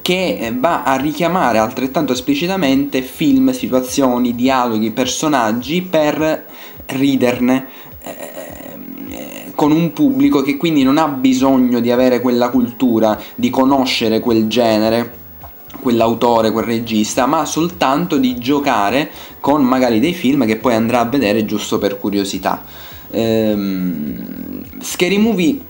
che 0.00 0.54
va 0.59 0.83
a 0.83 0.96
richiamare 0.96 1.59
altrettanto 1.59 2.12
esplicitamente 2.12 3.02
film, 3.02 3.52
situazioni, 3.52 4.35
dialoghi, 4.35 4.90
personaggi 4.90 5.83
per 5.83 6.46
riderne. 6.87 7.66
Eh, 8.02 8.38
con 9.54 9.72
un 9.72 9.92
pubblico 9.92 10.40
che 10.40 10.56
quindi 10.56 10.83
non 10.83 10.96
ha 10.96 11.06
bisogno 11.06 11.80
di 11.80 11.90
avere 11.90 12.20
quella 12.22 12.48
cultura, 12.48 13.20
di 13.35 13.50
conoscere 13.50 14.18
quel 14.18 14.46
genere, 14.46 15.19
quell'autore, 15.80 16.52
quel 16.52 16.64
regista, 16.64 17.26
ma 17.26 17.44
soltanto 17.44 18.16
di 18.18 18.38
giocare 18.38 19.10
con 19.40 19.62
magari 19.62 20.00
dei 20.00 20.14
film 20.14 20.46
che 20.46 20.56
poi 20.56 20.74
andrà 20.74 21.00
a 21.00 21.04
vedere 21.06 21.44
giusto 21.44 21.78
per 21.78 21.98
curiosità. 21.98 22.62
Ehm, 23.10 24.62
Scary 24.80 25.18
Movie 25.18 25.68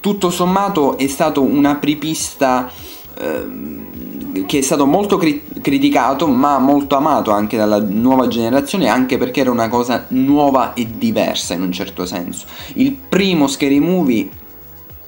tutto 0.00 0.30
sommato 0.30 0.98
è 0.98 1.06
stato 1.06 1.42
un 1.42 1.64
apripista 1.64 2.70
ehm, 3.18 4.46
che 4.46 4.58
è 4.58 4.60
stato 4.62 4.86
molto 4.86 5.16
cri- 5.16 5.44
criticato 5.60 6.26
ma 6.26 6.58
molto 6.58 6.96
amato 6.96 7.30
anche 7.30 7.56
dalla 7.56 7.80
nuova 7.80 8.26
generazione 8.26 8.88
anche 8.88 9.18
perché 9.18 9.40
era 9.40 9.50
una 9.50 9.68
cosa 9.68 10.06
nuova 10.08 10.72
e 10.74 10.88
diversa 10.96 11.54
in 11.54 11.62
un 11.62 11.72
certo 11.72 12.04
senso. 12.04 12.46
Il 12.74 12.92
primo 12.92 13.46
Scary 13.46 13.78
Movie 13.78 14.28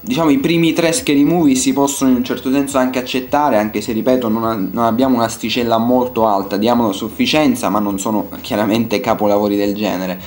diciamo 0.04 0.30
i 0.30 0.38
primi 0.38 0.72
tre 0.72 0.92
scary 0.92 1.24
movie 1.24 1.54
si 1.54 1.72
possono 1.72 2.10
in 2.10 2.16
un 2.16 2.24
certo 2.24 2.52
senso 2.52 2.76
anche 2.76 2.98
accettare 2.98 3.56
anche 3.56 3.80
se 3.80 3.92
ripeto 3.92 4.28
non, 4.28 4.44
ha, 4.44 4.54
non 4.54 4.84
abbiamo 4.84 5.16
un'asticella 5.16 5.78
molto 5.78 6.26
alta. 6.26 6.56
Diamo 6.56 6.92
sufficienza 6.92 7.68
ma 7.70 7.78
non 7.78 7.98
sono 7.98 8.28
chiaramente 8.40 9.00
capolavori 9.00 9.56
del 9.56 9.74
genere. 9.74 10.20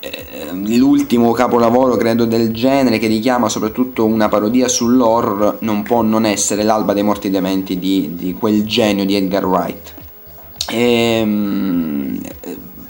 Eh, 0.00 0.76
l'ultimo 0.76 1.32
capolavoro 1.32 1.96
credo 1.96 2.24
del 2.24 2.52
genere 2.52 2.98
che 2.98 3.08
richiama 3.08 3.48
soprattutto 3.48 4.04
una 4.06 4.28
parodia 4.28 4.68
sull'horror 4.68 5.58
non 5.60 5.82
può 5.82 6.02
non 6.02 6.24
essere 6.24 6.62
l'alba 6.62 6.92
dei 6.92 7.02
morti 7.02 7.30
dementi 7.30 7.78
di, 7.78 8.14
di 8.14 8.32
quel 8.32 8.64
genio 8.64 9.04
di 9.04 9.16
Edgar 9.16 9.44
Wright. 9.44 9.94
Ehm, 10.70 12.20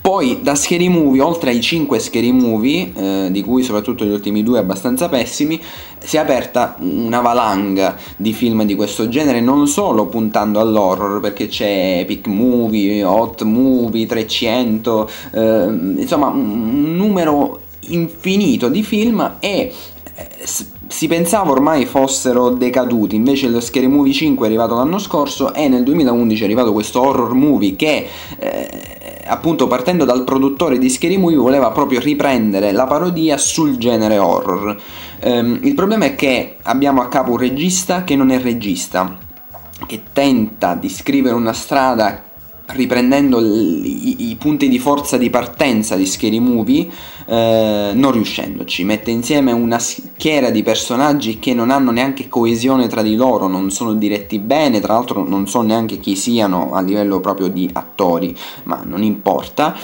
poi 0.09 0.39
da 0.41 0.55
Scary 0.55 0.89
Movie, 0.89 1.21
oltre 1.21 1.51
ai 1.51 1.61
5 1.61 1.99
Scary 1.99 2.31
Movie, 2.31 2.93
eh, 2.95 3.29
di 3.31 3.43
cui 3.43 3.63
soprattutto 3.63 4.07
gli 4.07 4.11
ultimi 4.11 4.43
due 4.43 4.59
abbastanza 4.59 5.07
pessimi, 5.11 5.61
si 5.99 6.17
è 6.17 6.19
aperta 6.19 6.77
una 6.79 7.21
valanga 7.21 7.95
di 8.17 8.33
film 8.33 8.63
di 8.65 8.75
questo 8.75 9.11
genere, 9.11 9.43
non 9.43 9.67
solo 9.69 10.07
puntando 10.07 10.61
all'horror, 10.61 11.21
perché 11.21 11.49
c'è 11.49 11.99
Epic 12.01 12.27
Movie, 12.27 13.05
Hot 13.05 13.43
Movie, 13.43 14.07
300, 14.07 15.11
eh, 15.35 15.67
insomma 15.99 16.29
un 16.29 16.97
numero 16.97 17.61
infinito 17.89 18.71
di 18.71 18.83
film 18.83 19.37
e 19.41 19.71
eh, 20.15 20.29
si 20.89 21.07
pensava 21.07 21.51
ormai 21.51 21.85
fossero 21.85 22.49
decaduti, 22.49 23.15
invece 23.15 23.49
lo 23.49 23.61
Scary 23.61 23.89
Movie 23.89 24.15
5 24.15 24.47
è 24.47 24.49
arrivato 24.49 24.75
l'anno 24.75 24.99
scorso 24.99 25.53
e 25.53 25.69
nel 25.69 25.83
2011 25.83 26.41
è 26.41 26.45
arrivato 26.47 26.73
questo 26.73 27.03
horror 27.03 27.35
movie 27.35 27.77
che 27.77 28.07
eh, 28.39 28.98
appunto 29.29 29.67
partendo 29.67 30.05
dal 30.05 30.25
produttore 30.25 30.79
di 30.79 30.89
Scary 30.89 31.17
Movie 31.17 31.37
voleva 31.37 31.71
proprio 31.71 32.01
riprendere 32.01 32.73
la 32.73 32.87
parodia 32.87 33.37
sul 33.37 33.77
genere 33.77 34.19
horror. 34.19 34.77
Um, 35.23 35.59
il 35.63 35.75
problema 35.75 36.07
è 36.07 36.15
che 36.15 36.57
abbiamo 36.63 37.03
a 37.03 37.09
capo 37.09 37.33
un 37.33 37.39
regista 37.39 38.05
che 38.05 38.17
non 38.17 38.31
è 38.31 38.41
regista, 38.41 39.19
che 39.87 40.03
tenta 40.13 40.75
di 40.75 40.89
scrivere 40.89 41.35
una 41.35 41.53
strada 41.53 42.25
riprendendo 42.69 43.41
i, 43.41 44.31
i, 44.31 44.37
punti 44.37 44.69
di 44.69 44.79
forza 44.79 45.17
di 45.17 45.31
partenza 45.31 45.97
di 45.97 46.07
Scary 46.07 46.39
Movie, 46.39 46.89
eh, 47.27 47.91
non 47.95 48.13
riuscendoci. 48.13 48.85
Mette 48.85 49.11
insieme 49.11 49.53
una 49.53 49.79
schiera 49.79 50.51
di 50.51 50.63
personaggi 50.63 51.39
che 51.39 51.55
non 51.55 51.71
hanno 51.71 51.91
neanche 51.91 52.29
coesione 52.29 52.87
tra 52.89 53.03
di 53.03 53.17
loro, 53.17 53.47
non 53.47 53.71
sono 53.71 53.95
diretti 53.95 54.39
bene, 54.39 54.81
tra 54.81 54.95
l'altro 54.95 55.27
non 55.27 55.47
so 55.47 55.63
neanche 55.63 55.99
chi 55.99 56.15
siano 56.15 56.75
a 56.75 56.81
livello 56.81 57.21
proprio 57.21 57.49
di 57.49 57.69
attori, 57.73 58.37
ma 58.65 58.83
non 58.85 59.03
importa. 59.03 59.75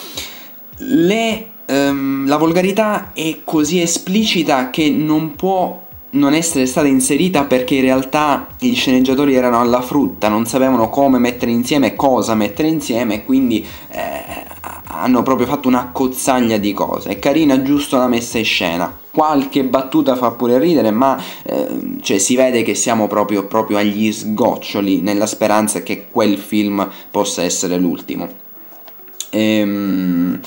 Le, 0.79 1.47
ehm, 1.65 2.27
la 2.27 2.37
volgarità 2.37 3.13
è 3.13 3.39
così 3.45 3.81
esplicita 3.81 4.71
che 4.71 4.91
non 4.91 5.37
può 5.37 5.84
non 6.15 6.35
essere 6.35 6.67
stata 6.67 6.87
inserita 6.87 7.45
perché 7.45 7.77
in 7.77 7.83
realtà 7.83 8.49
gli 8.59 8.75
sceneggiatori 8.75 9.35
erano 9.35 9.61
alla 9.61 9.83
frutta, 9.83 10.29
non 10.29 10.47
sapevano 10.47 10.89
come 10.89 11.19
mettere 11.19 11.51
insieme, 11.51 11.95
cosa 11.95 12.35
mettere 12.35 12.69
insieme 12.69 13.25
quindi 13.25 13.65
eh, 13.91 14.45
hanno 14.87 15.23
proprio 15.23 15.47
fatto 15.47 15.69
una 15.69 15.91
cozzaglia 15.93 16.57
di 16.57 16.73
cose. 16.73 17.11
È 17.11 17.19
carina 17.19 17.63
giusto 17.63 17.97
la 17.97 18.07
messa 18.07 18.39
in 18.39 18.45
scena, 18.45 18.97
qualche 19.11 19.65
battuta 19.65 20.17
fa 20.17 20.31
pure 20.31 20.59
ridere, 20.59 20.91
ma 20.91 21.21
eh, 21.43 21.97
cioè, 22.01 22.19
si 22.19 22.37
vede 22.37 22.63
che 22.63 22.75
siamo 22.75 23.07
proprio, 23.07 23.47
proprio 23.47 23.79
agli 23.79 24.13
sgoccioli 24.13 25.01
nella 25.01 25.27
speranza 25.27 25.83
che 25.83 26.07
quel 26.11 26.39
film 26.39 26.89
possa 27.11 27.43
essere 27.43 27.77
l'ultimo. 27.77 28.29
Ehm, 29.31 30.41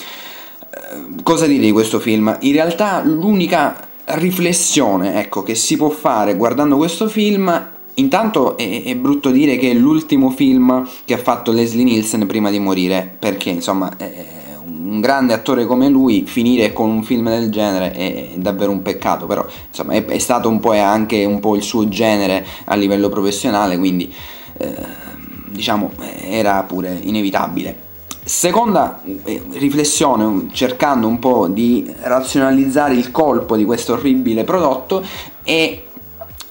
eh, 0.69 1.23
cosa 1.23 1.45
dire 1.45 1.63
di 1.63 1.71
questo 1.71 1.99
film? 1.99 2.35
In 2.41 2.53
realtà 2.53 3.01
l'unica 3.03 3.87
riflessione 4.09 5.19
ecco, 5.19 5.43
che 5.43 5.55
si 5.55 5.75
può 5.75 5.89
fare 5.89 6.35
guardando 6.35 6.77
questo 6.77 7.07
film 7.07 7.75
Intanto 7.97 8.57
è, 8.57 8.83
è, 8.83 8.95
brutto 8.95 9.31
dire 9.31 9.57
che 9.57 9.71
è 9.71 9.73
l'ultimo 9.73 10.29
film 10.29 10.87
che 11.03 11.15
ha 11.15 11.17
fatto 11.17 11.51
Leslie 11.51 11.83
Nielsen 11.83 12.27
prima 12.27 12.51
di 12.51 12.59
morire, 12.59 13.15
perché 13.17 13.49
insomma 13.49 13.91
un 14.87 15.01
grande 15.01 15.33
attore 15.33 15.65
come 15.65 15.89
lui 15.89 16.23
finire 16.27 16.73
con 16.73 16.89
un 16.89 17.03
film 17.03 17.29
del 17.29 17.49
genere 17.49 17.91
è 17.91 18.29
davvero 18.35 18.71
un 18.71 18.83
peccato, 18.83 19.25
però 19.25 19.45
insomma 19.67 19.93
è, 19.93 20.05
è 20.05 20.19
stato 20.19 20.47
un 20.47 20.59
po' 20.59 20.73
anche 20.73 21.25
un 21.25 21.39
po' 21.39 21.55
il 21.55 21.63
suo 21.63 21.87
genere 21.89 22.45
a 22.65 22.75
livello 22.75 23.09
professionale, 23.09 23.79
quindi 23.79 24.13
eh, 24.57 24.75
diciamo 25.47 25.91
era 26.29 26.61
pure 26.63 26.99
inevitabile. 27.01 27.85
Seconda 28.27 29.01
eh, 29.23 29.41
riflessione, 29.53 30.49
cercando 30.51 31.07
un 31.07 31.17
po' 31.17 31.47
di 31.47 31.89
razionalizzare 32.01 32.93
il 32.93 33.09
colpo 33.09 33.55
di 33.55 33.63
questo 33.63 33.93
orribile 33.93 34.43
prodotto, 34.43 35.01
è 35.43 35.83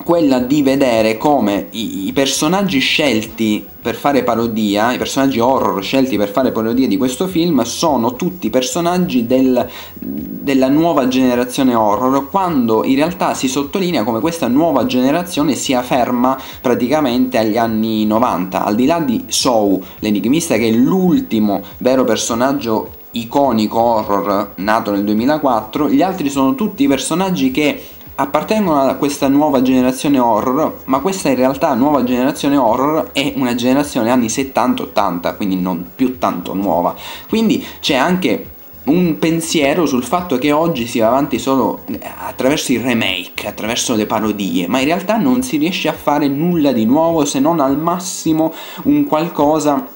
quella 0.07 0.39
di 0.39 0.63
vedere 0.63 1.19
come 1.19 1.67
i, 1.71 2.07
i, 2.07 2.13
personaggi 2.13 2.79
scelti 2.79 3.67
per 3.83 3.97
fare 3.97 4.23
parodia, 4.23 4.93
i 4.93 4.99
personaggi 4.99 5.41
horror 5.41 5.83
scelti 5.83 6.17
per 6.17 6.31
fare 6.31 6.53
parodia 6.53 6.87
di 6.87 6.97
questo 6.97 7.27
film 7.27 7.61
sono 7.63 8.15
tutti 8.15 8.49
personaggi 8.49 9.27
del, 9.27 9.69
della 9.99 10.69
nuova 10.69 11.09
generazione 11.09 11.75
horror, 11.75 12.31
quando 12.31 12.85
in 12.85 12.95
realtà 12.95 13.35
si 13.35 13.49
sottolinea 13.49 14.05
come 14.05 14.21
questa 14.21 14.47
nuova 14.47 14.87
generazione 14.87 15.57
sia 15.57 15.83
ferma 15.83 16.39
praticamente 16.61 17.37
agli 17.39 17.57
anni 17.57 18.07
90, 18.07 18.65
al 18.65 18.77
di 18.77 18.87
là 18.87 19.01
di 19.01 19.25
Soul, 19.27 19.83
l'enigmista 19.99 20.55
che 20.55 20.69
è 20.69 20.73
l'ultimo 20.73 21.63
vero 21.79 22.05
personaggio 22.05 22.91
iconico 23.11 23.81
horror 23.81 24.53
nato 24.57 24.93
nel 24.93 25.03
2004, 25.03 25.89
gli 25.89 26.03
altri 26.03 26.29
sono 26.29 26.55
tutti 26.55 26.87
personaggi 26.87 27.51
che 27.51 27.83
appartengono 28.17 28.81
a 28.81 28.95
questa 28.95 29.29
nuova 29.29 29.63
generazione 29.63 30.19
horror, 30.19 30.83
ma 30.85 31.01
questa 31.01 31.29
in 31.29 31.37
realtà 31.37 31.75
nuova 31.75 32.03
generazione 32.03 32.57
horror 32.57 33.11
è 33.13 33.35
una 33.37 33.55
generazione 33.55 34.11
anni 34.11 34.27
70-80, 34.27 35.37
quindi 35.37 35.57
non 35.57 35.91
più 35.95 36.19
tanto 36.19 36.55
nuova. 36.55 36.95
Quindi 37.29 37.65
c'è 37.81 37.95
anche 37.95 38.51
un 38.85 39.19
pensiero 39.19 39.85
sul 39.85 40.05
fatto 40.05 40.39
che 40.39 40.53
oggi 40.53 40.87
si 40.87 41.01
va 41.01 41.09
avanti 41.09 41.39
solo 41.39 41.85
attraverso 42.27 42.73
i 42.73 42.79
remake, 42.79 43.49
attraverso 43.49 43.95
le 43.95 44.07
parodie, 44.07 44.67
ma 44.69 44.79
in 44.79 44.87
realtà 44.87 45.17
non 45.17 45.43
si 45.43 45.57
riesce 45.57 45.89
a 45.89 45.93
fare 45.93 46.29
nulla 46.29 46.73
di 46.73 46.87
nuovo 46.87 47.25
se 47.25 47.39
non 47.39 47.61
al 47.61 47.79
massimo 47.79 48.53
un 48.85 49.05
qualcosa 49.05 49.87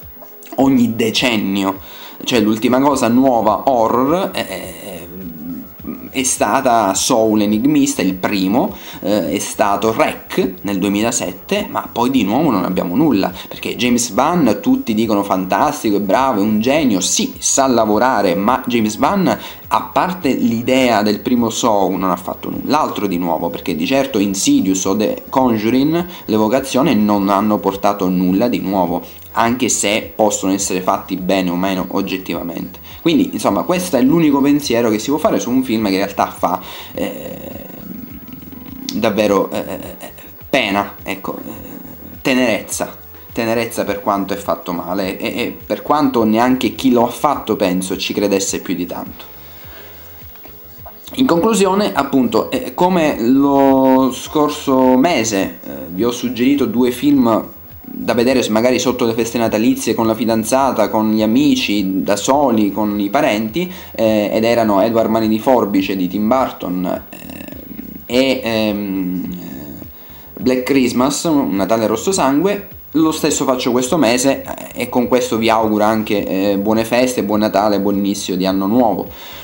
ogni 0.57 0.95
decennio. 0.95 1.99
Cioè 2.23 2.41
l'ultima 2.41 2.81
cosa 2.81 3.09
nuova 3.09 3.63
horror 3.71 4.31
è 4.33 4.80
è 6.11 6.23
stata 6.23 6.93
Soul 6.95 7.43
Enigmista, 7.43 8.03
il 8.03 8.15
primo, 8.15 8.75
eh, 9.01 9.31
è 9.31 9.39
stato 9.39 9.93
Rec 9.93 10.55
nel 10.63 10.79
2007, 10.79 11.69
ma 11.71 11.89
poi 11.91 12.11
di 12.11 12.25
nuovo 12.25 12.51
non 12.51 12.65
abbiamo 12.65 12.97
nulla, 12.97 13.33
perché 13.49 13.77
James 13.77 14.13
Vann 14.13 14.51
tutti 14.61 14.95
dicono 14.95 15.23
fantastico, 15.23 15.97
è 15.97 16.01
bravo, 16.01 16.41
è 16.41 16.45
un 16.45 16.61
genio, 16.61 17.01
sì, 17.01 17.35
sa 17.39 17.67
lavorare, 17.67 18.35
ma 18.35 18.63
James 18.67 18.97
Vann 18.97 19.31
a 19.73 19.83
parte 19.83 20.33
l'idea 20.33 21.03
del 21.03 21.21
primo 21.21 21.49
Soul 21.49 21.97
non 21.97 22.11
ha 22.11 22.17
fatto 22.17 22.51
null'altro 22.51 23.07
di 23.07 23.19
nuovo, 23.19 23.51
perché 23.51 23.77
di 23.77 23.87
certo 23.87 24.19
Insidious 24.19 24.85
o 24.85 24.97
The 24.97 25.25
Conjuring, 25.29 26.07
l'evocazione, 26.25 26.95
non 26.95 27.29
hanno 27.29 27.59
portato 27.59 28.09
nulla 28.09 28.49
di 28.49 28.59
nuovo, 28.59 29.03
anche 29.33 29.69
se 29.69 30.13
possono 30.15 30.53
essere 30.53 30.81
fatti 30.81 31.17
bene 31.17 31.51
o 31.51 31.57
meno 31.57 31.87
oggettivamente. 31.91 32.79
Quindi, 33.01 33.31
insomma, 33.33 33.63
questo 33.63 33.97
è 33.97 34.03
l'unico 34.03 34.41
pensiero 34.41 34.91
che 34.91 34.99
si 34.99 35.11
può 35.11 35.19
fare 35.19 35.41
su 35.41 35.51
un 35.51 35.63
film 35.63 35.85
che 35.87 35.93
in 35.93 35.97
realtà 35.97 36.27
fa 36.27 36.61
eh, 36.95 37.67
davvero 38.95 39.51
eh, 39.51 39.97
pena, 40.49 40.97
ecco, 41.03 41.39
eh, 41.39 42.19
tenerezza. 42.21 42.99
tenerezza 43.33 43.85
per 43.85 44.01
quanto 44.01 44.35
è 44.35 44.37
fatto 44.37 44.73
male 44.73 45.17
e, 45.17 45.43
e 45.43 45.57
per 45.65 45.83
quanto 45.83 46.25
neanche 46.25 46.75
chi 46.75 46.91
lo 46.91 47.07
ha 47.07 47.11
fatto 47.11 47.55
penso 47.55 47.97
ci 47.97 48.13
credesse 48.13 48.61
più 48.61 48.75
di 48.75 48.87
tanto. 48.87 49.25
In 51.15 51.27
conclusione, 51.27 51.93
appunto, 51.93 52.51
eh, 52.51 52.75
come 52.75 53.21
lo 53.21 54.13
scorso 54.13 54.97
mese 54.97 55.59
eh, 55.63 55.71
vi 55.89 56.05
ho 56.05 56.11
suggerito 56.11 56.67
due 56.67 56.91
film 56.91 57.49
da 57.93 58.15
vedere 58.15 58.47
magari 58.51 58.79
sotto 58.79 59.05
le 59.05 59.15
feste 59.15 59.37
natalizie 59.37 59.95
con 59.95 60.07
la 60.07 60.15
fidanzata, 60.15 60.89
con 60.89 61.13
gli 61.13 61.23
amici, 61.23 62.03
da 62.03 62.17
soli, 62.17 62.73
con 62.73 62.99
i 63.01 63.11
parenti, 63.11 63.71
eh, 63.93 64.31
ed 64.33 64.45
erano 64.45 64.81
Edward 64.81 65.11
Mani 65.11 65.29
di 65.29 65.39
Forbice 65.39 65.97
di 65.97 66.07
Tim 66.07 66.29
Burton 66.29 67.03
eh, 67.11 67.19
e 68.07 68.41
ehm, 68.43 69.39
Black 70.39 70.63
Christmas, 70.63 71.25
un 71.25 71.57
Natale 71.57 71.87
rosso 71.87 72.13
sangue, 72.13 72.69
lo 72.93 73.13
stesso 73.13 73.45
faccio 73.45 73.73
questo 73.73 73.97
mese 73.97 74.43
eh, 74.43 74.83
e 74.83 74.89
con 74.89 75.09
questo 75.09 75.37
vi 75.37 75.51
auguro 75.51 75.85
anche 75.85 76.53
eh, 76.53 76.59
buone 76.59 76.85
feste, 76.85 77.25
buon 77.25 77.41
Natale, 77.41 77.81
buon 77.81 77.99
inizio 77.99 78.37
di 78.37 78.47
anno 78.47 78.67
nuovo 78.67 79.39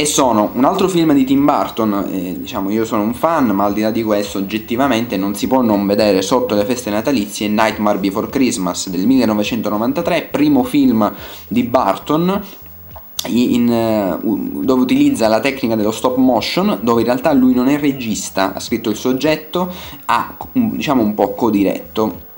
e 0.00 0.06
sono 0.06 0.48
un 0.54 0.64
altro 0.64 0.88
film 0.88 1.12
di 1.12 1.24
Tim 1.24 1.44
Burton, 1.44 2.08
eh, 2.10 2.38
diciamo 2.38 2.70
io 2.70 2.86
sono 2.86 3.02
un 3.02 3.12
fan, 3.12 3.48
ma 3.48 3.64
al 3.64 3.74
di 3.74 3.82
là 3.82 3.90
di 3.90 4.02
questo 4.02 4.38
oggettivamente 4.38 5.18
non 5.18 5.34
si 5.34 5.46
può 5.46 5.60
non 5.60 5.86
vedere 5.86 6.22
sotto 6.22 6.54
le 6.54 6.64
feste 6.64 6.88
natalizie 6.88 7.48
Nightmare 7.48 7.98
Before 7.98 8.30
Christmas 8.30 8.88
del 8.88 9.06
1993, 9.06 10.28
primo 10.30 10.62
film 10.62 11.12
di 11.46 11.64
Burton 11.64 12.42
in, 13.26 14.18
uh, 14.22 14.62
dove 14.62 14.80
utilizza 14.80 15.28
la 15.28 15.40
tecnica 15.40 15.76
dello 15.76 15.92
stop 15.92 16.16
motion, 16.16 16.78
dove 16.80 17.00
in 17.00 17.06
realtà 17.06 17.34
lui 17.34 17.52
non 17.52 17.68
è 17.68 17.78
regista, 17.78 18.54
ha 18.54 18.60
scritto 18.60 18.88
il 18.88 18.96
soggetto, 18.96 19.70
ha 20.06 20.34
diciamo 20.50 21.02
un 21.02 21.12
po' 21.12 21.34
codiretto 21.34 22.28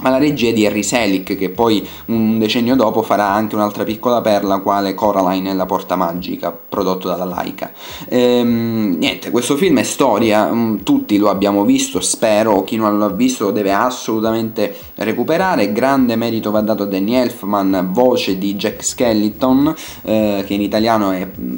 ma 0.00 0.10
la 0.10 0.18
regia 0.18 0.48
è 0.48 0.52
di 0.52 0.66
Harry 0.66 0.82
Selick 0.82 1.36
che 1.36 1.50
poi 1.50 1.86
un 2.06 2.38
decennio 2.38 2.74
dopo 2.76 3.02
farà 3.02 3.30
anche 3.30 3.54
un'altra 3.54 3.84
piccola 3.84 4.20
perla 4.20 4.58
quale 4.58 4.94
Coraline 4.94 5.50
e 5.50 5.54
la 5.54 5.66
porta 5.66 5.96
magica 5.96 6.50
prodotto 6.50 7.08
dalla 7.08 7.24
Laika. 7.24 7.72
Ehm, 8.08 8.96
niente 8.98 9.30
questo 9.30 9.56
film 9.56 9.78
è 9.78 9.82
storia 9.82 10.52
mm, 10.52 10.78
tutti 10.82 11.16
lo 11.18 11.30
abbiamo 11.30 11.64
visto 11.64 12.00
spero 12.00 12.64
chi 12.64 12.76
non 12.76 12.98
l'ha 12.98 13.08
visto 13.08 13.44
lo 13.44 13.50
deve 13.50 13.72
assolutamente 13.72 14.74
recuperare. 14.96 15.72
Grande 15.72 16.16
merito 16.16 16.50
va 16.50 16.60
dato 16.60 16.84
a 16.84 16.86
Danny 16.86 17.14
Elfman 17.14 17.88
voce 17.92 18.38
di 18.38 18.54
Jack 18.54 18.84
Skellington 18.84 19.74
eh, 20.02 20.44
che 20.46 20.54
in 20.54 20.60
italiano 20.60 21.10
è 21.12 21.26
mm, 21.26 21.52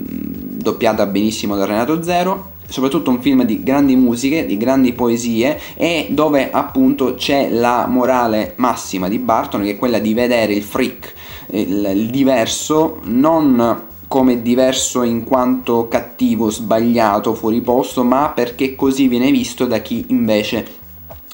doppiata 0.63 1.07
benissimo 1.07 1.57
da 1.57 1.65
Renato 1.65 2.03
Zero 2.03 2.51
soprattutto 2.73 3.11
un 3.11 3.21
film 3.21 3.45
di 3.45 3.63
grandi 3.63 3.95
musiche, 3.97 4.47
di 4.47 4.57
grandi 4.57 4.95
poesie 4.95 5.61
e 5.75 6.07
dove 6.09 6.51
appunto 6.51 7.15
c'è 7.15 7.51
la 7.51 7.87
morale 7.87 8.55
massima 8.57 9.09
di 9.09 9.19
Barton 9.19 9.63
che 9.63 9.73
è 9.73 9.77
quella 9.77 9.99
di 9.99 10.15
vedere 10.15 10.55
il 10.55 10.63
freak, 10.63 11.13
il, 11.51 11.93
il 11.95 12.07
diverso, 12.09 13.01
non 13.05 13.91
come 14.09 14.41
diverso 14.41 15.03
in 15.03 15.23
quanto 15.23 15.87
cattivo, 15.89 16.49
sbagliato, 16.49 17.35
fuori 17.35 17.61
posto, 17.61 18.05
ma 18.05 18.31
perché 18.31 18.75
così 18.75 19.07
viene 19.07 19.31
visto 19.31 19.67
da 19.67 19.79
chi 19.79 20.07
invece 20.09 20.81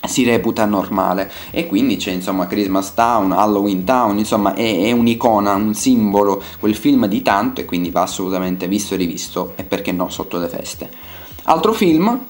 si 0.06 0.24
reputa 0.24 0.64
normale 0.64 1.30
e 1.50 1.66
quindi 1.66 1.96
c'è 1.96 2.10
insomma 2.10 2.48
Christmas 2.48 2.94
Town, 2.94 3.30
Halloween 3.30 3.84
Town, 3.84 4.18
insomma 4.18 4.54
è, 4.54 4.82
è, 4.86 4.90
un'icona, 4.90 5.54
un 5.54 5.74
simbolo, 5.74 6.42
quel 6.58 6.74
film 6.74 7.06
di 7.06 7.22
tanto 7.22 7.60
e 7.60 7.64
quindi 7.64 7.90
va 7.90 8.02
assolutamente 8.02 8.66
visto 8.66 8.94
e 8.94 8.96
rivisto 8.96 9.52
e 9.56 9.62
perché 9.62 9.92
no 9.92 10.08
sotto 10.08 10.38
le 10.38 10.48
feste. 10.48 11.17
Altro 11.50 11.72
film 11.72 12.26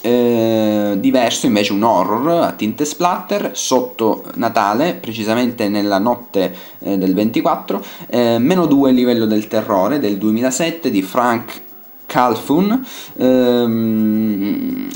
eh, 0.00 0.96
diverso 0.98 1.44
invece 1.44 1.74
un 1.74 1.82
horror 1.82 2.42
a 2.42 2.52
tinte 2.52 2.86
splatter 2.86 3.50
sotto 3.52 4.24
Natale, 4.36 4.94
precisamente 4.94 5.68
nella 5.68 5.98
notte 5.98 6.56
eh, 6.78 6.96
del 6.96 7.12
24, 7.12 7.84
eh, 8.08 8.38
meno 8.38 8.64
2 8.64 8.92
livello 8.92 9.26
del 9.26 9.46
terrore 9.46 9.98
del 9.98 10.16
2007 10.16 10.90
di 10.90 11.02
Frank 11.02 11.60
Calfun. 12.06 12.82
Ehm, 13.18 14.88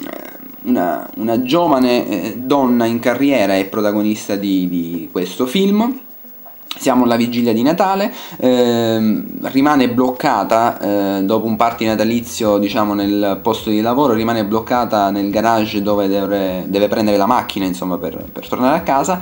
una, 0.63 1.11
una, 1.17 1.43
giovane 1.43 2.09
eh, 2.09 2.37
donna 2.39 2.87
in 2.87 2.99
carriera 2.99 3.57
è 3.57 3.67
protagonista 3.67 4.37
di, 4.37 4.67
di 4.71 5.09
questo 5.13 5.47
film 5.47 6.01
siamo 6.79 7.05
alla 7.05 7.17
vigilia 7.17 7.53
di 7.53 7.63
Natale, 7.63 8.13
eh, 8.39 9.23
rimane 9.43 9.89
bloccata 9.89 11.19
eh, 11.19 11.25
dopo 11.25 11.47
un 11.47 11.57
party 11.57 11.87
natalizio 11.87 12.59
diciamo 12.59 12.95
nel 12.95 13.39
posto 13.43 13.71
di 13.71 13.81
lavoro, 13.81 14.13
rimane 14.13 14.45
bloccata 14.45 15.11
nel 15.11 15.31
garage 15.31 15.83
dove 15.83 16.09
deve, 16.09 16.65
deve 16.67 16.89
prendere 16.89 17.17
la 17.17 17.27
macchina 17.27 17.65
insomma 17.65 17.99
per, 17.99 18.25
per, 18.33 18.49
tornare 18.49 18.77
a 18.77 18.83
casa. 18.83 19.21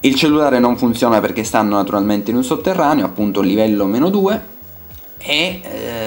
Il 0.00 0.14
cellulare 0.16 0.58
non 0.58 0.76
funziona 0.76 1.20
perché 1.20 1.44
stanno 1.44 1.76
naturalmente 1.76 2.30
in 2.30 2.36
un 2.36 2.44
sotterraneo, 2.44 3.06
appunto 3.06 3.40
livello 3.40 3.86
meno 3.86 4.10
2 4.10 4.52
e 5.26 5.60
eh, 5.62 6.03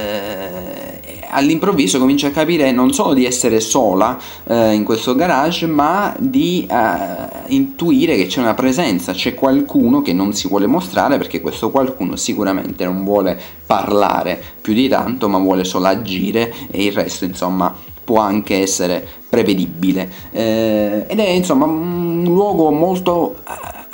all'improvviso 1.30 2.00
comincia 2.00 2.28
a 2.28 2.32
capire 2.32 2.72
non 2.72 2.94
solo 2.94 3.14
di 3.14 3.26
essere 3.26 3.60
sola 3.60 4.18
eh, 4.46 4.74
in 4.74 4.84
questo 4.84 5.16
garage, 5.16 5.66
ma 5.68 6.16
di 6.18 6.68
eh, 6.70 7.54
intuire 7.54 8.16
che 8.16 8.28
c'è 8.28 8.40
una 8.40 8.54
presenza, 8.54 9.14
c'è 9.14 9.34
qualcuno 9.34 10.02
che 10.02 10.14
non 10.14 10.34
si 10.34 10.48
vuole 10.48 10.68
mostrare 10.68 11.18
perché 11.18 11.42
questo 11.42 11.72
qualcuno 11.72 12.16
sicuramente 12.16 12.86
non 12.86 13.04
vuole 13.04 13.40
parlare 13.66 14.42
più 14.62 14.74
di 14.74 14.88
tanto, 14.88 15.28
ma 15.30 15.38
vuole 15.38 15.64
solo 15.64 15.88
agire 15.88 16.54
e 16.72 16.86
il 16.86 16.92
resto 16.92 17.26
insomma 17.26 17.76
può 18.04 18.20
anche 18.20 18.62
essere 18.62 19.06
prevedibile. 19.28 20.10
Eh, 20.32 21.06
ed 21.08 21.20
è 21.20 21.30
insomma 21.30 21.66
un 21.66 22.24
luogo 22.24 22.72
molto 22.72 23.40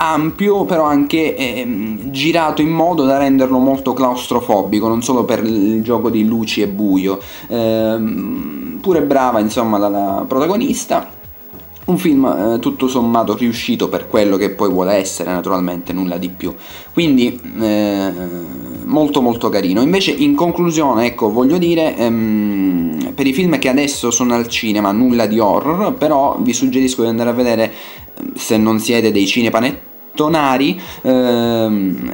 ampio 0.03 0.65
però 0.65 0.83
anche 0.83 1.35
eh, 1.35 1.97
girato 2.11 2.61
in 2.61 2.69
modo 2.69 3.05
da 3.05 3.17
renderlo 3.17 3.57
molto 3.57 3.93
claustrofobico 3.93 4.87
non 4.87 5.01
solo 5.01 5.23
per 5.23 5.43
il 5.43 5.81
gioco 5.81 6.09
di 6.09 6.25
luci 6.25 6.61
e 6.61 6.67
buio 6.67 7.19
eh, 7.47 7.97
pure 8.81 9.01
brava 9.03 9.39
insomma 9.39 9.77
la, 9.77 9.87
la 9.87 10.25
protagonista 10.27 11.21
un 11.85 11.97
film 11.97 12.25
eh, 12.25 12.59
tutto 12.59 12.87
sommato 12.87 13.35
riuscito 13.35 13.89
per 13.89 14.07
quello 14.07 14.37
che 14.37 14.51
poi 14.51 14.69
vuole 14.69 14.93
essere, 14.93 15.31
naturalmente 15.31 15.91
nulla 15.91 16.17
di 16.17 16.29
più. 16.29 16.53
Quindi 16.93 17.37
eh, 17.59 18.11
molto 18.85 19.21
molto 19.21 19.49
carino. 19.49 19.81
Invece 19.81 20.11
in 20.11 20.33
conclusione, 20.35 21.07
ecco, 21.07 21.29
voglio 21.31 21.57
dire 21.57 21.95
ehm, 21.97 23.11
per 23.13 23.27
i 23.27 23.33
film 23.33 23.59
che 23.59 23.67
adesso 23.67 24.11
sono 24.11 24.33
al 24.33 24.47
cinema, 24.47 24.91
nulla 24.91 25.25
di 25.25 25.39
horror, 25.39 25.93
però 25.95 26.37
vi 26.39 26.53
suggerisco 26.53 27.01
di 27.01 27.09
andare 27.09 27.29
a 27.29 27.33
vedere 27.33 27.73
se 28.35 28.57
non 28.57 28.79
siete 28.79 29.11
dei 29.11 29.25
cinepanettonari 30.13 30.81
ehm, 31.01 32.11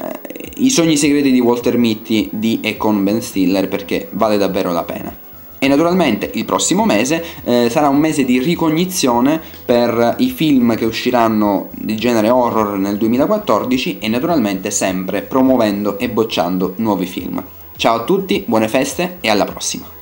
I 0.57 0.69
sogni 0.69 0.97
segreti 0.97 1.31
di 1.31 1.39
Walter 1.39 1.77
Mitty 1.77 2.29
di 2.31 2.59
e 2.61 2.75
con 2.75 3.03
Ben 3.03 3.21
Stiller 3.21 3.67
perché 3.67 4.09
vale 4.11 4.37
davvero 4.37 4.71
la 4.71 4.83
pena. 4.83 5.15
E 5.61 5.67
naturalmente 5.67 6.31
il 6.35 6.45
prossimo 6.45 6.85
mese 6.85 7.23
eh, 7.43 7.69
sarà 7.69 7.89
un 7.89 7.97
mese 7.97 8.23
di 8.23 8.39
ricognizione 8.39 9.41
per 9.65 10.15
i 10.19 10.29
film 10.29 10.75
che 10.75 10.85
usciranno 10.85 11.67
di 11.71 11.95
genere 11.95 12.29
horror 12.29 12.77
nel 12.77 12.97
2014 12.97 13.99
e 13.99 14.07
naturalmente 14.07 14.71
sempre 14.71 15.21
promuovendo 15.21 15.97
e 15.97 16.09
bocciando 16.09 16.73
nuovi 16.77 17.05
film. 17.05 17.43
Ciao 17.75 17.97
a 17.97 18.03
tutti, 18.03 18.43
buone 18.45 18.67
feste 18.67 19.17
e 19.21 19.29
alla 19.29 19.45
prossima! 19.45 19.98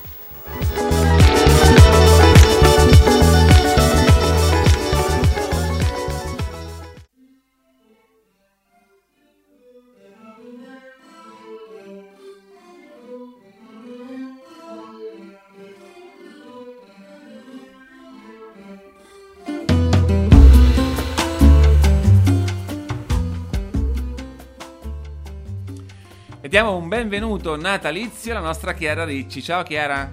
E 26.47 26.49
diamo 26.49 26.77
un 26.77 26.88
benvenuto 26.88 27.57
natalizio 27.57 28.31
alla 28.31 28.39
nostra 28.39 28.71
Chiara 28.71 29.03
Ricci. 29.03 29.43
Ciao 29.43 29.63
Chiara. 29.63 30.10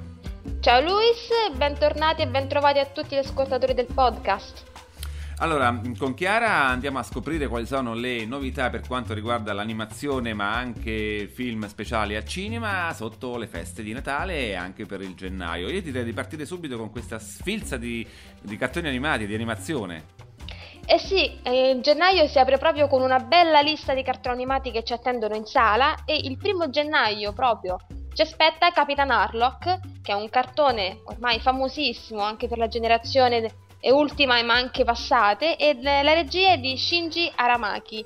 Ciao 0.58 0.80
Luis, 0.80 1.28
bentornati 1.54 2.22
e 2.22 2.26
bentrovati 2.26 2.80
a 2.80 2.86
tutti 2.86 3.14
gli 3.14 3.18
ascoltatori 3.18 3.72
del 3.72 3.86
podcast. 3.86 4.64
Allora, 5.36 5.80
con 5.96 6.14
Chiara 6.14 6.64
andiamo 6.64 6.98
a 6.98 7.04
scoprire 7.04 7.46
quali 7.46 7.66
sono 7.66 7.94
le 7.94 8.26
novità 8.26 8.68
per 8.68 8.80
quanto 8.84 9.14
riguarda 9.14 9.52
l'animazione, 9.52 10.34
ma 10.34 10.56
anche 10.56 11.30
film 11.32 11.68
speciali 11.68 12.16
a 12.16 12.24
cinema 12.24 12.92
sotto 12.92 13.36
le 13.36 13.46
feste 13.46 13.84
di 13.84 13.92
Natale 13.92 14.48
e 14.48 14.54
anche 14.54 14.86
per 14.86 15.02
il 15.02 15.14
gennaio. 15.14 15.68
Io 15.68 15.82
direi 15.82 16.02
di 16.02 16.12
partire 16.12 16.44
subito 16.46 16.76
con 16.76 16.90
questa 16.90 17.20
sfilza 17.20 17.76
di, 17.76 18.04
di 18.40 18.56
cartoni 18.56 18.88
animati, 18.88 19.28
di 19.28 19.34
animazione. 19.36 20.23
Eh 20.86 20.98
sì, 20.98 21.40
eh, 21.42 21.78
gennaio 21.80 22.26
si 22.26 22.38
apre 22.38 22.58
proprio 22.58 22.88
con 22.88 23.00
una 23.00 23.18
bella 23.18 23.60
lista 23.60 23.94
di 23.94 24.02
cartoni 24.02 24.34
animati 24.34 24.70
che 24.70 24.84
ci 24.84 24.92
attendono 24.92 25.34
in 25.34 25.46
sala 25.46 26.04
e 26.04 26.14
il 26.14 26.36
primo 26.36 26.68
gennaio 26.68 27.32
proprio 27.32 27.78
ci 28.14 28.22
aspetta 28.22 28.70
Capitan 28.70 29.10
Harlock, 29.10 29.80
che 30.00 30.12
è 30.12 30.14
un 30.14 30.28
cartone 30.28 31.00
ormai 31.06 31.40
famosissimo 31.40 32.20
anche 32.20 32.46
per 32.46 32.58
la 32.58 32.68
generazione 32.68 33.50
e 33.80 33.90
ultima 33.90 34.40
ma 34.42 34.54
anche 34.54 34.84
passate, 34.84 35.56
e 35.56 35.76
la 35.82 36.12
regia 36.12 36.52
è 36.52 36.58
di 36.58 36.76
Shinji 36.76 37.32
Aramaki. 37.34 38.04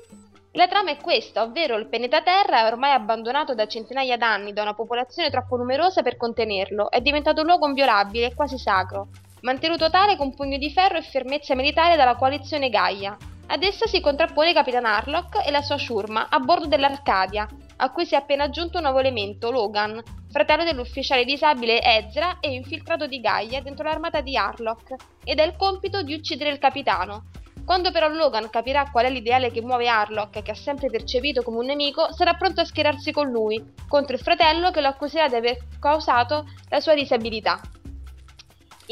La 0.53 0.67
trama 0.67 0.89
è 0.89 0.97
questa, 0.97 1.43
ovvero 1.43 1.77
il 1.77 1.87
pianeta 1.87 2.23
Terra 2.23 2.61
è 2.61 2.65
ormai 2.65 2.91
abbandonato 2.91 3.53
da 3.53 3.67
centinaia 3.67 4.17
d'anni 4.17 4.51
da 4.51 4.63
una 4.63 4.73
popolazione 4.73 5.29
troppo 5.29 5.57
numerosa 5.57 6.01
per 6.01 6.17
contenerlo, 6.17 6.89
è 6.89 7.01
diventato 7.01 7.41
un 7.41 7.47
luogo 7.47 7.67
inviolabile 7.67 8.27
e 8.27 8.33
quasi 8.33 8.57
sacro, 8.57 9.09
mantenuto 9.41 9.89
tale 9.89 10.15
con 10.15 10.33
pugno 10.33 10.57
di 10.57 10.71
ferro 10.71 10.97
e 10.97 11.01
fermezza 11.01 11.55
militare 11.55 11.95
dalla 11.95 12.15
coalizione 12.15 12.69
Gaia. 12.69 13.17
Ad 13.51 13.63
essa 13.63 13.87
si 13.87 13.99
contrappone 13.99 14.53
Capitan 14.53 14.85
Harlock 14.85 15.45
e 15.45 15.49
la 15.49 15.61
sua 15.61 15.77
ciurma 15.77 16.27
a 16.29 16.39
bordo 16.39 16.67
dell'Arcadia, 16.67 17.47
a 17.77 17.91
cui 17.91 18.05
si 18.05 18.13
è 18.13 18.17
appena 18.17 18.43
aggiunto 18.43 18.77
un 18.77 18.83
nuovo 18.83 18.99
elemento, 18.99 19.49
Logan, 19.49 20.01
fratello 20.29 20.63
dell'ufficiale 20.63 21.25
disabile 21.25 21.81
Ezra 21.81 22.37
e 22.39 22.53
infiltrato 22.53 23.07
di 23.07 23.19
Gaia 23.19 23.61
dentro 23.61 23.85
l'armata 23.85 24.21
di 24.21 24.37
Harlock, 24.37 24.93
ed 25.23 25.39
ha 25.39 25.43
il 25.43 25.55
compito 25.55 26.03
di 26.03 26.13
uccidere 26.13 26.51
il 26.51 26.59
capitano. 26.59 27.25
Quando 27.65 27.91
però 27.91 28.07
Logan 28.07 28.49
capirà 28.49 28.89
qual 28.91 29.05
è 29.05 29.09
l'ideale 29.09 29.51
che 29.51 29.61
muove 29.61 29.87
Harlock, 29.87 30.41
che 30.41 30.51
ha 30.51 30.55
sempre 30.55 30.89
percepito 30.89 31.41
come 31.41 31.57
un 31.57 31.65
nemico, 31.65 32.11
sarà 32.13 32.33
pronto 32.33 32.61
a 32.61 32.65
schierarsi 32.65 33.11
con 33.11 33.29
lui, 33.29 33.63
contro 33.87 34.15
il 34.15 34.21
fratello 34.21 34.71
che 34.71 34.81
lo 34.81 34.87
accuserà 34.87 35.27
di 35.27 35.35
aver 35.35 35.57
causato 35.79 36.45
la 36.69 36.79
sua 36.79 36.93
disabilità. 36.93 37.59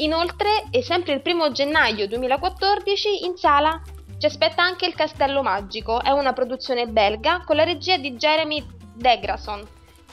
Inoltre, 0.00 0.66
e 0.70 0.80
sempre 0.82 1.12
il 1.12 1.22
primo 1.22 1.50
gennaio 1.50 2.06
2014, 2.06 3.24
in 3.24 3.36
sala 3.36 3.80
ci 4.16 4.26
aspetta 4.26 4.62
anche 4.62 4.86
Il 4.86 4.94
Castello 4.94 5.42
Magico, 5.42 6.00
è 6.00 6.10
una 6.10 6.32
produzione 6.32 6.86
belga 6.86 7.42
con 7.44 7.56
la 7.56 7.64
regia 7.64 7.96
di 7.96 8.12
Jeremy 8.12 8.64
Degrason. 8.94 9.66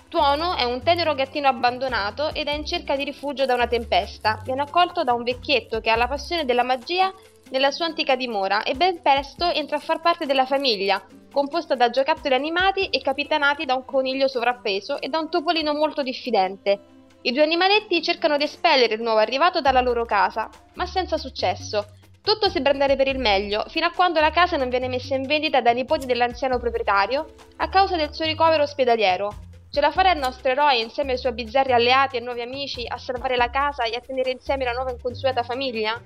Tuono 0.10 0.56
è 0.56 0.64
un 0.64 0.82
tenero 0.82 1.14
gattino 1.14 1.48
abbandonato 1.48 2.34
ed 2.34 2.48
è 2.48 2.54
in 2.54 2.66
cerca 2.66 2.96
di 2.96 3.04
rifugio 3.04 3.46
da 3.46 3.54
una 3.54 3.68
tempesta. 3.68 4.42
Viene 4.44 4.62
accolto 4.62 5.04
da 5.04 5.14
un 5.14 5.22
vecchietto 5.22 5.80
che 5.82 5.92
ha 5.92 5.96
la 5.96 6.08
passione 6.08 6.46
della 6.46 6.64
magia 6.64 7.14
nella 7.52 7.70
sua 7.70 7.86
antica 7.86 8.16
dimora 8.16 8.64
e 8.64 8.74
ben 8.74 9.04
presto 9.04 9.46
entra 9.52 9.78
a 9.78 9.82
far 9.82 10.02
parte 10.02 10.26
della 10.26 10.48
famiglia, 10.48 11.00
composta 11.32 11.76
da 11.76 11.92
giocattoli 11.92 12.34
animati 12.34 12.88
e 12.90 13.02
capitanati 13.02 13.66
da 13.66 13.76
un 13.76 13.86
coniglio 13.86 14.28
sovrappeso 14.28 15.00
e 15.00 15.10
da 15.10 15.20
un 15.20 15.30
topolino 15.30 15.76
molto 15.76 16.02
diffidente. 16.02 16.95
I 17.26 17.32
due 17.32 17.42
animaletti 17.42 18.04
cercano 18.04 18.38
di 18.38 18.44
espellere 18.44 18.94
il 18.94 19.02
nuovo 19.02 19.18
arrivato 19.18 19.60
dalla 19.60 19.82
loro 19.82 20.06
casa, 20.06 20.48
ma 20.76 20.86
senza 20.86 21.18
successo. 21.18 21.84
Tutto 22.22 22.50
sembra 22.50 22.72
andare 22.72 22.96
per 22.96 23.08
il 23.08 23.18
meglio, 23.18 23.66
fino 23.68 23.88
a 23.88 23.92
quando 23.92 24.20
la 24.20 24.30
casa 24.30 24.58
non 24.58 24.70
viene 24.70 24.88
messa 24.88 25.16
in 25.16 25.26
vendita 25.26 25.60
dai 25.60 25.74
nipoti 25.74 26.06
dell'anziano 26.06 26.60
proprietario 26.60 27.34
a 27.56 27.68
causa 27.68 27.96
del 27.96 28.14
suo 28.14 28.26
ricovero 28.26 28.62
ospedaliero. 28.62 29.34
Ce 29.72 29.82
la 29.82 29.90
farà 29.90 30.12
il 30.12 30.20
nostro 30.20 30.52
eroe 30.52 30.78
insieme 30.78 31.14
ai 31.14 31.18
suoi 31.18 31.34
bizzarri 31.34 31.74
alleati 31.74 32.18
e 32.18 32.20
nuovi 32.20 32.42
amici 32.42 32.86
a 32.88 33.00
salvare 33.00 33.36
la 33.38 33.50
casa 33.50 33.86
e 33.86 33.96
a 33.96 34.02
tenere 34.02 34.30
insieme 34.30 34.64
la 34.64 34.74
nuova 34.74 34.92
inconsueta 34.92 35.42
famiglia? 35.42 36.00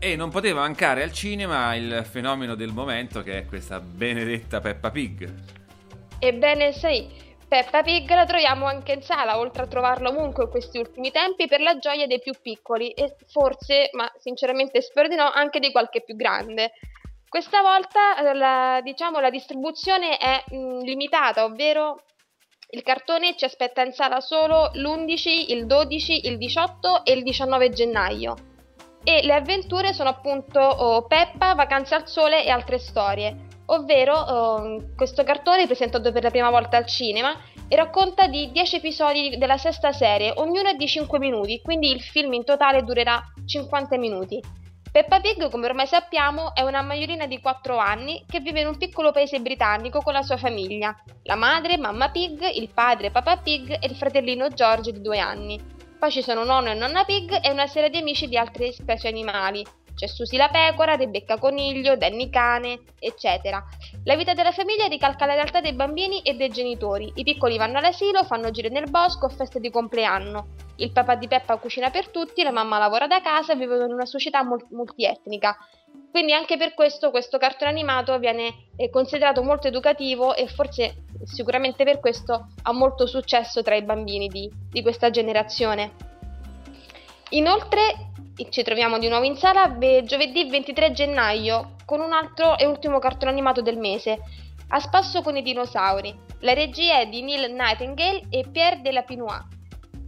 E 0.00 0.16
non 0.16 0.30
poteva 0.30 0.62
mancare 0.62 1.04
al 1.04 1.12
cinema 1.12 1.76
il 1.76 2.04
fenomeno 2.04 2.56
del 2.56 2.72
momento 2.72 3.22
che 3.22 3.38
è 3.38 3.46
questa 3.46 3.78
benedetta 3.78 4.58
Peppa 4.58 4.90
Pig. 4.90 5.32
Ebbene 6.18 6.72
sì, 6.72 7.22
Peppa 7.46 7.82
Pig 7.82 8.08
la 8.10 8.24
troviamo 8.24 8.66
anche 8.66 8.92
in 8.92 9.02
sala, 9.02 9.38
oltre 9.38 9.64
a 9.64 9.66
trovarla 9.66 10.08
ovunque 10.08 10.44
in 10.44 10.50
questi 10.50 10.78
ultimi 10.78 11.10
tempi, 11.10 11.46
per 11.46 11.60
la 11.60 11.78
gioia 11.78 12.06
dei 12.06 12.20
più 12.20 12.32
piccoli 12.40 12.90
e 12.90 13.16
forse, 13.28 13.90
ma 13.92 14.10
sinceramente 14.18 14.80
spero 14.80 15.08
di 15.08 15.14
no, 15.14 15.30
anche 15.30 15.60
di 15.60 15.70
qualche 15.70 16.02
più 16.02 16.16
grande. 16.16 16.72
Questa 17.28 17.62
volta 17.62 18.16
eh, 18.16 18.34
la, 18.34 18.80
diciamo, 18.82 19.20
la 19.20 19.30
distribuzione 19.30 20.16
è 20.16 20.44
mh, 20.48 20.56
mm, 20.56 20.80
limitata, 20.80 21.44
ovvero 21.44 22.02
il 22.70 22.82
cartone 22.82 23.36
ci 23.36 23.44
aspetta 23.44 23.82
in 23.82 23.92
sala 23.92 24.20
solo 24.20 24.70
l'11, 24.72 25.52
il 25.52 25.66
12, 25.66 26.26
il 26.26 26.38
18 26.38 27.04
e 27.04 27.12
il 27.12 27.22
19 27.22 27.70
gennaio. 27.70 28.34
E 29.04 29.22
le 29.22 29.34
avventure 29.34 29.92
sono 29.92 30.08
appunto 30.08 30.60
oh, 30.60 31.06
Peppa, 31.06 31.54
Vacanze 31.54 31.94
al 31.94 32.08
Sole 32.08 32.44
e 32.44 32.50
altre 32.50 32.78
storie 32.78 33.52
ovvero 33.66 34.24
um, 34.58 34.94
questo 34.94 35.24
cartone 35.24 35.66
presentato 35.66 36.12
per 36.12 36.22
la 36.22 36.30
prima 36.30 36.50
volta 36.50 36.76
al 36.76 36.86
cinema 36.86 37.36
e 37.68 37.76
racconta 37.76 38.26
di 38.26 38.50
10 38.50 38.76
episodi 38.76 39.36
della 39.38 39.56
sesta 39.56 39.92
serie, 39.92 40.32
ognuno 40.36 40.68
è 40.68 40.74
di 40.74 40.86
5 40.86 41.18
minuti, 41.18 41.60
quindi 41.62 41.90
il 41.90 42.00
film 42.00 42.32
in 42.34 42.44
totale 42.44 42.82
durerà 42.82 43.22
50 43.44 43.96
minuti. 43.96 44.40
Peppa 44.94 45.18
Pig, 45.20 45.50
come 45.50 45.66
ormai 45.66 45.88
sappiamo, 45.88 46.54
è 46.54 46.62
una 46.62 46.80
maiorina 46.80 47.26
di 47.26 47.40
4 47.40 47.76
anni 47.76 48.24
che 48.28 48.38
vive 48.38 48.60
in 48.60 48.68
un 48.68 48.78
piccolo 48.78 49.10
paese 49.10 49.40
britannico 49.40 50.00
con 50.00 50.12
la 50.12 50.22
sua 50.22 50.36
famiglia, 50.36 50.94
la 51.24 51.34
madre, 51.34 51.76
mamma 51.78 52.10
Pig, 52.10 52.48
il 52.54 52.70
padre, 52.72 53.10
Papa 53.10 53.38
Pig 53.38 53.72
e 53.72 53.88
il 53.88 53.96
fratellino 53.96 54.50
George 54.50 54.92
di 54.92 55.00
2 55.00 55.18
anni. 55.18 55.60
Poi 55.98 56.12
ci 56.12 56.22
sono 56.22 56.44
nonno 56.44 56.70
e 56.70 56.74
nonna 56.74 57.02
Pig 57.04 57.40
e 57.42 57.50
una 57.50 57.66
serie 57.66 57.90
di 57.90 57.98
amici 57.98 58.28
di 58.28 58.36
altre 58.36 58.70
specie 58.70 59.08
animali, 59.08 59.66
c'è 59.94 60.06
Susi 60.06 60.36
la 60.36 60.48
pecora, 60.48 60.96
Rebecca 60.96 61.38
coniglio, 61.38 61.96
Danny 61.96 62.28
cane, 62.28 62.80
eccetera. 62.98 63.64
La 64.04 64.16
vita 64.16 64.34
della 64.34 64.50
famiglia 64.50 64.86
ricalca 64.86 65.24
la 65.24 65.34
realtà 65.34 65.60
dei 65.60 65.72
bambini 65.72 66.20
e 66.22 66.34
dei 66.34 66.48
genitori. 66.48 67.12
I 67.14 67.22
piccoli 67.22 67.56
vanno 67.56 67.78
all'asilo, 67.78 68.24
fanno 68.24 68.50
giri 68.50 68.70
nel 68.70 68.90
bosco, 68.90 69.28
feste 69.28 69.60
di 69.60 69.70
compleanno. 69.70 70.48
Il 70.76 70.90
papà 70.90 71.14
di 71.14 71.28
Peppa 71.28 71.56
cucina 71.56 71.90
per 71.90 72.08
tutti, 72.08 72.42
la 72.42 72.50
mamma 72.50 72.78
lavora 72.78 73.06
da 73.06 73.20
casa 73.20 73.52
e 73.52 73.56
vivono 73.56 73.84
in 73.84 73.92
una 73.92 74.06
società 74.06 74.42
multietnica. 74.70 75.56
Quindi 76.10 76.32
anche 76.32 76.56
per 76.56 76.74
questo 76.74 77.10
questo 77.10 77.38
cartone 77.38 77.70
animato 77.70 78.18
viene 78.18 78.68
eh, 78.76 78.90
considerato 78.90 79.42
molto 79.42 79.68
educativo 79.68 80.34
e 80.34 80.48
forse 80.48 81.04
sicuramente 81.24 81.84
per 81.84 82.00
questo 82.00 82.48
ha 82.62 82.72
molto 82.72 83.06
successo 83.06 83.62
tra 83.62 83.74
i 83.74 83.82
bambini 83.82 84.28
di, 84.28 84.50
di 84.70 84.82
questa 84.82 85.10
generazione. 85.10 85.92
Inoltre 87.30 88.12
ci 88.50 88.64
troviamo 88.64 88.98
di 88.98 89.08
nuovo 89.08 89.24
in 89.24 89.36
sala 89.36 89.76
giovedì 90.04 90.48
23 90.48 90.90
gennaio 90.90 91.76
con 91.84 92.00
un 92.00 92.12
altro 92.12 92.58
e 92.58 92.66
ultimo 92.66 92.98
cartone 92.98 93.30
animato 93.30 93.62
del 93.62 93.78
mese, 93.78 94.18
A 94.68 94.80
spasso 94.80 95.22
con 95.22 95.36
i 95.36 95.42
dinosauri. 95.42 96.12
La 96.40 96.52
regia 96.52 96.98
è 96.98 97.06
di 97.06 97.22
Neil 97.22 97.52
Nightingale 97.52 98.22
e 98.30 98.44
Pierre 98.50 98.80
Delapinois. 98.80 99.42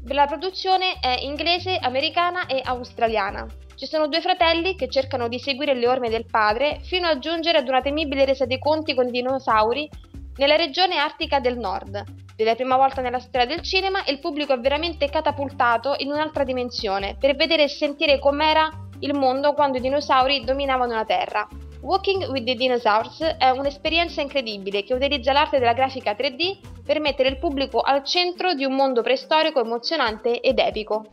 La 0.07 0.27
produzione 0.27 0.99
è 0.99 1.18
inglese, 1.20 1.79
americana 1.81 2.47
e 2.47 2.61
australiana. 2.64 3.47
Ci 3.77 3.87
sono 3.87 4.09
due 4.09 4.20
fratelli 4.20 4.74
che 4.74 4.89
cercano 4.89 5.29
di 5.29 5.39
seguire 5.39 5.74
le 5.74 5.87
orme 5.87 6.09
del 6.09 6.27
padre 6.27 6.81
fino 6.83 7.07
a 7.07 7.18
giungere 7.18 7.59
ad 7.59 7.68
una 7.68 7.83
temibile 7.83 8.24
resa 8.24 8.47
dei 8.47 8.59
conti 8.59 8.95
con 8.95 9.07
i 9.07 9.11
dinosauri 9.11 9.89
nella 10.37 10.57
regione 10.57 10.97
artica 10.97 11.39
del 11.39 11.59
nord. 11.59 12.26
Per 12.37 12.45
la 12.45 12.55
prima 12.55 12.76
volta 12.76 13.01
nella 13.01 13.18
storia 13.18 13.47
del 13.47 13.62
cinema 13.62 14.05
il 14.09 14.18
pubblico 14.18 14.53
è 14.53 14.59
veramente 14.59 15.09
catapultato 15.09 15.95
in 16.01 16.11
un'altra 16.11 16.45
dimensione 16.45 17.16
per 17.18 17.34
vedere 17.34 17.62
e 17.62 17.68
sentire 17.68 18.18
com'era 18.18 18.70
il 18.99 19.14
mondo 19.14 19.55
quando 19.55 19.78
i 19.78 19.80
dinosauri 19.80 20.45
dominavano 20.45 20.93
la 20.93 21.07
Terra. 21.07 21.49
Walking 21.80 22.28
with 22.28 22.45
the 22.45 22.55
Dinosaurs 22.55 23.22
è 23.39 23.49
un'esperienza 23.49 24.20
incredibile 24.20 24.84
che 24.84 24.93
utilizza 24.93 25.32
l'arte 25.32 25.59
della 25.59 25.72
grafica 25.72 26.12
3D 26.12 26.59
per 26.84 27.01
mettere 27.01 27.30
il 27.30 27.39
pubblico 27.39 27.80
al 27.80 28.05
centro 28.05 28.53
di 28.53 28.66
un 28.66 28.74
mondo 28.74 29.01
preistorico 29.01 29.61
emozionante 29.61 30.41
ed 30.43 30.59
epico. 30.59 31.07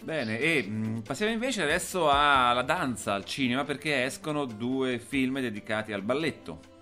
Bene, 0.00 0.38
e 0.38 0.64
mm, 0.66 0.98
passiamo 1.00 1.32
invece 1.32 1.64
adesso 1.64 2.08
alla 2.08 2.62
danza 2.62 3.12
al 3.12 3.26
cinema 3.26 3.64
perché 3.64 4.04
escono 4.04 4.46
due 4.46 4.98
film 5.00 5.38
dedicati 5.38 5.92
al 5.92 6.00
balletto. 6.00 6.75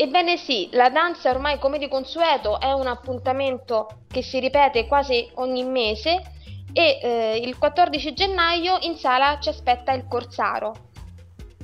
Ebbene 0.00 0.36
sì, 0.36 0.68
la 0.74 0.90
danza 0.90 1.28
ormai 1.28 1.58
come 1.58 1.76
di 1.76 1.88
consueto 1.88 2.60
è 2.60 2.70
un 2.70 2.86
appuntamento 2.86 4.02
che 4.06 4.22
si 4.22 4.38
ripete 4.38 4.86
quasi 4.86 5.28
ogni 5.34 5.64
mese 5.64 6.22
e 6.72 7.00
eh, 7.02 7.40
il 7.42 7.58
14 7.58 8.12
gennaio 8.12 8.78
in 8.82 8.96
sala 8.96 9.40
ci 9.40 9.48
aspetta 9.48 9.92
il 9.92 10.06
Corsaro. 10.06 10.72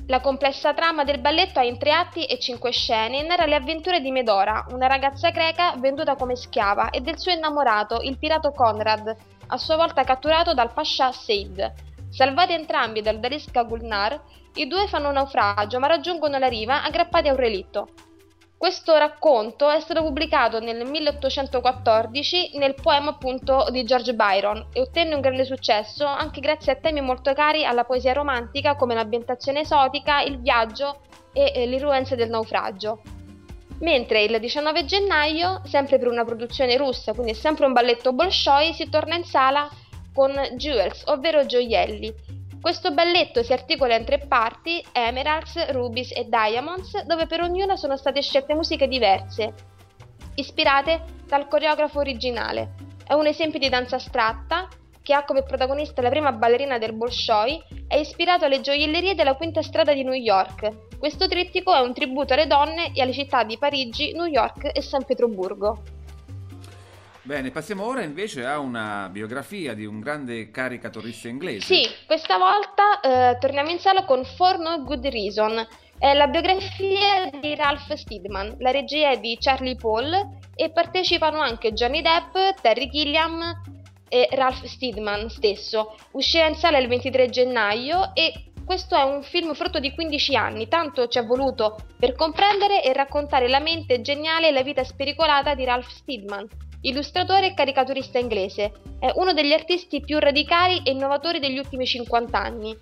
La 0.07 0.19
complessa 0.19 0.73
trama 0.73 1.05
del 1.05 1.21
balletto 1.21 1.59
ha 1.59 1.63
in 1.63 1.77
tre 1.77 1.93
atti 1.93 2.25
e 2.25 2.37
cinque 2.37 2.71
scene 2.71 3.21
e 3.21 3.25
narra 3.25 3.45
le 3.45 3.55
avventure 3.55 4.01
di 4.01 4.11
Medora, 4.11 4.65
una 4.71 4.87
ragazza 4.87 5.29
greca 5.29 5.73
venduta 5.77 6.17
come 6.17 6.35
schiava, 6.35 6.89
e 6.89 6.99
del 6.99 7.17
suo 7.17 7.31
innamorato, 7.31 8.01
il 8.01 8.17
pirato 8.17 8.51
Conrad, 8.51 9.15
a 9.47 9.57
sua 9.57 9.77
volta 9.77 10.03
catturato 10.03 10.53
dal 10.53 10.73
pascià 10.73 11.09
Seid. 11.13 11.73
Salvati 12.09 12.51
entrambi 12.51 13.01
dal 13.01 13.17
Darisca 13.17 13.63
Gulnar, 13.63 14.21
i 14.55 14.67
due 14.67 14.87
fanno 14.87 15.07
un 15.07 15.13
naufragio 15.13 15.79
ma 15.79 15.87
raggiungono 15.87 16.37
la 16.37 16.47
riva 16.47 16.83
aggrappati 16.83 17.29
a 17.29 17.31
un 17.31 17.37
relitto. 17.37 17.87
Questo 18.57 18.95
racconto 18.95 19.69
è 19.69 19.79
stato 19.81 20.01
pubblicato 20.01 20.59
nel 20.59 20.85
1814 20.85 22.57
nel 22.57 22.73
poema 22.73 23.11
appunto 23.11 23.67
di 23.69 23.83
George 23.83 24.15
Byron 24.15 24.67
e 24.71 24.79
ottenne 24.79 25.13
un 25.13 25.19
grande 25.19 25.43
successo 25.43 26.05
anche 26.05 26.39
grazie 26.39 26.71
a 26.71 26.75
temi 26.75 27.01
molto 27.01 27.33
cari 27.33 27.65
alla 27.65 27.83
poesia 27.83 28.13
romantica 28.13 28.75
come 28.75 28.95
l'ambientazione 28.95 29.59
esotica, 29.59 30.21
il 30.21 30.39
viaggio 30.39 31.01
e 31.33 31.51
eh, 31.53 31.65
l'irruenza 31.67 32.15
del 32.15 32.29
naufragio. 32.29 33.01
Mentre 33.81 34.23
il 34.23 34.39
19 34.39 34.85
gennaio, 34.85 35.61
sempre 35.65 35.99
per 35.99 36.07
una 36.07 36.23
produzione 36.23 36.77
russa, 36.77 37.13
quindi 37.13 37.33
sempre 37.33 37.65
un 37.65 37.73
balletto 37.73 38.13
Bolshoi, 38.13 38.73
si 38.73 38.89
torna 38.89 39.15
in 39.15 39.25
sala 39.25 39.69
con 40.13 40.31
Jewels, 40.55 41.03
ovvero 41.07 41.45
gioielli, 41.45 42.13
questo 42.65 42.89
balletto 42.89 43.43
si 43.43 43.53
articola 43.53 43.95
in 43.95 44.05
tre 44.05 44.17
parti, 44.17 44.83
Emeralds, 44.91 45.69
Rubies 45.69 46.11
e 46.11 46.25
Diamonds, 46.27 47.03
dove 47.03 47.27
per 47.27 47.41
ognuna 47.41 47.75
sono 47.75 47.95
state 47.95 48.23
scelte 48.23 48.55
musiche 48.55 48.87
diverse, 48.87 49.53
ispirate 50.33 51.03
dal 51.27 51.47
coreografo 51.47 51.99
originale. 51.99 52.73
È 53.05 53.13
un 53.13 53.27
esempio 53.27 53.59
di 53.59 53.69
danza 53.69 53.97
astratta 53.97 54.67
che 55.03 55.13
ha 55.13 55.25
come 55.25 55.43
protagonista 55.43 56.01
la 56.01 56.09
prima 56.09 56.31
ballerina 56.31 56.79
del 56.79 56.93
Bolshoi, 56.93 57.61
è 57.87 57.97
ispirato 57.97 58.45
alle 58.45 58.61
gioiellerie 58.61 59.13
della 59.13 59.35
Quinta 59.35 59.61
Strada 59.61 59.93
di 59.93 60.03
New 60.03 60.13
York. 60.13 60.97
Questo 60.97 61.27
trittico 61.27 61.71
è 61.71 61.81
un 61.81 61.93
tributo 61.93 62.33
alle 62.33 62.47
donne 62.47 62.93
e 62.95 63.01
alle 63.03 63.13
città 63.13 63.43
di 63.43 63.59
Parigi, 63.59 64.11
New 64.13 64.25
York 64.25 64.71
e 64.73 64.81
San 64.81 65.05
Pietroburgo. 65.05 65.83
Bene, 67.25 67.49
passiamo 67.49 67.83
ora 67.87 68.03
invece 68.03 68.45
a 68.45 68.59
una 68.59 69.09
biografia 69.11 69.73
di 69.73 69.83
un 69.83 69.99
grande 69.99 70.51
caricaturista 70.51 71.27
inglese. 71.27 71.65
Sì, 71.65 71.83
questa 72.05 72.37
volta 72.37 72.99
eh, 72.99 73.39
torniamo 73.39 73.71
in 73.71 73.79
sala 73.79 74.05
con 74.05 74.23
For 74.23 74.59
No 74.59 74.83
Good 74.83 75.07
Reason. 75.07 75.67
È 75.97 76.13
la 76.13 76.27
biografia 76.27 77.27
di 77.41 77.55
Ralph 77.55 77.91
Steedman, 77.93 78.57
la 78.59 78.69
regia 78.69 79.09
è 79.09 79.19
di 79.19 79.35
Charlie 79.39 79.75
Paul 79.75 80.13
e 80.53 80.69
partecipano 80.69 81.39
anche 81.39 81.73
Johnny 81.73 82.03
Depp, 82.03 82.61
Terry 82.61 82.91
Gilliam 82.91 83.41
e 84.07 84.27
Ralph 84.33 84.63
Steedman 84.63 85.27
stesso. 85.31 85.95
Uscirà 86.11 86.45
in 86.45 86.55
sala 86.55 86.77
il 86.77 86.87
23 86.87 87.29
gennaio 87.29 88.13
e 88.13 88.51
questo 88.63 88.95
è 88.95 89.01
un 89.01 89.23
film 89.23 89.55
frutto 89.55 89.79
di 89.79 89.95
15 89.95 90.35
anni, 90.35 90.67
tanto 90.67 91.07
ci 91.07 91.17
è 91.17 91.25
voluto 91.25 91.75
per 91.97 92.13
comprendere 92.13 92.83
e 92.83 92.93
raccontare 92.93 93.47
la 93.47 93.59
mente 93.59 94.01
geniale 94.01 94.49
e 94.49 94.51
la 94.51 94.61
vita 94.61 94.83
spericolata 94.83 95.55
di 95.55 95.65
Ralph 95.65 95.89
Steedman, 95.89 96.47
illustratore 96.85 97.47
e 97.47 97.53
caricaturista 97.53 98.19
inglese. 98.19 98.71
È 98.99 99.11
uno 99.15 99.33
degli 99.33 99.53
artisti 99.53 100.01
più 100.01 100.19
radicali 100.19 100.81
e 100.83 100.91
innovatori 100.91 101.39
degli 101.39 101.57
ultimi 101.57 101.85
50 101.85 102.39
anni. 102.39 102.77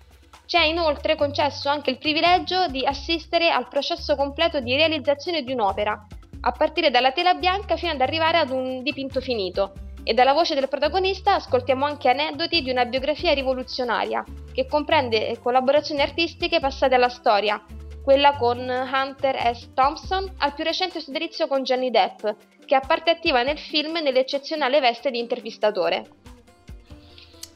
Ci 0.46 0.56
è 0.56 0.64
inoltre 0.64 1.16
concesso 1.16 1.68
anche 1.68 1.90
il 1.90 1.98
privilegio 1.98 2.66
di 2.68 2.84
assistere 2.84 3.50
al 3.50 3.68
processo 3.68 4.14
completo 4.14 4.60
di 4.60 4.76
realizzazione 4.76 5.42
di 5.42 5.52
un'opera, 5.52 6.06
a 6.40 6.52
partire 6.52 6.90
dalla 6.90 7.12
tela 7.12 7.34
bianca 7.34 7.76
fino 7.76 7.92
ad 7.92 8.00
arrivare 8.00 8.38
ad 8.38 8.50
un 8.50 8.82
dipinto 8.82 9.20
finito. 9.20 9.72
E 10.06 10.12
dalla 10.12 10.34
voce 10.34 10.54
del 10.54 10.68
protagonista 10.68 11.36
ascoltiamo 11.36 11.86
anche 11.86 12.10
aneddoti 12.10 12.60
di 12.60 12.70
una 12.70 12.84
biografia 12.84 13.32
rivoluzionaria, 13.32 14.22
che 14.52 14.66
comprende 14.66 15.38
collaborazioni 15.42 16.02
artistiche 16.02 16.60
passate 16.60 16.94
alla 16.94 17.08
storia, 17.08 17.64
quella 18.04 18.36
con 18.36 18.58
Hunter 18.58 19.56
S. 19.56 19.72
Thompson, 19.72 20.30
al 20.36 20.52
più 20.52 20.62
recente 20.62 21.00
sodalizio 21.00 21.48
con 21.48 21.62
Johnny 21.62 21.90
Depp, 21.90 22.20
che 22.66 22.76
è 22.76 22.80
parte 22.86 23.10
attiva 23.10 23.42
nel 23.42 23.58
film 23.58 23.94
nell'eccezionale 23.94 24.78
veste 24.78 25.10
di 25.10 25.18
intervistatore. 25.18 26.08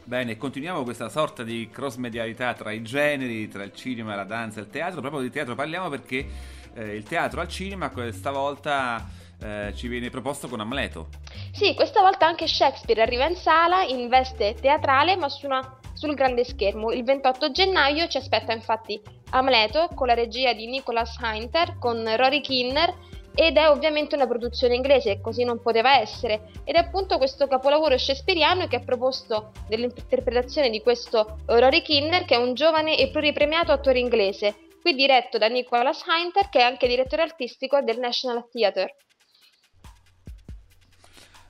Bene, 0.05 0.39
continuiamo 0.39 0.85
questa 0.85 1.11
sorta 1.11 1.43
di 1.43 1.69
cross-medialità 1.71 2.55
tra 2.55 2.73
i 2.73 2.81
generi, 2.81 3.47
tra 3.47 3.63
il 3.63 3.75
cinema, 3.75 4.15
la 4.15 4.25
danza 4.25 4.61
e 4.61 4.63
il 4.63 4.71
teatro. 4.71 5.03
Proprio 5.03 5.21
di 5.21 5.31
teatro 5.31 5.55
parliamo 5.55 5.91
perché 5.91 6.27
eh, 6.73 6.95
il 6.95 7.03
teatro 7.03 7.43
al 7.43 7.49
cinema 7.49 7.91
questa 7.91 8.31
volta 8.31 9.07
eh, 9.39 9.73
ci 9.75 9.87
viene 9.87 10.09
proposto 10.09 10.49
con 10.49 10.61
Amleto. 10.61 11.09
Sì, 11.53 11.75
questa 11.75 12.01
volta 12.01 12.27
anche 12.27 12.49
Shakespeare 12.49 13.03
arriva 13.03 13.29
in 13.29 13.37
sala 13.37 13.83
in 13.83 14.09
veste 14.09 14.55
teatrale 14.59 15.15
ma 15.17 15.29
su 15.29 15.45
una, 15.45 15.79
sul 15.99 16.15
grande 16.15 16.45
schermo. 16.45 16.93
Il 16.93 17.03
28 17.03 17.51
gennaio 17.51 18.07
ci 18.07 18.19
aspetta 18.19 18.53
infatti 18.53 19.01
Amleto 19.31 19.89
con 19.95 20.07
la 20.07 20.15
regia 20.15 20.53
di 20.53 20.69
Nicholas 20.69 21.17
Hinter 21.21 21.77
con 21.79 22.09
Rory 22.17 22.41
Kinner 22.41 22.95
ed 23.35 23.57
è 23.57 23.69
ovviamente 23.69 24.15
una 24.15 24.27
produzione 24.27 24.75
inglese, 24.75 25.21
così 25.21 25.45
non 25.45 25.61
poteva 25.61 25.99
essere, 25.99 26.51
ed 26.65 26.77
è 26.77 26.79
appunto 26.79 27.19
questo 27.19 27.47
capolavoro 27.47 27.97
shakespeariano 27.97 28.67
che 28.67 28.77
ha 28.77 28.81
proposto 28.81 29.51
nell'interpretazione 29.69 30.71
di 30.71 30.81
questo 30.81 31.39
Rory 31.47 31.83
Kinner, 31.83 32.25
che 32.25 32.35
è 32.35 32.39
un 32.39 32.55
giovane 32.55 32.97
e 32.97 33.11
pluripremiato 33.11 33.71
attore 33.71 34.01
inglese, 34.01 34.57
qui 34.81 34.95
diretto 34.95 35.39
da 35.39 35.47
Nicholas 35.47 36.03
Hinter, 36.07 36.49
che 36.49 36.59
è 36.59 36.63
anche 36.63 36.89
direttore 36.89 37.23
artistico 37.23 37.81
del 37.81 37.99
National 38.01 38.49
Theatre. 38.51 38.97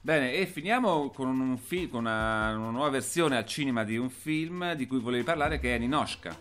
Bene, 0.09 0.33
e 0.33 0.47
finiamo 0.47 1.11
con, 1.11 1.27
un 1.27 1.59
fi- 1.59 1.87
con 1.87 2.07
una, 2.07 2.57
una, 2.57 2.71
nuova 2.71 2.89
versione 2.89 3.37
al 3.37 3.45
cinema 3.45 3.85
di 3.85 3.99
un 3.99 4.09
film 4.09 4.73
di 4.73 4.87
cui 4.87 5.01
volevi 5.01 5.23
parlare 5.23 5.61
che 5.61 5.75
è 5.75 5.79
Ninoshka. 5.79 6.35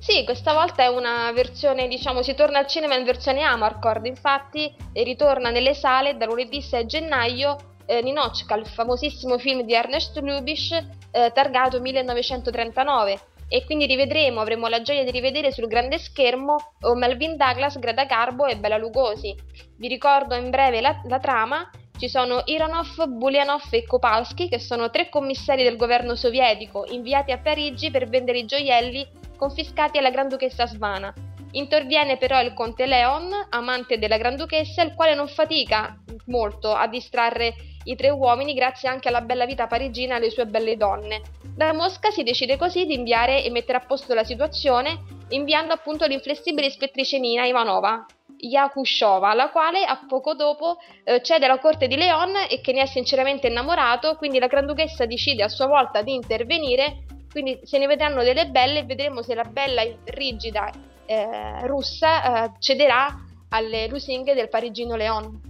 Sì, 0.00 0.24
questa 0.24 0.52
volta 0.52 0.82
è 0.82 0.88
una 0.88 1.30
versione, 1.30 1.86
diciamo, 1.86 2.24
si 2.24 2.34
torna 2.34 2.58
al 2.58 2.66
cinema 2.66 2.96
in 2.96 3.04
versione 3.04 3.42
Amarcord, 3.42 4.06
infatti 4.06 4.74
ritorna 4.92 5.50
nelle 5.50 5.72
sale 5.72 6.16
da 6.16 6.26
lunedì 6.26 6.60
6 6.60 6.84
gennaio 6.84 7.76
eh, 7.86 8.02
Ninochka, 8.02 8.56
il 8.56 8.66
famosissimo 8.66 9.38
film 9.38 9.62
di 9.62 9.72
Ernest 9.72 10.16
Lubitsch 10.16 10.72
eh, 11.12 11.30
targato 11.32 11.80
1939 11.80 13.20
e 13.46 13.64
quindi 13.64 13.86
rivedremo, 13.86 14.40
avremo 14.40 14.66
la 14.66 14.82
gioia 14.82 15.04
di 15.04 15.12
rivedere 15.12 15.52
sul 15.52 15.68
grande 15.68 15.98
schermo 15.98 16.56
oh, 16.80 16.94
Melvin 16.96 17.36
Douglas, 17.36 17.78
Greta 17.78 18.04
Garbo 18.04 18.46
e 18.46 18.56
Bela 18.56 18.78
Lugosi. 18.78 19.32
Vi 19.76 19.86
ricordo 19.86 20.34
in 20.34 20.50
breve 20.50 20.80
la, 20.80 21.00
la 21.04 21.20
trama, 21.20 21.70
ci 22.02 22.08
sono 22.08 22.42
Ironov, 22.46 23.06
Bulianov 23.06 23.68
e 23.70 23.86
Kopalski, 23.86 24.48
che 24.48 24.58
sono 24.58 24.90
tre 24.90 25.08
commissari 25.08 25.62
del 25.62 25.76
governo 25.76 26.16
sovietico 26.16 26.84
inviati 26.90 27.30
a 27.30 27.38
Parigi 27.38 27.92
per 27.92 28.08
vendere 28.08 28.38
i 28.38 28.44
gioielli 28.44 29.06
confiscati 29.36 29.98
alla 29.98 30.10
Granduchessa 30.10 30.66
Svana. 30.66 31.14
Interviene 31.52 32.16
però 32.16 32.42
il 32.42 32.54
conte 32.54 32.86
Leon, 32.86 33.30
amante 33.50 34.00
della 34.00 34.16
Granduchessa, 34.16 34.82
il 34.82 34.94
quale 34.94 35.14
non 35.14 35.28
fatica 35.28 35.96
molto 36.26 36.72
a 36.72 36.88
distrarre 36.88 37.54
i 37.84 37.94
tre 37.94 38.10
uomini 38.10 38.52
grazie 38.52 38.88
anche 38.88 39.06
alla 39.06 39.20
bella 39.20 39.46
vita 39.46 39.68
parigina 39.68 40.14
e 40.14 40.16
alle 40.16 40.30
sue 40.30 40.46
belle 40.46 40.76
donne. 40.76 41.20
Da 41.54 41.72
Mosca 41.72 42.10
si 42.10 42.24
decide 42.24 42.56
così 42.56 42.84
di 42.84 42.94
inviare 42.94 43.44
e 43.44 43.50
mettere 43.50 43.78
a 43.78 43.86
posto 43.86 44.12
la 44.12 44.24
situazione, 44.24 45.04
inviando 45.28 45.72
appunto 45.72 46.04
l'inflessibile 46.06 46.66
ispettrice 46.66 47.20
Nina 47.20 47.44
Ivanova, 47.44 48.04
Yakushova, 48.42 49.34
la 49.34 49.50
quale 49.50 49.84
a 49.84 50.04
poco 50.08 50.34
dopo 50.34 50.78
eh, 51.04 51.22
cede 51.22 51.46
alla 51.46 51.58
corte 51.58 51.86
di 51.86 51.96
Leon 51.96 52.32
e 52.48 52.60
che 52.60 52.72
ne 52.72 52.82
è 52.82 52.86
sinceramente 52.86 53.46
innamorato, 53.46 54.16
quindi 54.16 54.38
la 54.38 54.46
Granduchessa 54.46 55.06
decide 55.06 55.42
a 55.42 55.48
sua 55.48 55.66
volta 55.66 56.02
di 56.02 56.14
intervenire 56.14 57.04
quindi 57.32 57.58
se 57.64 57.78
ne 57.78 57.86
vedranno 57.86 58.22
delle 58.22 58.48
belle 58.48 58.80
e 58.80 58.84
vedremo 58.84 59.22
se 59.22 59.34
la 59.34 59.44
bella 59.44 59.82
rigida 60.04 60.70
eh, 61.06 61.66
russa 61.66 62.44
eh, 62.44 62.52
cederà 62.58 63.24
alle 63.48 63.88
lusinghe 63.88 64.34
del 64.34 64.50
parigino 64.50 64.94
Leon. 64.94 65.40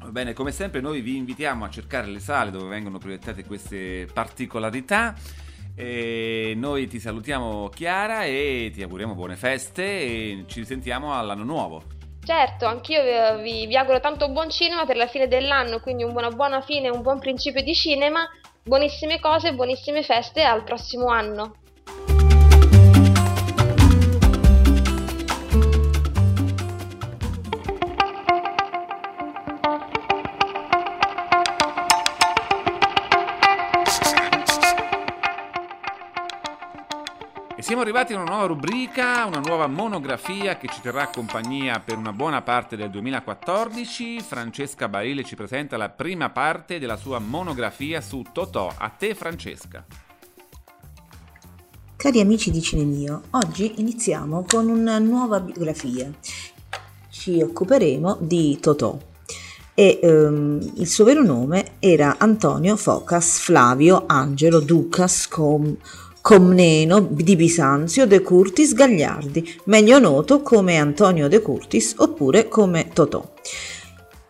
Va 0.00 0.10
bene, 0.10 0.34
come 0.34 0.52
sempre 0.52 0.80
noi 0.80 1.00
vi 1.00 1.16
invitiamo 1.16 1.64
a 1.64 1.70
cercare 1.70 2.06
le 2.06 2.20
sale 2.20 2.50
dove 2.50 2.68
vengono 2.68 2.98
proiettate 2.98 3.44
queste 3.44 4.06
particolarità. 4.12 5.14
E 5.80 6.54
noi 6.56 6.86
ti 6.88 7.00
salutiamo 7.00 7.68
Chiara 7.68 8.24
e 8.24 8.70
ti 8.72 8.82
auguriamo 8.82 9.14
buone 9.14 9.36
feste 9.36 9.82
e 9.82 10.44
ci 10.46 10.60
risentiamo 10.60 11.16
all'anno 11.16 11.44
nuovo. 11.44 11.82
Certo, 12.22 12.66
anch'io 12.66 13.02
vi, 13.40 13.66
vi 13.66 13.76
auguro 13.76 13.98
tanto 13.98 14.28
buon 14.28 14.50
cinema 14.50 14.84
per 14.84 14.96
la 14.96 15.06
fine 15.06 15.26
dell'anno, 15.26 15.80
quindi 15.80 16.04
una 16.04 16.28
buona 16.28 16.60
fine, 16.60 16.90
un 16.90 17.00
buon 17.00 17.18
principio 17.18 17.62
di 17.62 17.74
cinema 17.74 18.28
Buonissime 18.62 19.20
cose, 19.20 19.54
buonissime 19.54 20.02
feste 20.02 20.42
al 20.42 20.64
prossimo 20.64 21.06
anno. 21.06 21.54
Siamo 37.70 37.84
arrivati 37.84 38.14
a 38.14 38.16
una 38.16 38.28
nuova 38.28 38.46
rubrica, 38.46 39.24
una 39.26 39.38
nuova 39.38 39.68
monografia 39.68 40.56
che 40.56 40.66
ci 40.66 40.80
terrà 40.80 41.06
compagnia 41.06 41.78
per 41.78 41.96
una 41.98 42.12
buona 42.12 42.42
parte 42.42 42.74
del 42.74 42.90
2014. 42.90 44.18
Francesca 44.22 44.88
Barile 44.88 45.22
ci 45.22 45.36
presenta 45.36 45.76
la 45.76 45.88
prima 45.88 46.30
parte 46.30 46.80
della 46.80 46.96
sua 46.96 47.20
monografia 47.20 48.00
su 48.00 48.24
Totò. 48.32 48.74
A 48.76 48.88
te 48.88 49.14
Francesca. 49.14 49.86
Cari 51.94 52.20
amici 52.20 52.50
di 52.50 52.60
Cinemio, 52.60 53.22
oggi 53.30 53.74
iniziamo 53.76 54.44
con 54.48 54.68
una 54.68 54.98
nuova 54.98 55.38
biografia. 55.38 56.10
Ci 57.08 57.40
occuperemo 57.40 58.16
di 58.20 58.58
Totò 58.58 58.98
e 59.74 60.00
um, 60.02 60.58
il 60.74 60.88
suo 60.88 61.04
vero 61.04 61.22
nome 61.22 61.74
era 61.78 62.16
Antonio 62.18 62.76
Focas 62.76 63.38
Flavio 63.38 64.06
Angelo 64.08 64.58
Ducas 64.58 65.28
Com 65.28 65.76
Comneno 66.22 67.00
di 67.00 67.34
Bisanzio 67.34 68.06
De 68.06 68.20
Curtis 68.20 68.74
Gagliardi, 68.74 69.58
meglio 69.64 69.98
noto 69.98 70.42
come 70.42 70.76
Antonio 70.76 71.28
De 71.28 71.40
Curtis 71.40 71.94
oppure 71.96 72.46
come 72.46 72.90
Totò. 72.92 73.26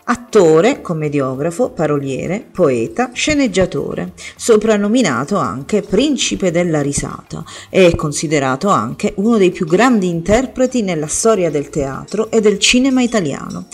Attore, 0.04 0.80
commediografo, 0.80 1.70
paroliere, 1.70 2.44
poeta, 2.50 3.10
sceneggiatore, 3.12 4.12
soprannominato 4.36 5.36
anche 5.36 5.82
Principe 5.82 6.52
della 6.52 6.80
risata, 6.80 7.44
è 7.68 7.94
considerato 7.96 8.68
anche 8.68 9.12
uno 9.16 9.36
dei 9.36 9.50
più 9.50 9.66
grandi 9.66 10.08
interpreti 10.08 10.82
nella 10.82 11.08
storia 11.08 11.50
del 11.50 11.70
teatro 11.70 12.30
e 12.30 12.40
del 12.40 12.58
cinema 12.60 13.02
italiano. 13.02 13.66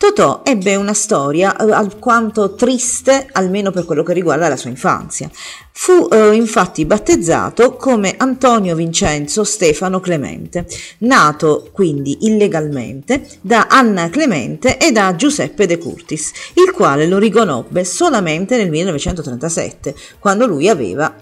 Totò 0.00 0.40
ebbe 0.44 0.76
una 0.76 0.94
storia 0.94 1.54
eh, 1.54 1.70
alquanto 1.70 2.54
triste, 2.54 3.28
almeno 3.32 3.70
per 3.70 3.84
quello 3.84 4.02
che 4.02 4.14
riguarda 4.14 4.48
la 4.48 4.56
sua 4.56 4.70
infanzia. 4.70 5.30
Fu 5.72 6.08
eh, 6.10 6.32
infatti 6.32 6.86
battezzato 6.86 7.76
come 7.76 8.14
Antonio 8.16 8.74
Vincenzo 8.74 9.44
Stefano 9.44 10.00
Clemente, 10.00 10.66
nato 11.00 11.68
quindi 11.70 12.24
illegalmente 12.24 13.28
da 13.42 13.66
Anna 13.68 14.08
Clemente 14.08 14.78
e 14.78 14.90
da 14.90 15.14
Giuseppe 15.16 15.66
De 15.66 15.76
Curtis, 15.76 16.32
il 16.54 16.70
quale 16.70 17.06
lo 17.06 17.18
riconobbe 17.18 17.84
solamente 17.84 18.56
nel 18.56 18.70
1937, 18.70 19.94
quando 20.18 20.46
lui 20.46 20.70
aveva 20.70 21.14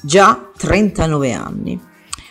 già 0.00 0.50
39 0.56 1.32
anni. 1.34 1.78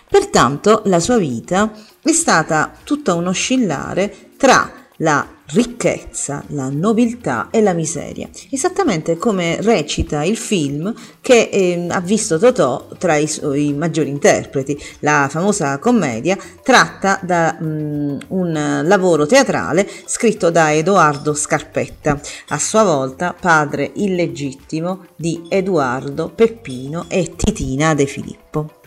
Pertanto 0.10 0.82
la 0.86 0.99
sua 0.99 1.20
vita 1.20 1.72
è 2.02 2.12
stata 2.12 2.74
tutta 2.84 3.14
un 3.14 3.28
oscillare 3.28 4.32
tra 4.36 4.80
la 4.97 5.39
ricchezza, 5.54 6.43
la 6.47 6.70
nobiltà 6.70 7.49
e 7.52 7.62
la 7.62 7.74
miseria, 7.74 8.30
esattamente 8.49 9.18
come 9.18 9.62
recita 9.62 10.24
il 10.24 10.38
film 10.38 10.93
che 11.22 11.49
eh, 11.52 11.88
ha 11.89 11.99
visto 12.02 12.38
Totò 12.38 12.88
tra 12.97 13.16
i 13.16 13.28
suoi 13.28 13.74
maggiori 13.74 14.10
interpreti, 14.10 14.80
la 14.99 15.28
famosa 15.30 15.78
commedia 15.80 16.38
tratta 16.64 17.20
da 17.22 17.58
um, 17.60 18.18
un 18.30 18.82
lavoro 18.84 19.26
teatrale 19.26 19.88
scritto 20.06 20.49
da 20.49 20.74
Edoardo 20.74 21.34
Scarpetta, 21.34 22.20
a 22.49 22.60
sua 22.60 22.84
volta 22.84 23.36
padre 23.39 23.91
illegittimo 23.95 25.06
di 25.16 25.43
Edoardo 25.49 26.30
Peppino 26.34 27.06
e 27.08 27.34
Titina 27.36 27.93
De 27.93 28.06
Filippo. 28.06 28.81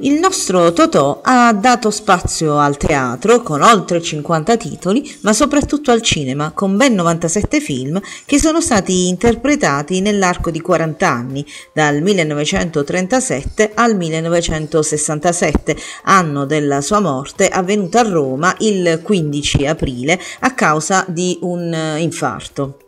Il 0.00 0.20
nostro 0.20 0.74
Totò 0.74 1.20
ha 1.22 1.54
dato 1.54 1.90
spazio 1.90 2.58
al 2.58 2.76
teatro 2.76 3.40
con 3.40 3.62
oltre 3.62 4.02
50 4.02 4.58
titoli, 4.58 5.18
ma 5.22 5.32
soprattutto 5.32 5.90
al 5.90 6.02
cinema 6.02 6.50
con 6.52 6.76
ben 6.76 6.94
97 6.94 7.60
film 7.60 7.98
che 8.26 8.38
sono 8.38 8.60
stati 8.60 9.08
interpretati 9.08 10.02
nell'arco 10.02 10.50
di 10.50 10.60
40 10.60 11.08
anni, 11.08 11.46
dal 11.72 12.02
1937 12.02 13.72
al 13.72 13.96
1967, 13.96 15.74
anno 16.04 16.44
della 16.44 16.82
sua 16.82 17.00
morte 17.00 17.48
avvenuta 17.48 18.00
a 18.00 18.08
Roma 18.10 18.54
il 18.58 19.00
15 19.02 19.66
aprile 19.66 20.20
a 20.40 20.52
causa 20.52 21.06
di 21.08 21.38
un 21.40 21.96
infarto 21.96 22.85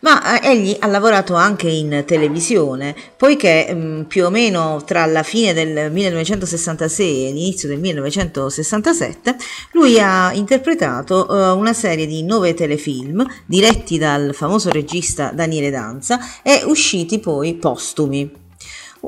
ma 0.00 0.40
eh, 0.40 0.50
egli 0.50 0.76
ha 0.78 0.86
lavorato 0.86 1.34
anche 1.34 1.68
in 1.68 2.04
televisione, 2.06 2.94
poiché 3.16 3.72
mh, 3.72 3.78
mm, 3.78 4.02
più 4.02 4.24
o 4.24 4.30
meno 4.30 4.82
tra 4.84 5.06
la 5.06 5.22
fine 5.22 5.52
del 5.52 5.90
1966 5.90 7.26
e 7.26 7.32
l'inizio 7.32 7.68
del 7.68 7.80
1967 7.80 9.36
lui 9.72 9.98
ha 9.98 10.32
interpretato 10.32 11.26
uh, 11.28 11.56
una 11.56 11.72
serie 11.72 12.06
di 12.06 12.22
nove 12.22 12.54
telefilm 12.54 13.26
diretti 13.46 13.98
dal 13.98 14.34
famoso 14.34 14.70
regista 14.70 15.30
Daniele 15.32 15.70
Danza 15.70 16.18
e 16.42 16.62
usciti 16.64 17.18
poi 17.18 17.54
postumi. 17.54 18.42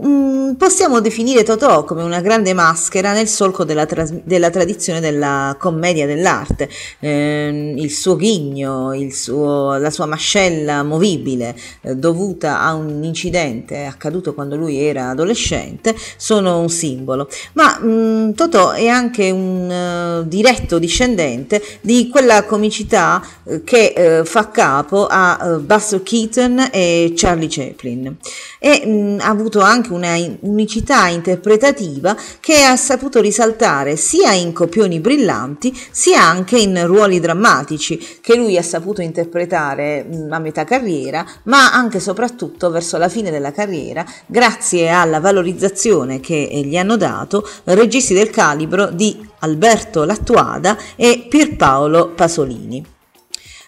Mm, 0.05 0.53
possiamo 0.55 1.01
definire 1.01 1.43
Totò 1.43 1.85
come 1.85 2.03
una 2.03 2.21
grande 2.21 2.53
maschera 2.53 3.13
nel 3.13 3.29
solco 3.29 3.65
della, 3.65 3.87
tras- 3.87 4.13
della 4.25 4.51
tradizione 4.51 5.01
della 5.01 5.57
commedia 5.59 6.07
dell'arte. 6.07 6.69
Eh, 6.99 7.75
il 7.77 7.91
suo 7.91 8.17
ghigno, 8.17 8.95
il 8.95 9.15
suo, 9.15 9.77
la 9.79 9.91
sua 9.91 10.07
mascella 10.07 10.83
movibile 10.83 11.57
eh, 11.83 11.95
dovuta 11.95 12.61
a 12.61 12.75
un 12.75 13.03
incidente 13.05 13.85
accaduto 13.85 14.35
quando 14.35 14.57
lui 14.57 14.79
era 14.79 15.11
adolescente 15.11 15.95
sono 16.17 16.61
un 16.61 16.69
simbolo. 16.69 17.29
Ma 17.55 17.79
mm, 17.83 18.33
Totò 18.33 18.73
è 18.73 18.89
anche 18.89 19.31
un 19.31 20.23
uh, 20.23 20.29
diretto 20.29 20.79
discendente 20.79 21.63
di 21.81 22.09
quella 22.11 22.45
comicità 22.45 23.23
uh, 23.45 23.63
che 23.65 24.21
uh, 24.21 24.25
fa 24.27 24.51
capo 24.51 25.07
a 25.09 25.59
Buster 25.61 26.03
Keaton 26.03 26.69
e 26.73 27.13
Charlie 27.17 27.49
Chaplin 27.49 28.17
e 28.59 28.87
mh, 28.87 29.21
ha 29.21 29.29
avuto 29.29 29.61
anche 29.61 29.86
anche 29.87 29.93
una 29.93 30.17
unicità 30.41 31.07
interpretativa 31.09 32.17
che 32.41 32.63
ha 32.65 32.77
saputo 32.77 33.21
risaltare 33.21 33.97
sia 33.97 34.33
in 34.33 34.53
copioni 34.53 35.01
brillanti 35.01 35.77
sia 35.91 36.23
anche 36.23 36.59
in 36.59 36.87
ruoli 36.87 37.21
drammatici 37.21 38.19
che 38.21 38.37
lui 38.37 38.57
ha 38.57 38.63
saputo 38.63 39.01
interpretare 39.01 40.07
a 40.31 40.39
metà 40.39 40.65
carriera 40.65 41.25
ma 41.45 41.73
anche 41.73 41.99
e 41.99 42.01
soprattutto 42.01 42.71
verso 42.71 42.99
la 42.99 43.09
fine 43.09 43.31
della 43.31 43.53
carriera 43.53 44.05
grazie 44.27 44.89
alla 44.89 45.21
valorizzazione 45.21 46.21
che 46.21 46.49
gli 46.65 46.77
hanno 46.77 46.97
dato 46.97 47.49
registi 47.65 48.15
del 48.15 48.31
calibro 48.31 48.87
di 48.87 49.25
Alberto 49.41 50.05
Lattuada 50.05 50.77
e 50.97 51.27
Pierpaolo 51.29 52.13
Pasolini. 52.15 52.96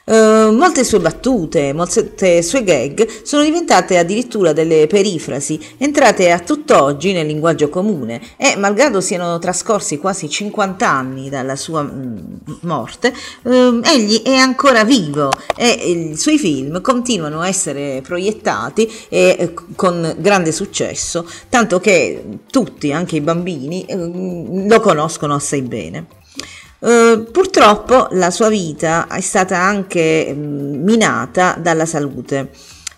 Uh, 0.09 0.55
molte 0.55 0.85
sue 0.85 1.01
battute, 1.01 1.75
molte 1.75 2.43
sue 2.43 2.65
gag 2.65 3.07
sono 3.25 3.43
diventate 3.43 3.99
addirittura 3.99 4.55
delle 4.55 4.87
perifrasi, 4.87 5.61
entrate 5.77 6.31
a 6.31 6.39
tutt'oggi 6.39 7.13
nel 7.13 7.27
linguaggio 7.27 7.69
comune 7.69 8.19
e, 8.39 8.57
malgrado 8.57 9.03
siano 9.03 9.39
trascorsi 9.39 9.99
quasi 9.99 10.31
50 10.31 10.89
anni 10.89 11.29
dalla 11.29 11.57
sua 11.57 11.83
mm, 11.83 12.17
morte, 12.63 13.13
uh, 13.43 13.81
egli 13.85 14.23
è 14.23 14.35
ancora 14.35 14.83
vivo 14.83 15.31
e 15.55 15.69
i 15.69 16.17
suoi 16.17 16.39
film 16.39 16.81
continuano 16.81 17.41
a 17.41 17.49
essere 17.49 18.01
proiettati 18.01 18.91
e, 19.11 19.37
eh, 19.39 19.55
con 19.77 20.15
grande 20.17 20.53
successo, 20.53 21.29
tanto 21.51 21.81
che 21.81 22.25
tutti, 22.51 22.93
anche 22.93 23.17
i 23.17 23.21
bambini, 23.21 23.85
uh, 23.91 24.67
lo 24.67 24.81
conoscono 24.81 25.35
assai 25.35 25.61
bene. 25.61 26.07
Uh, 26.81 27.24
purtroppo 27.33 28.07
la 28.12 28.31
sua 28.31 28.49
vita 28.49 29.09
è 29.09 29.20
stata 29.20 29.59
anche 29.59 30.33
um, 30.33 30.81
minata 30.83 31.57
dalla 31.61 31.87
salute. 31.87 32.51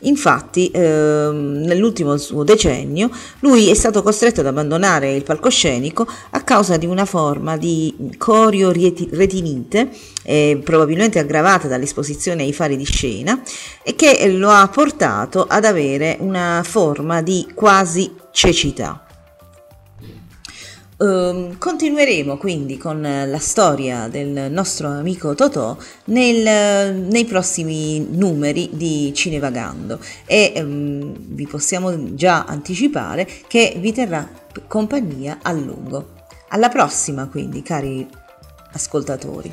Infatti, 0.04 0.70
eh, 0.70 0.80
nell'ultimo 0.80 2.16
suo 2.16 2.42
decennio, 2.42 3.10
lui 3.40 3.68
è 3.68 3.74
stato 3.74 4.02
costretto 4.02 4.40
ad 4.40 4.46
abbandonare 4.46 5.14
il 5.14 5.22
palcoscenico 5.24 6.06
a 6.30 6.40
causa 6.42 6.78
di 6.78 6.86
una 6.86 7.04
forma 7.04 7.58
di 7.58 7.94
corioretinite, 8.16 9.90
eh, 10.22 10.58
probabilmente 10.64 11.18
aggravata 11.18 11.68
dall'esposizione 11.68 12.44
ai 12.44 12.54
fari 12.54 12.78
di 12.78 12.84
scena, 12.84 13.42
e 13.82 13.94
che 13.94 14.26
lo 14.28 14.48
ha 14.48 14.66
portato 14.68 15.44
ad 15.46 15.66
avere 15.66 16.16
una 16.20 16.62
forma 16.64 17.20
di 17.20 17.46
quasi 17.54 18.10
cecità. 18.30 19.04
Um, 21.00 21.56
continueremo 21.56 22.36
quindi 22.36 22.76
con 22.76 23.00
la 23.00 23.38
storia 23.38 24.06
del 24.08 24.52
nostro 24.52 24.88
amico 24.88 25.34
Totò 25.34 25.74
nel, 26.04 26.94
nei 26.94 27.24
prossimi 27.24 28.06
numeri 28.10 28.68
di 28.74 29.10
Cinevagando 29.14 29.98
e 30.26 30.52
um, 30.56 31.14
vi 31.16 31.46
possiamo 31.46 32.12
già 32.14 32.44
anticipare 32.44 33.26
che 33.46 33.76
vi 33.78 33.94
terrà 33.94 34.28
compagnia 34.66 35.38
a 35.40 35.52
lungo. 35.52 36.16
Alla 36.48 36.68
prossima 36.68 37.28
quindi 37.28 37.62
cari 37.62 38.06
ascoltatori. 38.72 39.50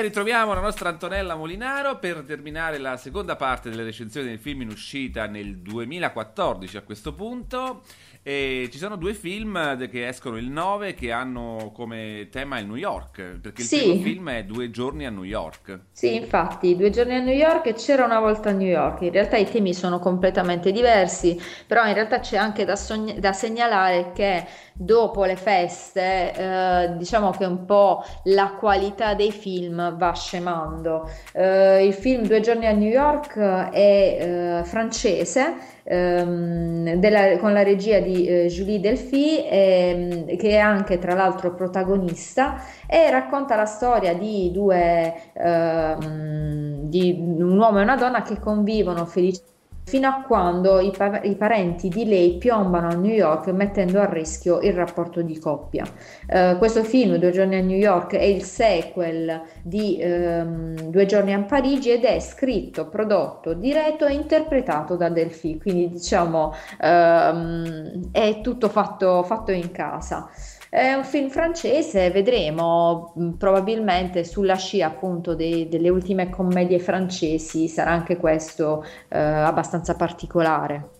Ritroviamo 0.00 0.54
la 0.54 0.60
nostra 0.60 0.88
Antonella 0.88 1.34
Molinaro 1.34 1.98
per 1.98 2.22
terminare 2.26 2.78
la 2.78 2.96
seconda 2.96 3.36
parte 3.36 3.68
delle 3.68 3.82
recensioni 3.82 4.28
del 4.28 4.38
film 4.38 4.62
in 4.62 4.68
uscita 4.70 5.26
nel 5.26 5.58
2014 5.58 6.78
a 6.78 6.82
questo 6.82 7.12
punto. 7.12 7.82
E 8.22 8.68
ci 8.70 8.76
sono 8.76 8.96
due 8.96 9.14
film 9.14 9.88
che 9.88 10.06
escono 10.06 10.36
il 10.36 10.50
9 10.50 10.92
che 10.92 11.10
hanno 11.10 11.70
come 11.74 12.28
tema 12.30 12.58
il 12.58 12.66
New 12.66 12.76
York, 12.76 13.38
perché 13.40 13.62
il 13.62 13.66
sì. 13.66 13.78
primo 13.78 14.02
film 14.02 14.30
è 14.30 14.44
Due 14.44 14.70
giorni 14.70 15.06
a 15.06 15.10
New 15.10 15.22
York. 15.22 15.80
Sì, 15.90 16.16
infatti, 16.16 16.76
Due 16.76 16.90
giorni 16.90 17.14
a 17.14 17.20
New 17.20 17.34
York 17.34 17.66
e 17.66 17.72
C'era 17.72 18.04
una 18.04 18.20
volta 18.20 18.50
a 18.50 18.52
New 18.52 18.66
York. 18.66 19.00
In 19.00 19.12
realtà 19.12 19.38
i 19.38 19.46
temi 19.46 19.72
sono 19.72 19.98
completamente 20.00 20.70
diversi, 20.70 21.40
però 21.66 21.86
in 21.86 21.94
realtà 21.94 22.20
c'è 22.20 22.36
anche 22.36 22.66
da, 22.66 22.76
sogn- 22.76 23.18
da 23.18 23.32
segnalare 23.32 24.12
che 24.12 24.44
dopo 24.74 25.24
le 25.24 25.36
feste 25.36 26.32
eh, 26.34 26.96
diciamo 26.96 27.30
che 27.30 27.44
un 27.44 27.64
po' 27.64 28.04
la 28.24 28.54
qualità 28.58 29.14
dei 29.14 29.32
film 29.32 29.96
va 29.96 30.12
scemando. 30.12 31.08
Eh, 31.32 31.86
il 31.86 31.94
film 31.94 32.26
Due 32.26 32.40
giorni 32.40 32.66
a 32.66 32.72
New 32.72 32.90
York 32.90 33.38
è 33.38 34.60
eh, 34.60 34.64
francese 34.64 35.78
ehm, 35.90 36.94
della, 36.94 37.36
con 37.38 37.52
la 37.52 37.62
regia 37.62 37.98
di 37.98 38.26
eh, 38.26 38.46
Julie 38.46 38.80
Delphi 38.80 39.44
ehm, 39.44 40.36
che 40.36 40.50
è 40.50 40.58
anche 40.58 40.98
tra 40.98 41.14
l'altro 41.14 41.54
protagonista 41.54 42.62
e 42.86 43.10
racconta 43.10 43.56
la 43.56 43.66
storia 43.66 44.14
di 44.14 44.50
due 44.52 45.32
ehm, 45.34 46.88
di 46.88 47.16
un 47.18 47.58
uomo 47.58 47.80
e 47.80 47.82
una 47.82 47.96
donna 47.96 48.22
che 48.22 48.38
convivono 48.38 49.04
felicemente 49.04 49.58
fino 49.84 50.08
a 50.08 50.22
quando 50.22 50.78
i, 50.80 50.92
pa- 50.96 51.20
i, 51.22 51.34
parenti 51.34 51.88
di 51.88 52.06
lei 52.06 52.36
piombano 52.38 52.88
a 52.88 52.94
New 52.94 53.12
York 53.12 53.48
mettendo 53.48 54.00
a 54.00 54.08
rischio 54.08 54.60
il 54.60 54.72
rapporto 54.72 55.22
di 55.22 55.38
coppia. 55.38 55.84
Uh, 56.28 56.56
questo 56.58 56.84
film, 56.84 57.16
Due 57.16 57.30
giorni 57.30 57.56
a 57.56 57.60
New 57.60 57.76
York, 57.76 58.14
è 58.14 58.22
il 58.22 58.42
sequel 58.42 59.42
di 59.62 59.98
um, 60.02 60.74
Due 60.90 61.06
giorni 61.06 61.32
a 61.32 61.40
Parigi 61.42 61.90
ed 61.90 62.04
è 62.04 62.20
scritto, 62.20 62.88
prodotto, 62.88 63.54
diretto 63.54 64.06
e 64.06 64.12
interpretato 64.12 64.96
da 64.96 65.08
Delphi, 65.08 65.58
quindi 65.58 65.88
diciamo 65.88 66.54
um, 66.80 68.10
è 68.12 68.40
tutto 68.42 68.68
fatto, 68.68 69.22
fatto 69.24 69.50
in 69.50 69.72
casa. 69.72 70.28
È 70.70 70.92
un 70.92 71.02
film 71.02 71.30
francese, 71.30 72.12
vedremo, 72.12 73.12
mm, 73.18 73.30
probabilmente 73.32 74.22
sulla 74.22 74.54
scia 74.54 74.86
appunto 74.86 75.34
dei, 75.34 75.68
delle 75.68 75.88
ultime 75.88 76.30
commedie 76.30 76.78
francesi 76.78 77.66
sarà 77.66 77.90
anche 77.90 78.16
questo 78.16 78.84
eh, 79.08 79.18
abbastanza 79.18 79.96
particolare. 79.96 80.90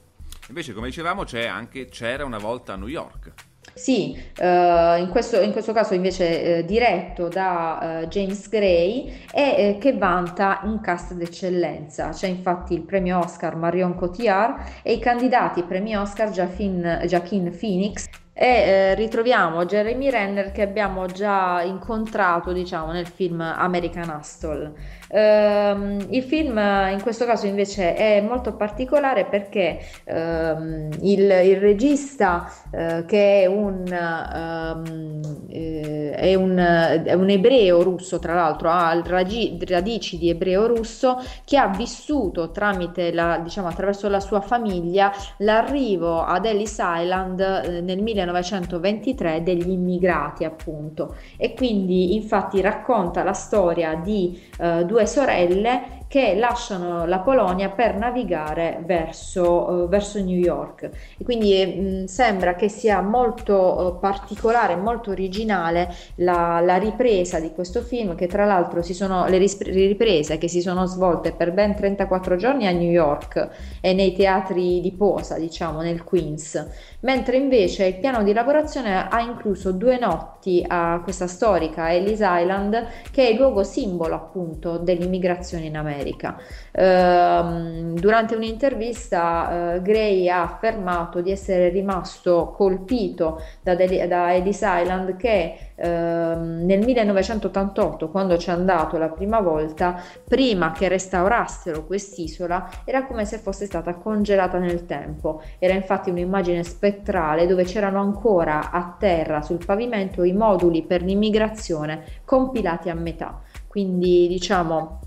Invece, 0.48 0.72
come 0.72 0.88
dicevamo, 0.88 1.22
c'è 1.22 1.46
anche 1.46 1.86
C'era 1.86 2.24
una 2.24 2.38
volta 2.38 2.72
a 2.72 2.76
New 2.76 2.88
York. 2.88 3.32
Sì, 3.72 4.20
uh, 4.38 4.98
in, 4.98 5.08
questo, 5.10 5.40
in, 5.40 5.52
questo, 5.52 5.72
caso 5.72 5.94
invece 5.94 6.62
uh, 6.64 6.66
diretto 6.66 7.28
da 7.28 8.02
uh, 8.02 8.08
James 8.08 8.48
Gray 8.48 9.24
e 9.32 9.42
eh, 9.42 9.78
che 9.78 9.96
vanta 9.96 10.62
un 10.64 10.80
cast 10.80 11.14
d'eccellenza. 11.14 12.08
C'è 12.08 12.26
infatti 12.26 12.74
il 12.74 12.82
premio 12.82 13.20
Oscar 13.20 13.54
Marion 13.54 13.94
Cotillard 13.94 14.80
e 14.82 14.94
i 14.94 14.98
candidati 14.98 15.62
premi 15.62 15.96
Oscar 15.96 16.30
Joaquin 16.30 17.56
Phoenix 17.56 18.08
e 18.32 18.46
eh, 18.46 18.94
ritroviamo 18.94 19.64
Jeremy 19.64 20.10
Renner 20.10 20.52
che 20.52 20.62
abbiamo 20.62 21.06
già 21.06 21.62
incontrato 21.62 22.52
diciamo 22.52 22.92
nel 22.92 23.06
film 23.06 23.40
American 23.40 24.08
Hustle 24.08 24.72
ehm, 25.11 26.06
il 26.11 26.22
film 26.22 26.56
in 26.56 26.98
questo 27.02 27.24
caso 27.24 27.46
invece 27.46 27.94
è 27.94 28.20
molto 28.20 28.54
particolare 28.54 29.24
perché 29.26 29.78
ehm, 30.04 30.88
il, 31.02 31.20
il, 31.20 31.56
regista 31.56 32.50
eh, 32.70 33.04
che 33.06 33.42
è 33.42 33.46
un, 33.46 33.84
ehm, 33.86 35.20
eh, 35.50 36.11
è, 36.12 36.34
un, 36.34 36.56
è 36.56 37.12
un 37.12 37.28
ebreo 37.28 37.82
russo 37.82 38.18
tra 38.18 38.34
l'altro 38.34 38.70
ha 38.70 39.00
radici 39.02 40.18
di 40.18 40.30
ebreo 40.30 40.66
russo 40.66 41.18
che 41.44 41.56
ha 41.56 41.68
vissuto 41.68 42.50
tramite 42.50 43.12
la, 43.12 43.38
diciamo 43.42 43.68
attraverso 43.68 44.08
la 44.08 44.20
sua 44.20 44.40
famiglia 44.40 45.12
l'arrivo 45.38 46.22
ad 46.22 46.46
Ellis 46.46 46.78
Island 46.80 47.40
eh, 47.40 47.80
nel 47.80 48.02
19 48.02 48.30
1923 48.30 49.42
degli 49.42 49.70
immigrati 49.70 50.44
appunto. 50.44 51.16
E 51.36 51.54
quindi 51.54 52.14
infatti 52.14 52.61
racconta 52.61 53.22
la 53.22 53.32
storia 53.32 53.94
di 53.94 54.40
eh, 54.58 54.84
due 55.01 55.07
sorelle 55.07 55.98
che 56.11 56.34
lasciano 56.34 57.07
la 57.07 57.20
Polonia 57.20 57.68
per 57.68 57.94
navigare 57.94 58.82
verso, 58.84 59.70
uh, 59.70 59.88
verso 59.88 60.18
New 60.18 60.36
York. 60.36 60.90
E 61.16 61.22
quindi 61.22 61.64
mh, 61.64 61.80
mm, 61.80 62.05
sembra 62.07 62.57
che 62.57 62.68
sia 62.68 63.01
molto 63.01 63.55
uh, 63.55 64.01
particolare, 64.01 64.74
molto 64.74 65.12
originale 65.12 65.94
la, 66.16 66.61
la, 66.64 66.78
ripresa 66.78 67.38
di 67.38 67.53
questo 67.53 67.80
film, 67.82 68.16
che 68.16 68.26
tra 68.26 68.44
l'altro 68.44 68.82
si 68.82 68.92
sono, 68.92 69.26
le 69.28 69.38
riprese 69.38 70.36
che 70.36 70.48
si 70.48 70.61
sono 70.61 70.84
svolte 70.86 71.30
per 71.30 71.53
ben 71.53 71.76
34 71.76 72.34
giorni 72.34 72.66
a 72.66 72.72
New 72.72 72.90
York 72.90 73.48
e 73.80 73.92
nei 73.92 74.12
teatri 74.12 74.80
di 74.80 74.90
posa, 74.90 75.38
diciamo, 75.38 75.80
nel 75.80 76.03
Queens, 76.03 76.66
mentre 77.01 77.36
invece 77.36 77.86
il 77.86 77.96
piano 77.96 78.22
di 78.22 78.32
lavorazione 78.32 79.09
ha 79.09 79.20
incluso 79.20 79.72
due 79.72 79.98
notti 79.98 80.64
a 80.66 81.01
questa 81.03 81.26
storica 81.26 81.92
Ellis 81.92 82.20
Island, 82.22 82.86
che 83.11 83.26
è 83.26 83.30
il 83.30 83.36
luogo 83.36 83.62
simbolo 83.62 84.14
appunto 84.14 84.78
dell'immigrazione 84.78 85.66
in 85.66 85.76
America. 85.76 86.36
Uh, 86.72 87.94
durante 87.94 88.34
un'intervista 88.34 89.74
uh, 89.76 89.82
Gray 89.82 90.28
ha 90.28 90.42
affermato 90.42 91.20
di 91.20 91.30
essere 91.30 91.68
rimasto 91.68 92.53
colpito 92.57 93.42
da, 93.62 93.74
De- 93.74 94.07
da 94.07 94.34
Ellis 94.34 94.61
Island 94.62 95.16
che 95.16 95.69
uh, 95.80 95.86
nel 95.86 96.84
1988, 96.84 98.08
quando 98.10 98.36
ci 98.36 98.50
è 98.50 98.52
andato 98.52 98.98
la 98.98 99.08
prima 99.08 99.40
volta, 99.40 100.00
prima 100.26 100.72
che 100.72 100.88
restaurassero 100.88 101.86
quest'isola, 101.86 102.68
era 102.84 103.06
come 103.06 103.24
se 103.24 103.38
fosse 103.38 103.66
stata 103.66 103.94
congelata 103.94 104.58
nel 104.58 104.86
tempo. 104.86 105.42
Era 105.58 105.74
infatti 105.74 106.10
un'immagine 106.10 106.62
spettrale 106.62 107.46
dove 107.46 107.64
c'erano 107.64 108.00
ancora 108.00 108.70
a 108.70 108.94
terra 108.98 109.42
sul 109.42 109.64
pavimento 109.64 110.22
i 110.22 110.32
moduli 110.32 110.82
per 110.82 111.02
l'immigrazione 111.02 112.04
compilati 112.24 112.90
a 112.90 112.94
metà. 112.94 113.40
Quindi 113.66 114.26
diciamo 114.28 115.00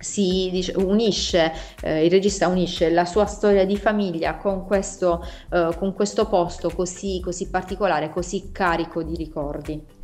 si 0.00 0.72
unisce, 0.76 1.52
eh, 1.82 2.06
il 2.06 2.10
regista 2.10 2.48
unisce 2.48 2.90
la 2.90 3.04
sua 3.04 3.26
storia 3.26 3.66
di 3.66 3.76
famiglia 3.76 4.36
con 4.36 4.64
questo, 4.64 5.24
eh, 5.52 5.74
con 5.76 5.92
questo 5.92 6.26
posto 6.26 6.70
così, 6.70 7.20
così 7.22 7.48
particolare, 7.50 8.08
così 8.08 8.50
carico 8.50 9.02
di 9.02 9.14
ricordi. 9.14 9.98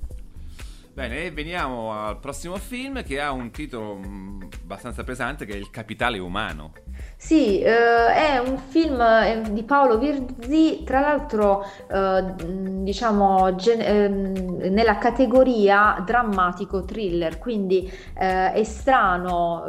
Bene, 0.97 1.31
veniamo 1.31 1.93
al 1.93 2.19
prossimo 2.19 2.57
film 2.57 3.03
che 3.05 3.21
ha 3.21 3.31
un 3.31 3.51
titolo 3.51 3.97
mm, 3.97 4.41
abbastanza 4.63 5.05
pesante 5.05 5.45
che 5.45 5.53
è 5.53 5.57
Il 5.57 5.69
capitale 5.69 6.19
umano. 6.19 6.73
Sì, 7.19 7.61
eh, 7.61 8.07
è 8.15 8.39
un 8.39 8.57
film 8.57 8.99
eh, 8.99 9.43
di 9.51 9.63
Paolo 9.65 9.99
Virzi, 9.99 10.85
tra 10.85 11.01
l'altro 11.01 11.65
eh, 11.93 12.25
diciamo 12.83 13.55
gen- 13.57 13.83
ehm, 13.83 14.73
nella 14.73 14.97
categoria 14.97 16.03
drammatico 16.03 16.87
thriller, 16.87 17.37
quindi 17.37 17.93
eh, 18.15 18.53
è 18.53 18.65
strano 18.65 19.65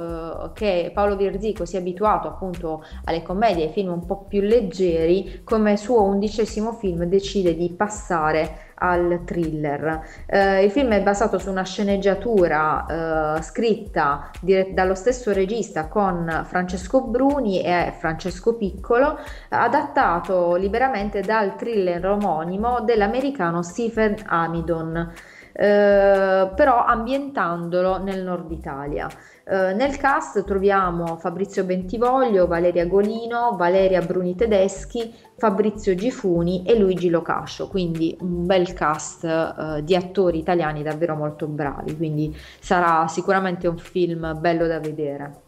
eh, 0.45 0.51
che 0.53 0.91
Paolo 0.93 1.17
Virzi, 1.17 1.51
così 1.51 1.75
abituato 1.75 2.29
appunto 2.29 2.85
alle 3.03 3.21
commedie, 3.21 3.65
ai 3.65 3.73
film 3.73 3.91
un 3.91 4.05
po' 4.05 4.23
più 4.23 4.39
leggeri, 4.39 5.41
come 5.43 5.75
suo 5.75 6.03
undicesimo 6.03 6.71
film 6.71 7.03
decide 7.03 7.53
di 7.53 7.69
passare 7.71 8.66
al 8.79 9.21
thriller. 9.25 10.01
Eh, 10.25 10.63
il 10.63 10.71
film 10.71 10.91
è 10.91 11.01
basato 11.01 11.37
su 11.39 11.49
una 11.49 11.63
sceneggiatura 11.63 13.37
eh, 13.37 13.41
scritta 13.41 14.29
dire- 14.41 14.73
dallo 14.73 14.95
stesso 14.95 15.33
regista 15.33 15.87
con 15.87 16.43
Francesco 16.45 17.01
Bruni 17.03 17.61
e 17.61 17.93
Francesco 17.97 18.55
Piccolo, 18.55 19.19
adattato 19.49 20.55
liberamente 20.55 21.21
dal 21.21 21.55
thriller 21.55 22.05
omonimo 22.05 22.81
dell'americano 22.81 23.61
Stephen 23.61 24.15
Amidon. 24.25 25.13
Eh, 25.59 26.51
però 26.55 26.85
ambientandolo 26.85 27.97
nel 27.97 28.23
nord 28.23 28.51
Italia. 28.51 29.07
Eh, 29.49 29.73
nel 29.73 29.95
cast 29.95 30.43
troviamo 30.43 31.15
Fabrizio 31.15 31.63
Bentivoglio, 31.63 32.47
Valeria 32.47 32.85
Golino, 32.85 33.55
Valeria 33.55 34.01
Bruni 34.01 34.35
Tedeschi, 34.35 35.13
Fabrizio 35.37 35.95
Gifuni 35.95 36.65
e 36.65 36.77
Luigi 36.77 37.09
Locascio, 37.09 37.69
quindi 37.69 38.17
un 38.19 38.45
bel 38.45 38.73
cast 38.73 39.23
uh, 39.23 39.81
di 39.81 39.95
attori 39.95 40.39
italiani 40.39 40.83
davvero 40.83 41.15
molto 41.15 41.47
bravi, 41.47 41.95
quindi 41.95 42.35
sarà 42.59 43.07
sicuramente 43.07 43.67
un 43.69 43.77
film 43.77 44.37
bello 44.37 44.67
da 44.67 44.81
vedere. 44.81 45.46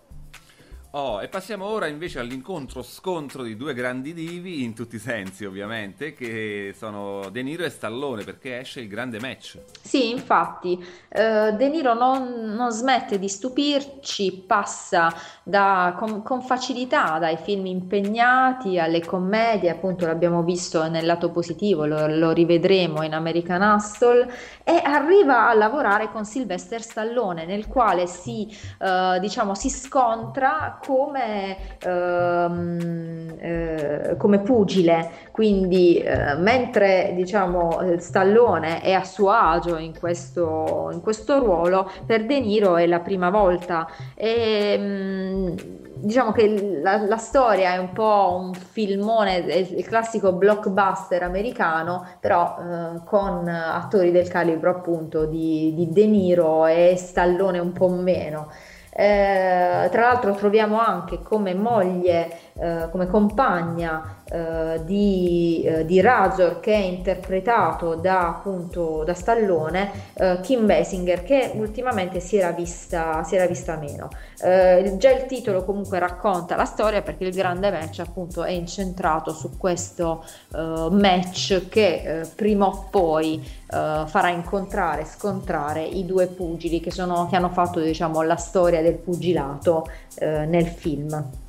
Oh, 0.91 1.21
e 1.21 1.27
passiamo 1.27 1.65
ora 1.65 1.85
invece 1.85 2.17
all'incontro 2.17 2.81
scontro 2.81 3.43
di 3.43 3.55
due 3.55 3.75
grandi 3.75 4.11
divi, 4.11 4.63
in 4.63 4.73
tutti 4.73 4.95
i 4.95 4.99
sensi 4.99 5.45
ovviamente, 5.45 6.13
che 6.13 6.73
sono 6.75 7.29
De 7.29 7.43
Niro 7.43 7.63
e 7.63 7.69
Stallone, 7.69 8.23
perché 8.23 8.61
esce 8.61 8.79
il 8.79 8.87
grande 8.87 9.19
match. 9.19 9.59
Sì, 9.83 10.09
infatti, 10.09 10.83
eh, 11.09 11.53
De 11.55 11.69
Niro 11.69 11.93
non, 11.93 12.55
non, 12.55 12.71
smette 12.71 13.19
di 13.19 13.29
stupirci, 13.29 14.45
passa 14.47 15.13
da, 15.43 15.93
con, 15.95 16.23
con, 16.23 16.41
facilità 16.41 17.19
dai 17.19 17.37
film 17.37 17.67
impegnati 17.67 18.79
alle 18.79 19.05
commedie, 19.05 19.69
appunto 19.69 20.07
l'abbiamo 20.07 20.41
visto 20.41 20.89
nel 20.89 21.05
lato 21.05 21.29
positivo, 21.29 21.85
lo, 21.85 22.07
lo 22.07 22.31
rivedremo 22.31 23.03
in 23.03 23.13
American 23.13 23.61
Hustle, 23.61 24.27
e 24.63 24.81
arriva 24.83 25.49
a 25.49 25.53
lavorare 25.53 26.11
con 26.11 26.25
Sylvester 26.25 26.81
Stallone, 26.81 27.45
nel 27.45 27.67
quale 27.67 28.07
si, 28.07 28.47
eh, 28.79 29.19
diciamo, 29.19 29.53
si 29.53 29.69
scontra 29.69 30.77
come, 30.83 31.57
ehm, 31.79 33.35
eh, 33.39 34.15
come 34.17 34.39
pugile, 34.39 35.09
quindi 35.31 35.97
eh, 35.97 36.35
mentre 36.35 37.13
diciamo 37.15 37.97
Stallone 37.97 38.81
è 38.81 38.93
a 38.93 39.03
suo 39.03 39.29
agio 39.31 39.77
in 39.77 39.97
questo, 39.97 40.89
in 40.91 41.01
questo 41.01 41.39
ruolo, 41.39 41.89
per 42.05 42.25
De 42.25 42.39
Niro 42.39 42.77
è 42.77 42.85
la 42.85 42.99
prima 42.99 43.29
volta. 43.29 43.87
E, 44.15 44.77
mm, 44.77 45.55
diciamo 46.01 46.31
che 46.31 46.79
la, 46.81 46.97
la, 47.05 47.17
storia 47.17 47.73
è 47.73 47.77
un 47.77 47.91
po' 47.91 48.37
un 48.39 48.53
filmone, 48.53 49.37
il 49.37 49.85
classico 49.85 50.33
blockbuster 50.33 51.23
americano, 51.23 52.05
però 52.19 52.57
eh, 52.57 53.03
con 53.05 53.47
attori 53.47 54.11
del 54.11 54.27
calibro 54.27 54.71
appunto 54.71 55.25
di, 55.25 55.73
di 55.75 55.89
De 55.91 56.05
Niro 56.05 56.65
e 56.65 56.95
Stallone 56.97 57.59
un 57.59 57.73
po' 57.73 57.89
meno. 57.89 58.49
Eh, 58.99 59.87
tra 59.91 60.01
l'altro 60.01 60.33
troviamo 60.35 60.77
anche 60.77 61.21
come 61.23 61.53
moglie, 61.53 62.48
eh, 62.61 62.89
come 62.91 63.07
compagna 63.07 64.17
eh, 64.31 64.81
di, 64.83 65.63
eh, 65.63 65.85
di, 65.85 66.01
Razor 66.01 66.59
che 66.59 66.73
è 66.73 66.77
interpretato 66.77 67.95
da, 67.95 68.27
appunto, 68.27 69.03
da 69.05 69.13
Stallone, 69.13 69.91
eh, 70.13 70.39
Kim 70.41 70.65
Basinger 70.65 71.23
che 71.23 71.51
ultimamente 71.55 72.19
si 72.19 72.37
era 72.37 72.51
vista, 72.51 73.23
si 73.23 73.35
era 73.35 73.47
vista 73.47 73.77
meno. 73.77 74.09
Eh, 74.41 74.95
già 74.97 75.09
il 75.09 75.25
titolo 75.25 75.63
comunque 75.63 75.99
racconta 75.99 76.55
la 76.55 76.65
storia 76.65 77.01
perché 77.01 77.23
il 77.23 77.33
grande 77.33 77.71
match 77.71 77.99
appunto 77.99 78.43
è 78.43 78.51
incentrato 78.51 79.31
su 79.33 79.57
questo 79.57 80.23
match 80.51 81.67
che 81.69 82.27
prima 82.35 82.65
o 82.65 82.87
poi 82.89 83.41
farà 83.67 84.29
incontrare, 84.29 85.05
scontrare 85.05 85.83
i 85.83 86.05
due 86.05 86.27
pugili 86.27 86.79
che, 86.79 86.91
sono, 86.91 87.27
che 87.29 87.35
hanno 87.35 87.49
fatto 87.49 87.79
diciamo, 87.79 88.21
la 88.21 88.37
storia 88.37 88.81
del 88.81 88.95
pugilato 88.95 89.87
nel 90.19 90.67
film. 90.67 91.47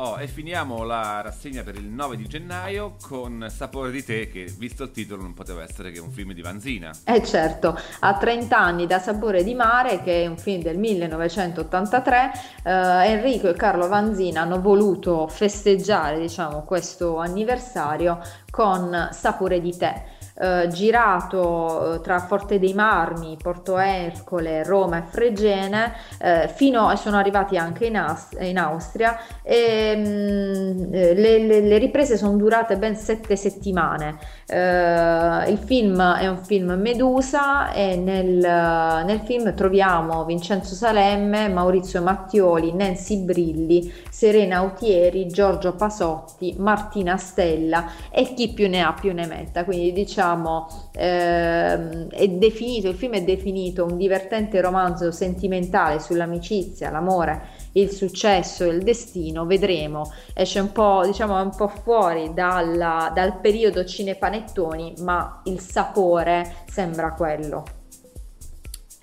Oh, 0.00 0.16
e 0.16 0.28
finiamo 0.28 0.84
la 0.84 1.20
rassegna 1.22 1.64
per 1.64 1.74
il 1.74 1.88
9 1.88 2.16
di 2.16 2.28
gennaio 2.28 2.94
con 3.02 3.48
Sapore 3.50 3.90
di 3.90 4.04
te, 4.04 4.28
che 4.28 4.44
visto 4.56 4.84
il 4.84 4.92
titolo 4.92 5.22
non 5.22 5.34
poteva 5.34 5.64
essere 5.64 5.90
che 5.90 5.98
un 5.98 6.12
film 6.12 6.34
di 6.34 6.40
Vanzina. 6.40 6.92
Eh 7.02 7.24
certo, 7.24 7.76
a 7.98 8.16
30 8.16 8.56
anni 8.56 8.86
da 8.86 9.00
Sapore 9.00 9.42
di 9.42 9.54
mare, 9.54 10.00
che 10.04 10.22
è 10.22 10.26
un 10.28 10.38
film 10.38 10.62
del 10.62 10.78
1983, 10.78 12.30
eh, 12.62 12.70
Enrico 13.06 13.48
e 13.48 13.54
Carlo 13.54 13.88
Vanzina 13.88 14.42
hanno 14.42 14.60
voluto 14.60 15.26
festeggiare, 15.26 16.20
diciamo, 16.20 16.62
questo 16.62 17.16
anniversario 17.16 18.20
con 18.50 19.08
Sapore 19.10 19.60
di 19.60 19.76
te 19.76 20.16
eh, 20.40 20.68
girato 20.68 21.94
eh, 21.94 22.00
tra 22.00 22.18
Forte 22.20 22.58
dei 22.58 22.74
Marmi, 22.74 23.36
Porto 23.40 23.78
Ercole, 23.78 24.62
Roma 24.64 24.98
e 24.98 25.02
Fregene, 25.02 25.94
eh, 26.18 26.48
fino 26.54 26.86
a 26.88 26.96
sono 26.96 27.16
arrivati 27.16 27.56
anche 27.56 27.86
in, 27.86 27.96
As- 27.96 28.36
in 28.38 28.58
Austria 28.58 29.18
e 29.42 29.96
mh, 29.96 30.08
mm, 30.08 30.57
le, 30.74 31.14
le, 31.14 31.60
le, 31.60 31.78
riprese 31.78 32.16
sono 32.16 32.36
durate 32.36 32.76
ben 32.76 32.96
sette 32.96 33.36
settimane. 33.36 34.16
Eh, 34.46 35.50
il 35.50 35.58
film 35.58 36.00
è 36.00 36.26
un 36.28 36.38
film 36.44 36.72
Medusa 36.72 37.72
e 37.72 37.96
nel, 37.96 38.36
nel 38.36 39.20
film 39.24 39.54
troviamo 39.54 40.24
Vincenzo 40.24 40.74
Salemme, 40.74 41.48
Maurizio 41.48 42.02
Mattioli, 42.02 42.74
Nancy 42.74 43.22
Brilli, 43.22 43.92
Serena 44.10 44.58
Autieri, 44.58 45.26
Giorgio 45.28 45.74
Pasotti, 45.74 46.54
Martina 46.58 47.16
Stella 47.16 47.86
e 48.10 48.34
chi 48.34 48.52
più 48.52 48.68
ne 48.68 48.82
ha 48.82 48.92
più 48.92 49.12
ne 49.12 49.26
metta. 49.26 49.64
Quindi 49.64 49.92
diciamo 49.92 50.16
diciamo, 50.18 50.68
eh, 50.92 52.08
è 52.08 52.28
definito, 52.28 52.88
il 52.88 52.94
film 52.94 53.12
è 53.12 53.22
definito 53.22 53.84
un 53.84 53.96
divertente 53.96 54.60
romanzo 54.60 55.10
sentimentale 55.10 56.00
sull'amicizia, 56.00 56.90
l'amore, 56.90 57.42
il 57.72 57.90
successo 57.90 58.64
e 58.64 58.68
il 58.68 58.82
destino, 58.82 59.46
vedremo, 59.46 60.12
esce 60.34 60.60
un 60.60 60.72
po', 60.72 61.02
diciamo, 61.04 61.40
un 61.40 61.54
po' 61.54 61.68
fuori 61.68 62.32
dalla, 62.34 63.10
dal 63.14 63.40
periodo 63.40 63.84
cinepanettoni, 63.84 64.94
ma 65.00 65.42
il 65.44 65.60
sapore 65.60 66.64
sembra 66.70 67.12
quello. 67.12 67.64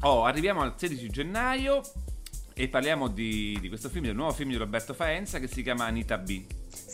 Oh, 0.02 0.24
arriviamo 0.24 0.62
al 0.62 0.74
16 0.76 1.10
gennaio 1.10 1.82
e 2.54 2.68
parliamo 2.68 3.08
di, 3.08 3.58
di 3.60 3.68
questo 3.68 3.90
film, 3.90 4.06
del 4.06 4.16
nuovo 4.16 4.32
film 4.32 4.50
di 4.50 4.56
Roberto 4.56 4.94
Faenza 4.94 5.40
che 5.40 5.48
si 5.48 5.62
chiama 5.62 5.86
Anita 5.86 6.18
B. 6.18 6.44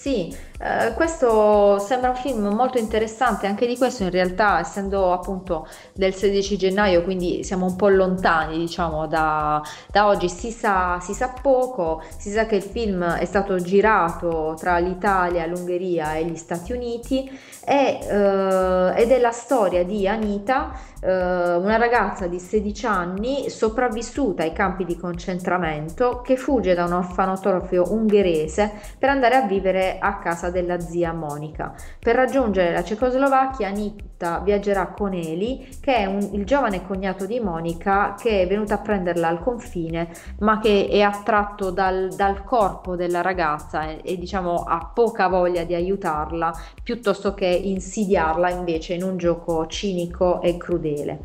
Sì, 0.02 0.36
eh, 0.64 0.94
questo 0.96 1.78
sembra 1.78 2.10
un 2.10 2.16
film 2.16 2.48
molto 2.48 2.80
interessante, 2.80 3.46
anche 3.46 3.68
di 3.68 3.78
questo 3.78 4.02
in 4.02 4.10
realtà 4.10 4.60
essendo 4.60 5.14
appunto 5.14 5.68
del 5.94 6.16
16 6.16 6.58
gennaio, 6.58 7.04
quindi 7.04 7.44
siamo 7.44 7.68
un 7.68 7.76
po' 7.76 7.88
lontani 7.88 8.58
diciamo 8.58 9.06
da, 9.06 9.62
da 9.92 10.08
oggi, 10.08 10.28
si 10.28 10.50
sa, 10.50 10.98
si 11.00 11.14
sa, 11.14 11.34
poco, 11.40 12.02
si 12.18 12.32
sa 12.32 12.48
che 12.48 12.56
il 12.56 12.64
film 12.64 13.04
è 13.04 13.26
stato 13.26 13.60
girato 13.60 14.56
tra 14.58 14.80
l'Italia, 14.80 15.46
l'Ungheria 15.46 16.16
e 16.16 16.26
gli 16.26 16.36
Stati 16.36 16.74
Uniti 16.74 17.30
e, 17.64 18.00
eh, 18.02 18.94
ed 18.96 19.12
è 19.12 19.20
la 19.20 19.32
storia 19.32 19.84
di 19.84 20.08
Anita, 20.08 20.72
eh, 21.00 21.56
una 21.56 21.78
ragazza 21.78 22.28
di 22.28 22.40
16 22.40 22.86
anni 22.86 23.50
sopravvissuta 23.50 24.44
ai 24.44 24.54
campi 24.54 24.86
di 24.86 24.98
concentramento 24.98 26.22
che 26.22 26.38
fugge 26.38 26.74
da 26.74 26.86
un 26.86 26.94
orfanotrofio 26.94 27.92
ungherese 27.92 28.72
per 28.98 29.10
andare 29.10 29.36
a 29.36 29.42
vivere 29.42 29.91
a 30.00 30.18
casa 30.20 30.50
della 30.50 30.80
zia 30.80 31.14
Monica. 31.14 31.74
Per 32.00 32.16
raggiungere 32.16 32.72
la 32.72 32.84
Cecoslovacchia 32.84 33.68
Anita 33.68 34.40
viaggerà 34.40 34.88
con 34.88 35.14
Eli, 35.14 35.68
che 35.82 35.96
è 35.96 36.06
un, 36.06 36.30
il 36.34 36.46
giovane 36.46 36.86
cognato 36.86 37.26
di 37.26 37.40
Monica 37.40 38.16
che 38.20 38.42
è 38.42 38.48
venuto 38.48 38.74
a 38.74 38.78
prenderla 38.78 39.28
al 39.28 39.42
confine, 39.42 40.10
ma 40.40 40.60
che 40.60 40.88
è 40.90 41.02
attratto 41.02 41.72
dal, 41.72 42.10
dal 42.16 42.44
corpo 42.44 42.96
della 42.96 43.22
ragazza 43.22 43.88
e, 43.88 44.02
e 44.04 44.18
diciamo 44.18 44.64
ha 44.64 44.92
poca 44.94 45.28
voglia 45.28 45.64
di 45.64 45.74
aiutarla, 45.74 46.54
piuttosto 46.84 47.34
che 47.34 47.48
insidiarla 47.48 48.50
invece 48.50 48.94
in 48.94 49.04
un 49.04 49.18
gioco 49.18 49.68
cinico 49.68 50.42
e 50.42 50.58
crudele. 50.58 51.20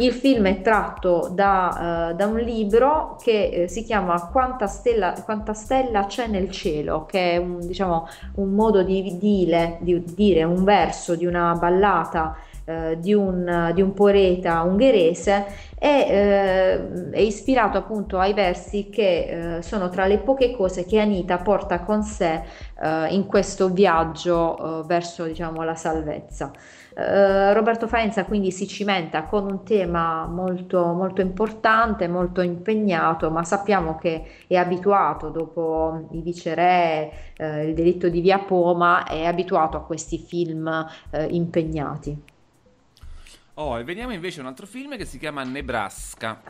Il 0.00 0.14
film 0.14 0.46
è 0.46 0.62
tratto 0.62 1.30
da, 1.30 2.08
uh, 2.10 2.16
da 2.16 2.24
un 2.24 2.38
libro 2.38 3.18
che 3.22 3.50
eh, 3.50 3.68
si 3.68 3.84
chiama 3.84 4.28
Quanta 4.28 4.66
stella, 4.66 5.12
Quanta 5.22 5.52
stella, 5.52 6.06
c'è 6.06 6.26
nel 6.26 6.50
cielo, 6.50 7.04
che 7.04 7.32
è 7.32 7.36
un, 7.36 7.58
diciamo, 7.60 8.08
un 8.36 8.48
modo 8.54 8.82
di 8.82 9.18
dire, 9.18 9.76
di 9.82 10.02
dire, 10.14 10.42
un 10.44 10.64
verso 10.64 11.16
di 11.16 11.26
una 11.26 11.54
ballata 11.54 12.34
uh, 12.34 12.49
di, 12.98 13.14
un, 13.14 13.72
di, 13.74 13.82
un, 13.82 13.92
poeta 13.92 14.62
ungherese 14.62 15.46
e 15.78 16.78
uh, 16.78 17.10
è 17.10 17.20
ispirato 17.20 17.78
appunto 17.78 18.18
ai 18.18 18.34
versi 18.34 18.90
che 18.90 19.58
sono 19.60 19.88
tra 19.88 20.06
le 20.06 20.18
poche 20.18 20.50
cose 20.52 20.84
che 20.84 21.00
Anita 21.00 21.38
porta 21.38 21.80
con 21.80 22.02
sé 22.02 22.42
in 23.10 23.26
questo 23.26 23.68
viaggio 23.68 24.84
verso 24.86 25.24
diciamo, 25.24 25.62
la 25.62 25.74
salvezza. 25.74 26.50
Eh, 27.00 27.52
Roberto 27.52 27.86
Faenza 27.86 28.24
quindi 28.24 28.50
si 28.50 28.66
cimenta 28.66 29.24
con 29.24 29.44
un 29.44 29.64
tema 29.64 30.26
molto, 30.26 30.92
molto 30.92 31.20
importante, 31.20 32.08
molto 32.08 32.40
impegnato, 32.42 33.30
ma 33.30 33.44
sappiamo 33.44 33.96
che 33.96 34.24
è 34.46 34.56
abituato 34.56 35.28
dopo 35.28 36.08
i 36.10 36.20
viceré, 36.20 37.10
il 37.38 37.74
delitto 37.74 38.08
di 38.08 38.20
Via 38.20 38.38
Poma, 38.38 39.04
è 39.04 39.24
abituato 39.24 39.76
a 39.76 39.82
questi 39.82 40.18
film 40.18 40.86
impegnati. 41.28 42.22
Oh, 43.54 43.78
e 43.78 43.84
vediamo 43.84 44.12
invece 44.12 44.40
un 44.40 44.46
altro 44.46 44.66
film 44.66 44.96
che 44.96 45.04
si 45.04 45.18
chiama 45.18 45.42
Nebraska. 45.42 46.40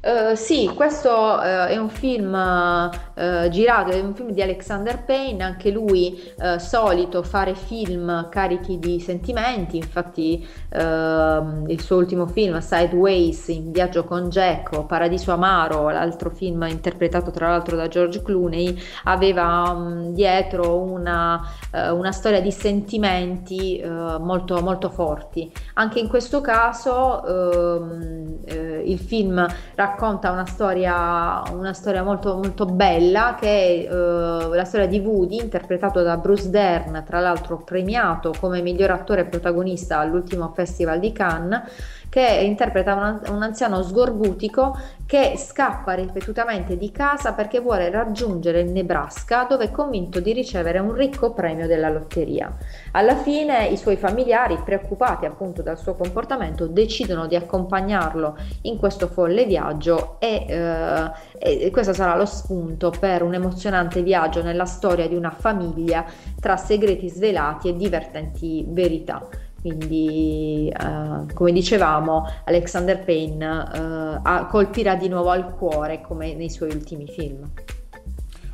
Uh, 0.00 0.36
sì, 0.36 0.70
questo 0.76 1.10
uh, 1.10 1.66
è 1.66 1.76
un 1.76 1.88
film 1.88 2.32
uh, 2.32 3.48
girato, 3.48 3.90
è 3.90 3.98
un 3.98 4.14
film 4.14 4.30
di 4.30 4.40
Alexander 4.40 5.02
Payne, 5.02 5.42
anche 5.42 5.70
lui 5.70 6.16
solito 6.58 7.24
fare 7.24 7.54
film 7.54 8.28
carichi 8.28 8.78
di 8.78 9.00
sentimenti, 9.00 9.76
infatti 9.76 10.46
ehm, 10.68 11.64
il 11.66 11.80
suo 11.80 11.96
ultimo 11.96 12.26
film 12.28 12.58
Sideways, 12.60 13.48
In 13.48 13.72
viaggio 13.72 14.04
con 14.04 14.28
Jack 14.28 14.84
Paradiso 14.84 15.32
Amaro, 15.32 15.90
l'altro 15.90 16.30
film 16.30 16.64
interpretato 16.68 17.32
tra 17.32 17.48
l'altro 17.48 17.76
da 17.76 17.88
George 17.88 18.22
Clooney, 18.22 18.80
aveva 19.04 19.70
um, 19.70 20.12
dietro 20.12 20.78
una, 20.78 21.44
una, 21.72 22.12
storia 22.12 22.40
di 22.40 22.52
sentimenti 22.52 23.82
molto, 23.84 24.60
molto 24.62 24.90
forti. 24.90 25.50
Anche 25.74 25.98
in 25.98 26.08
questo 26.08 26.40
caso 26.40 27.24
ehm, 27.26 28.36
il 28.84 28.98
film 28.98 29.44
racconta 29.74 29.87
racconta 29.88 30.30
una 30.30 30.44
storia, 30.44 31.42
una 31.50 31.72
storia 31.72 32.02
molto, 32.02 32.34
molto 32.36 32.66
bella 32.66 33.36
che 33.38 33.86
è 33.86 33.92
uh, 33.92 34.52
la 34.52 34.64
storia 34.64 34.86
di 34.86 34.98
Woody 34.98 35.40
interpretato 35.40 36.02
da 36.02 36.16
Bruce 36.18 36.50
Dern, 36.50 37.02
tra 37.06 37.20
l'altro 37.20 37.58
premiato 37.58 38.34
come 38.38 38.60
miglior 38.60 38.90
attore 38.90 39.24
protagonista 39.24 39.98
all'ultimo 39.98 40.52
Festival 40.54 41.00
di 41.00 41.12
Cannes 41.12 41.62
che 42.08 42.24
interpreta 42.42 42.94
un, 42.94 43.20
un 43.34 43.42
anziano 43.42 43.82
sgorbutico 43.82 44.76
che 45.08 45.36
scappa 45.38 45.94
ripetutamente 45.94 46.76
di 46.76 46.90
casa 46.92 47.32
perché 47.32 47.60
vuole 47.60 47.90
raggiungere 47.90 48.60
il 48.60 48.70
Nebraska 48.70 49.44
dove 49.48 49.64
è 49.64 49.70
convinto 49.70 50.20
di 50.20 50.32
ricevere 50.34 50.78
un 50.80 50.92
ricco 50.92 51.32
premio 51.32 51.66
della 51.66 51.88
lotteria. 51.88 52.54
Alla 52.92 53.16
fine 53.16 53.68
i 53.68 53.78
suoi 53.78 53.96
familiari, 53.96 54.60
preoccupati 54.62 55.24
appunto 55.24 55.62
dal 55.62 55.78
suo 55.78 55.94
comportamento, 55.94 56.66
decidono 56.66 57.26
di 57.26 57.36
accompagnarlo 57.36 58.36
in 58.62 58.76
questo 58.76 59.06
folle 59.06 59.46
viaggio 59.46 60.16
e, 60.18 60.44
eh, 60.46 61.10
e 61.38 61.70
questo 61.70 61.94
sarà 61.94 62.14
lo 62.14 62.26
spunto 62.26 62.92
per 62.98 63.22
un 63.22 63.32
emozionante 63.32 64.02
viaggio 64.02 64.42
nella 64.42 64.66
storia 64.66 65.08
di 65.08 65.14
una 65.14 65.30
famiglia 65.30 66.04
tra 66.38 66.58
segreti 66.58 67.08
svelati 67.08 67.68
e 67.68 67.76
divertenti 67.76 68.64
verità. 68.68 69.26
Quindi, 69.60 70.68
eh, 70.68 71.32
come 71.34 71.52
dicevamo, 71.52 72.26
Alexander 72.44 73.02
Payne 73.04 74.20
eh, 74.24 74.46
colpirà 74.48 74.94
di 74.94 75.08
nuovo 75.08 75.30
al 75.30 75.54
cuore 75.54 76.00
come 76.00 76.34
nei 76.34 76.50
suoi 76.50 76.70
ultimi 76.70 77.06
film. 77.08 77.50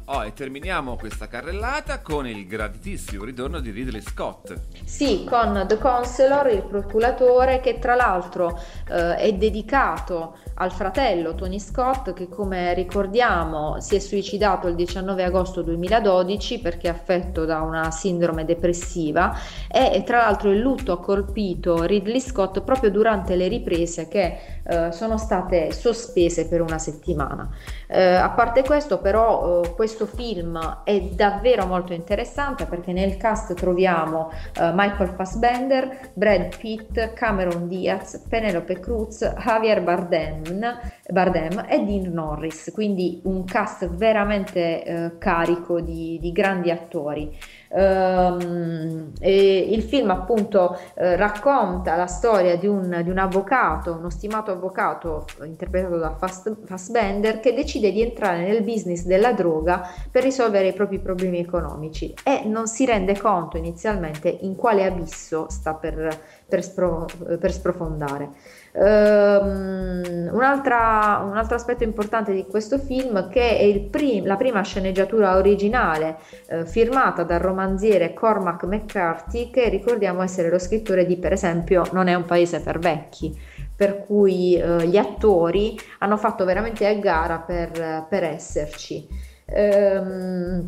Oh, 0.07 0.23
e 0.23 0.35
terminiamo 0.35 0.97
questa 0.97 1.29
carrellata 1.29 2.01
con 2.01 2.27
il 2.27 2.47
graditissimo 2.47 3.25
ritorno 3.25 3.61
di 3.61 3.71
Ridley 3.71 4.03
Scott. 4.03 4.55
Sì, 4.85 5.25
con 5.27 5.65
The 5.67 5.79
Counselor, 5.79 6.51
il 6.51 6.63
procuratore, 6.63 7.61
che 7.61 7.79
tra 7.79 7.95
l'altro 7.95 8.61
eh, 8.91 9.17
è 9.17 9.33
dedicato 9.33 10.37
al 10.57 10.71
fratello 10.73 11.35
Tony 11.35 11.59
Scott, 11.59 12.13
che 12.13 12.29
come 12.29 12.75
ricordiamo 12.75 13.81
si 13.81 13.97
è 13.97 13.99
suicidato 13.99 14.69
il 14.69 14.75
19 14.75 15.25
agosto 15.25 15.63
2012 15.63 16.61
perché 16.61 16.89
è 16.89 16.91
affetto 16.91 17.47
da 17.47 17.63
una 17.63 17.91
sindrome 17.91 18.45
depressiva 18.45 19.37
e, 19.69 19.91
e 19.95 20.03
tra 20.05 20.19
l'altro 20.19 20.51
il 20.51 20.61
lutto 20.61 20.93
ha 20.93 21.01
colpito 21.01 21.83
Ridley 21.83 22.21
Scott 22.21 22.61
proprio 22.61 22.91
durante 22.91 23.37
le 23.37 23.49
riprese 23.49 24.07
che 24.07 24.39
eh, 24.67 24.93
sono 24.93 25.19
state 25.19 25.73
sospese 25.73 26.47
per 26.47 26.61
una 26.61 26.79
settimana. 26.79 27.49
Eh, 27.87 28.03
a 28.03 28.31
parte 28.31 28.63
questo, 28.63 28.99
però, 28.99 29.63
eh, 29.63 29.71
questo 29.95 30.07
film 30.17 30.83
è 30.83 31.01
davvero 31.01 31.67
molto 31.67 31.93
interessante 31.93 32.67
perché 32.67 32.93
nel 32.93 33.17
cast 33.17 33.55
troviamo 33.55 34.33
eh, 34.59 34.73
Michael 34.75 35.11
Fassbender, 35.11 36.11
Brad 36.15 36.57
Pitt, 36.57 37.13
Cameron 37.13 37.69
Diaz, 37.69 38.25
Penelope 38.29 38.81
Cruz, 38.81 39.25
Javier 39.39 39.83
Bardem, 39.83 40.81
Bardem 41.09 41.65
e 41.69 41.85
Dean 41.85 42.13
Norris, 42.13 42.73
quindi 42.75 43.21
un 43.25 43.45
cast 43.45 43.87
veramente 43.87 44.85
eh, 44.85 45.19
carico 45.19 45.81
di, 45.81 46.19
di 46.21 46.33
grandi 46.33 46.73
attori. 46.73 47.39
Um, 47.69 49.13
il 49.21 49.83
film 49.83 50.11
appunto 50.11 50.79
eh, 50.95 51.17
racconta 51.17 51.97
la 51.97 52.07
storia 52.07 52.57
di 52.57 52.67
un, 52.67 53.01
di 53.03 53.11
un, 53.11 53.19
avvocato, 53.19 53.93
uno 53.93 54.11
stimato 54.11 54.53
avvocato 54.53 55.25
interpretato 55.43 55.97
da 55.97 56.15
Fassbender 56.15 57.41
che 57.41 57.55
decide 57.55 57.91
di 57.91 58.03
entrare 58.03 58.45
nel 58.45 58.63
business 58.63 59.05
della 59.05 59.33
droga 59.33 59.89
per 60.11 60.23
risolvere 60.23 60.69
i 60.69 60.73
propri 60.73 61.01
problemi 61.01 61.39
economici 61.39 62.15
e 62.23 62.43
non 62.45 62.67
si 62.67 62.85
rende 62.85 63.19
conto 63.19 63.57
inizialmente 63.57 64.29
in 64.29 64.55
quale 64.55 64.85
abisso 64.85 65.47
sta 65.49 65.75
per, 65.75 66.17
per, 66.47 66.63
spro, 66.63 67.07
per 67.39 67.53
sprofondare. 67.53 68.31
Um, 68.77 70.31
un 70.33 70.43
altro 70.43 71.55
aspetto 71.55 71.85
importante 71.85 72.33
di 72.33 72.45
questo 72.45 72.79
film 72.79 73.29
che 73.29 73.57
è 73.57 73.79
prim- 73.89 74.27
la 74.27 74.35
prima 74.35 74.63
sceneggiatura 74.63 75.37
originale 75.37 76.17
eh, 76.49 76.67
firmata 76.67 77.23
dal 77.23 77.39
romanziere 77.39 78.13
Cormac 78.13 78.65
McCarthy 78.65 79.51
che 79.51 79.69
ricordiamo 79.69 80.23
essere 80.23 80.51
lo 80.51 80.59
scrittore 80.59 81.07
di 81.07 81.17
per 81.19 81.33
esempio 81.33 81.85
Non 81.93 82.09
è 82.09 82.15
un 82.15 82.25
paese 82.25 82.61
per 82.61 82.81
vecchi 82.81 83.33
per 83.77 84.05
cui 84.05 84.57
eh, 84.57 84.89
gli 84.89 84.97
attori 84.97 85.79
hanno 85.99 86.17
fatto 86.17 86.45
veramente 86.45 86.85
a 86.85 86.95
gara 86.95 87.39
per, 87.39 88.07
per 88.09 88.25
esserci. 88.25 89.07
Um, 89.47 90.67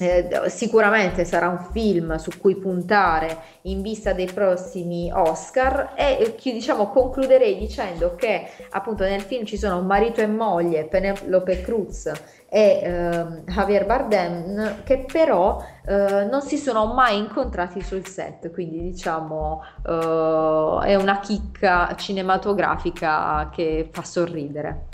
eh, 0.00 0.48
sicuramente 0.48 1.24
sarà 1.24 1.48
un 1.48 1.66
film 1.72 2.16
su 2.16 2.30
cui 2.38 2.56
puntare 2.56 3.36
in 3.62 3.82
vista 3.82 4.12
dei 4.12 4.30
prossimi 4.32 5.10
Oscar 5.12 5.92
e 5.94 6.34
eh, 6.42 6.52
diciamo 6.52 6.88
concluderei 6.88 7.58
dicendo 7.58 8.14
che 8.14 8.48
appunto 8.70 9.04
nel 9.04 9.20
film 9.20 9.44
ci 9.44 9.58
sono 9.58 9.82
marito 9.82 10.20
e 10.20 10.26
moglie 10.26 10.86
Penelope 10.86 11.60
Cruz 11.60 12.10
e 12.48 12.80
eh, 12.82 13.26
Javier 13.46 13.84
Bardem 13.84 14.82
che 14.84 15.04
però 15.10 15.62
eh, 15.86 16.26
non 16.30 16.40
si 16.40 16.56
sono 16.56 16.92
mai 16.94 17.18
incontrati 17.18 17.82
sul 17.82 18.06
set 18.06 18.50
quindi 18.50 18.80
diciamo 18.80 19.62
eh, 19.86 20.78
è 20.86 20.94
una 20.94 21.20
chicca 21.20 21.94
cinematografica 21.94 23.50
che 23.52 23.88
fa 23.92 24.02
sorridere 24.02 24.86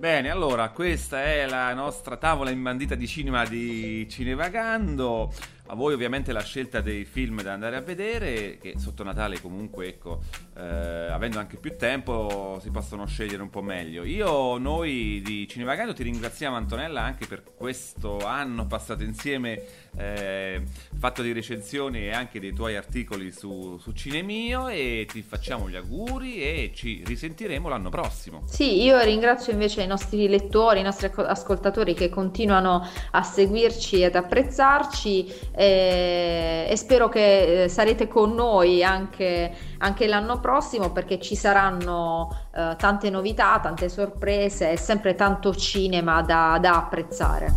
Bene, 0.00 0.30
allora 0.30 0.70
questa 0.70 1.24
è 1.24 1.44
la 1.44 1.74
nostra 1.74 2.16
tavola 2.16 2.48
imbandita 2.48 2.94
di 2.94 3.06
cinema 3.06 3.44
di 3.44 4.08
Cinevagando. 4.08 5.30
A 5.72 5.76
voi 5.76 5.94
ovviamente 5.94 6.32
la 6.32 6.42
scelta 6.42 6.80
dei 6.80 7.04
film 7.04 7.42
da 7.42 7.52
andare 7.52 7.76
a 7.76 7.80
vedere, 7.80 8.58
che 8.58 8.74
sotto 8.76 9.04
Natale 9.04 9.40
comunque, 9.40 9.86
ecco, 9.86 10.18
eh, 10.56 10.60
avendo 10.60 11.38
anche 11.38 11.58
più 11.58 11.76
tempo, 11.76 12.58
si 12.60 12.72
possono 12.72 13.06
scegliere 13.06 13.40
un 13.40 13.50
po' 13.50 13.62
meglio. 13.62 14.02
Io, 14.02 14.58
noi 14.58 15.22
di 15.24 15.46
Cinevagando 15.46 15.92
ti 15.92 16.02
ringraziamo 16.02 16.56
Antonella 16.56 17.02
anche 17.02 17.28
per 17.28 17.44
questo 17.54 18.18
anno 18.18 18.66
passato 18.66 19.04
insieme, 19.04 19.62
eh, 19.96 20.60
fatto 20.98 21.22
di 21.22 21.30
recensioni 21.30 22.00
e 22.00 22.10
anche 22.10 22.40
dei 22.40 22.52
tuoi 22.52 22.74
articoli 22.74 23.30
su, 23.30 23.78
su 23.78 23.92
Cinemio 23.92 24.66
e 24.66 25.06
ti 25.08 25.22
facciamo 25.22 25.70
gli 25.70 25.76
auguri 25.76 26.42
e 26.42 26.72
ci 26.74 27.04
risentiremo 27.06 27.68
l'anno 27.68 27.90
prossimo. 27.90 28.42
Sì, 28.46 28.82
io 28.82 29.00
ringrazio 29.04 29.52
invece 29.52 29.82
i 29.82 29.86
nostri 29.86 30.28
lettori, 30.28 30.80
i 30.80 30.82
nostri 30.82 31.08
ascoltatori 31.14 31.94
che 31.94 32.08
continuano 32.08 32.84
a 33.12 33.22
seguirci 33.22 34.02
ed 34.02 34.16
apprezzarci 34.16 35.58
e, 35.60 36.64
e 36.70 36.76
spero 36.76 37.10
che 37.10 37.64
eh, 37.64 37.68
sarete 37.68 38.08
con 38.08 38.34
noi 38.34 38.82
anche, 38.82 39.52
anche, 39.76 40.06
l'anno 40.06 40.40
prossimo 40.40 40.90
perché 40.90 41.20
ci 41.20 41.36
saranno 41.36 42.34
eh, 42.56 42.76
tante 42.78 43.10
novità, 43.10 43.60
tante 43.62 43.90
sorprese 43.90 44.70
e 44.70 44.78
sempre 44.78 45.14
tanto 45.14 45.54
cinema 45.54 46.22
da, 46.22 46.56
da 46.58 46.76
apprezzare. 46.76 47.52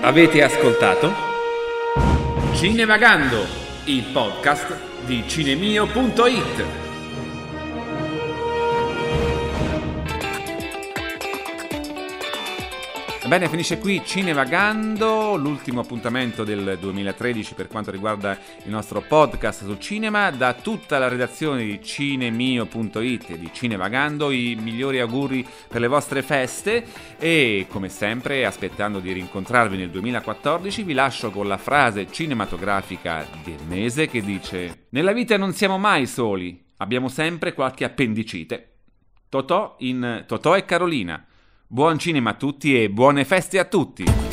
Avete 0.00 0.42
ascoltato? 0.44 1.10
Cinevagando, 2.54 3.44
il 3.86 4.04
podcast 4.12 4.87
di 5.08 5.24
cinemio.it 5.26 6.87
Bene, 13.28 13.50
finisce 13.50 13.76
qui 13.76 14.00
Cinevagando, 14.02 15.36
l'ultimo 15.36 15.80
appuntamento 15.80 16.44
del 16.44 16.78
2013 16.80 17.52
per 17.52 17.68
quanto 17.68 17.90
riguarda 17.90 18.38
il 18.64 18.70
nostro 18.70 19.02
podcast 19.02 19.64
sul 19.64 19.78
cinema. 19.78 20.30
Da 20.30 20.54
tutta 20.54 20.96
la 20.96 21.08
redazione 21.08 21.62
di 21.62 21.78
cinemio.it 21.82 23.28
e 23.28 23.38
di 23.38 23.50
Cinevagando 23.52 24.30
i 24.30 24.56
migliori 24.58 24.98
auguri 24.98 25.46
per 25.68 25.82
le 25.82 25.88
vostre 25.88 26.22
feste 26.22 26.86
e 27.18 27.66
come 27.68 27.90
sempre 27.90 28.46
aspettando 28.46 28.98
di 28.98 29.12
rincontrarvi 29.12 29.76
nel 29.76 29.90
2014 29.90 30.82
vi 30.82 30.94
lascio 30.94 31.30
con 31.30 31.46
la 31.46 31.58
frase 31.58 32.10
cinematografica 32.10 33.26
del 33.44 33.60
mese 33.68 34.08
che 34.08 34.22
dice 34.22 34.86
Nella 34.88 35.12
vita 35.12 35.36
non 35.36 35.52
siamo 35.52 35.76
mai 35.76 36.06
soli, 36.06 36.64
abbiamo 36.78 37.08
sempre 37.08 37.52
qualche 37.52 37.84
appendicite. 37.84 38.76
Totò 39.28 39.76
in 39.80 40.24
Totò 40.26 40.56
e 40.56 40.64
Carolina. 40.64 41.27
Buon 41.70 41.98
cinema 41.98 42.30
a 42.30 42.34
tutti 42.34 42.82
e 42.82 42.88
buone 42.88 43.26
feste 43.26 43.58
a 43.58 43.66
tutti! 43.66 44.27